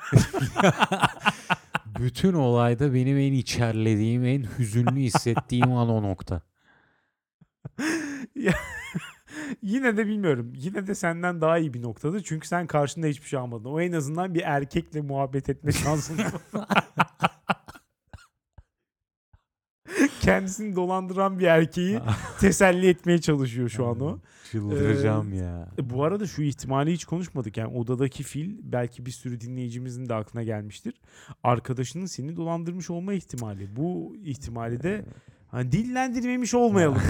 Bütün 1.99 2.33
olayda 2.33 2.93
benim 2.93 3.17
en 3.17 3.33
içerlediğim, 3.33 4.25
en 4.25 4.43
hüzünlü 4.57 4.99
hissettiğim 4.99 5.71
an 5.71 5.89
o 5.89 6.03
nokta. 6.03 6.41
Yine 9.61 9.97
de 9.97 10.07
bilmiyorum. 10.07 10.53
Yine 10.55 10.87
de 10.87 10.95
senden 10.95 11.41
daha 11.41 11.57
iyi 11.57 11.73
bir 11.73 11.81
noktada. 11.81 12.23
Çünkü 12.23 12.47
sen 12.47 12.67
karşında 12.67 13.07
hiçbir 13.07 13.27
şey 13.27 13.39
almadın. 13.39 13.69
O 13.69 13.81
en 13.81 13.91
azından 13.91 14.33
bir 14.35 14.41
erkekle 14.45 15.01
muhabbet 15.01 15.49
etme 15.49 15.71
şansın 15.71 16.17
var. 16.17 16.31
kendisini 20.21 20.75
dolandıran 20.75 21.39
bir 21.39 21.45
erkeği 21.45 21.99
teselli 22.39 22.87
etmeye 22.87 23.21
çalışıyor 23.21 23.69
şu 23.69 23.87
an 23.87 23.99
o. 23.99 24.19
Çıldıracağım 24.51 25.33
ya. 25.33 25.67
E, 25.77 25.89
Bu 25.89 26.03
arada 26.03 26.27
şu 26.27 26.41
ihtimali 26.41 26.93
hiç 26.93 27.05
konuşmadık. 27.05 27.57
Yani 27.57 27.77
odadaki 27.77 28.23
fil 28.23 28.57
belki 28.63 29.05
bir 29.05 29.11
sürü 29.11 29.41
dinleyicimizin 29.41 30.09
de 30.09 30.13
aklına 30.13 30.43
gelmiştir. 30.43 31.01
Arkadaşının 31.43 32.05
seni 32.05 32.35
dolandırmış 32.35 32.89
olma 32.89 33.13
ihtimali. 33.13 33.75
Bu 33.75 34.15
ihtimali 34.23 34.83
de 34.83 35.05
hani 35.51 35.71
dillendirmemiş 35.71 36.53
olmayalım. 36.53 37.01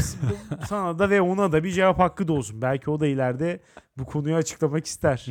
Sana 0.67 0.99
da 0.99 1.09
ve 1.09 1.21
ona 1.21 1.51
da 1.51 1.63
bir 1.63 1.71
cevap 1.71 1.99
hakkı 1.99 2.27
da 2.27 2.33
olsun. 2.33 2.61
Belki 2.61 2.89
o 2.89 2.99
da 2.99 3.07
ileride 3.07 3.61
bu 3.97 4.05
konuyu 4.05 4.35
açıklamak 4.35 4.85
ister. 4.85 5.27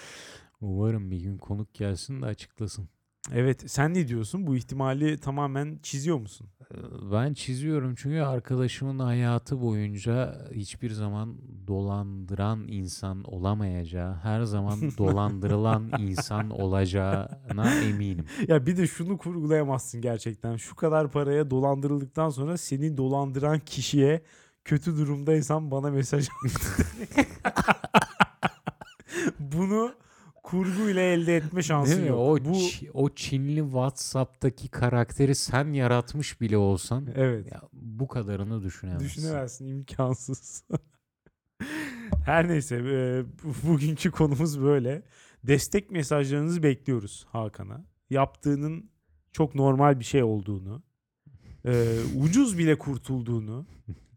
Umarım 0.60 1.10
bir 1.10 1.20
gün 1.20 1.38
konuk 1.38 1.74
gelsin 1.74 2.22
de 2.22 2.26
açıklasın. 2.26 2.88
Evet 3.32 3.70
sen 3.70 3.94
ne 3.94 4.08
diyorsun? 4.08 4.46
Bu 4.46 4.56
ihtimali 4.56 5.18
tamamen 5.18 5.78
çiziyor 5.82 6.18
musun? 6.18 6.46
Ee, 6.74 6.76
Ben 7.12 7.34
çiziyorum 7.34 7.94
çünkü 7.94 8.20
arkadaşımın 8.20 8.98
hayatı 8.98 9.60
boyunca 9.60 10.44
hiçbir 10.54 10.90
zaman 10.90 11.36
dolandıran 11.66 12.68
insan 12.68 13.24
olamayacağı, 13.24 14.14
her 14.14 14.42
zaman 14.42 14.78
dolandırılan 14.98 15.90
insan 15.98 16.50
olacağına 16.50 17.74
eminim. 17.82 18.24
Ya 18.48 18.66
bir 18.66 18.76
de 18.76 18.86
şunu 18.86 19.18
kurgulayamazsın 19.18 20.00
gerçekten. 20.00 20.56
Şu 20.56 20.76
kadar 20.76 21.10
paraya 21.10 21.50
dolandırıldıktan 21.50 22.30
sonra 22.30 22.56
seni 22.56 22.96
dolandıran 22.96 23.58
kişiye 23.58 24.22
kötü 24.64 24.96
durumdaysan 24.96 25.70
bana 25.70 25.90
mesaj 25.90 26.28
at. 26.44 26.86
Bunu 29.38 29.94
kurguyla 30.50 31.02
elde 31.02 31.36
etme 31.36 31.62
şansın 31.62 31.92
Değil 31.92 32.02
mi? 32.02 32.08
yok. 32.08 32.18
O, 32.18 32.44
Bu 32.44 32.58
o 32.94 33.08
Çinli 33.14 33.60
WhatsApp'taki 33.60 34.68
karakteri 34.68 35.34
sen 35.34 35.72
yaratmış 35.72 36.40
bile 36.40 36.56
olsan 36.56 37.06
evet. 37.14 37.52
ya 37.52 37.62
bu 37.72 38.08
kadarını 38.08 38.62
düşünemezsin. 38.62 39.06
Düşünemezsin 39.06 39.66
imkansız. 39.66 40.64
Her 42.24 42.48
neyse 42.48 42.76
e, 42.76 43.24
bu- 43.44 43.68
bugünkü 43.68 44.10
konumuz 44.10 44.60
böyle. 44.62 45.02
Destek 45.44 45.90
mesajlarınızı 45.90 46.62
bekliyoruz 46.62 47.26
Hakan'a. 47.32 47.84
Yaptığının 48.10 48.90
çok 49.32 49.54
normal 49.54 50.00
bir 50.00 50.04
şey 50.04 50.22
olduğunu, 50.22 50.82
e, 51.66 51.96
ucuz 52.16 52.58
bile 52.58 52.78
kurtulduğunu 52.78 53.66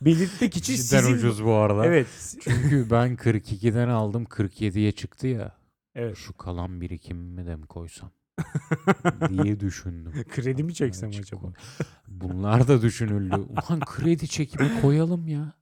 belirtmek 0.00 0.56
için 0.56 0.74
Cidden 0.74 1.00
sizin... 1.00 1.14
ucuz 1.14 1.44
bu 1.44 1.54
arada. 1.54 1.86
Evet. 1.86 2.36
Çünkü 2.40 2.90
ben 2.90 3.16
42'den 3.16 3.88
aldım 3.88 4.24
47'ye 4.24 4.92
çıktı 4.92 5.26
ya. 5.26 5.56
Evet. 5.94 6.16
Şu 6.16 6.36
kalan 6.36 6.80
birikimimi 6.80 7.46
de 7.46 7.56
mi 7.56 7.66
koysam 7.66 8.10
diye 9.28 9.60
düşündüm. 9.60 10.12
Kredi 10.28 10.62
mi 10.62 10.74
çeksem 10.74 11.08
Açık 11.08 11.22
acaba? 11.22 11.52
Bunlar 12.08 12.68
da 12.68 12.82
düşünüldü. 12.82 13.34
Ulan 13.36 13.80
kredi 13.80 14.28
çekimi 14.28 14.80
koyalım 14.80 15.28
ya. 15.28 15.52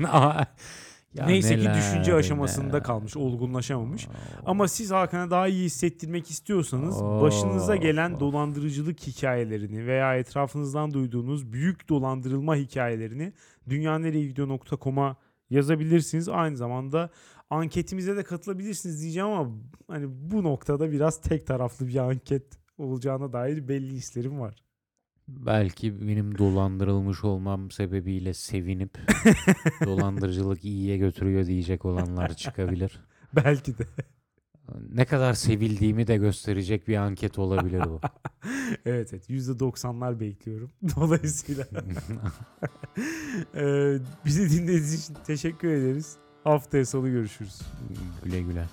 Ya 1.14 1.26
Neyse 1.26 1.56
ki 1.56 1.60
neler, 1.60 1.74
düşünce 1.76 2.14
aşamasında 2.14 2.66
neler. 2.66 2.82
kalmış, 2.82 3.16
olgunlaşamamış. 3.16 4.08
Aa, 4.08 4.10
Ama 4.46 4.68
siz 4.68 4.90
Hakan'a 4.90 5.30
daha 5.30 5.48
iyi 5.48 5.64
hissettirmek 5.64 6.30
istiyorsanız 6.30 7.02
başınıza 7.02 7.76
gelen 7.76 8.20
dolandırıcılık 8.20 9.06
hikayelerini 9.06 9.86
veya 9.86 10.16
etrafınızdan 10.16 10.94
duyduğunuz 10.94 11.52
büyük 11.52 11.88
dolandırılma 11.88 12.56
hikayelerini 12.56 13.32
dünyanereyegidiyor.com'a 13.68 15.16
yazabilirsiniz. 15.50 16.28
Aynı 16.28 16.56
zamanda 16.56 17.10
anketimize 17.50 18.16
de 18.16 18.22
katılabilirsiniz 18.22 19.02
diyeceğim 19.02 19.28
ama 19.28 19.50
hani 19.88 20.06
bu 20.08 20.42
noktada 20.44 20.92
biraz 20.92 21.20
tek 21.20 21.46
taraflı 21.46 21.88
bir 21.88 21.96
anket 21.96 22.44
olacağına 22.78 23.32
dair 23.32 23.68
belli 23.68 23.92
hislerim 23.92 24.40
var. 24.40 24.54
Belki 25.30 26.08
benim 26.08 26.38
dolandırılmış 26.38 27.24
olmam 27.24 27.70
sebebiyle 27.70 28.34
sevinip 28.34 28.98
dolandırıcılık 29.84 30.64
iyiye 30.64 30.96
götürüyor 30.98 31.46
diyecek 31.46 31.84
olanlar 31.84 32.34
çıkabilir. 32.34 33.00
Belki 33.36 33.78
de. 33.78 33.84
Ne 34.92 35.04
kadar 35.04 35.34
sevildiğimi 35.34 36.06
de 36.06 36.16
gösterecek 36.16 36.88
bir 36.88 36.96
anket 36.96 37.38
olabilir 37.38 37.82
bu. 37.84 38.00
evet 38.86 39.12
evet 39.12 39.30
%90'lar 39.30 40.20
bekliyorum. 40.20 40.70
Dolayısıyla 40.96 41.66
Ee, 43.54 43.98
bizi 44.24 44.50
dinlediğiniz 44.50 45.04
için 45.04 45.16
teşekkür 45.26 45.68
ederiz. 45.68 46.16
Haftaya 46.44 46.86
salı 46.86 47.08
görüşürüz. 47.08 47.60
güle 48.24 48.42
güle. 48.42 48.64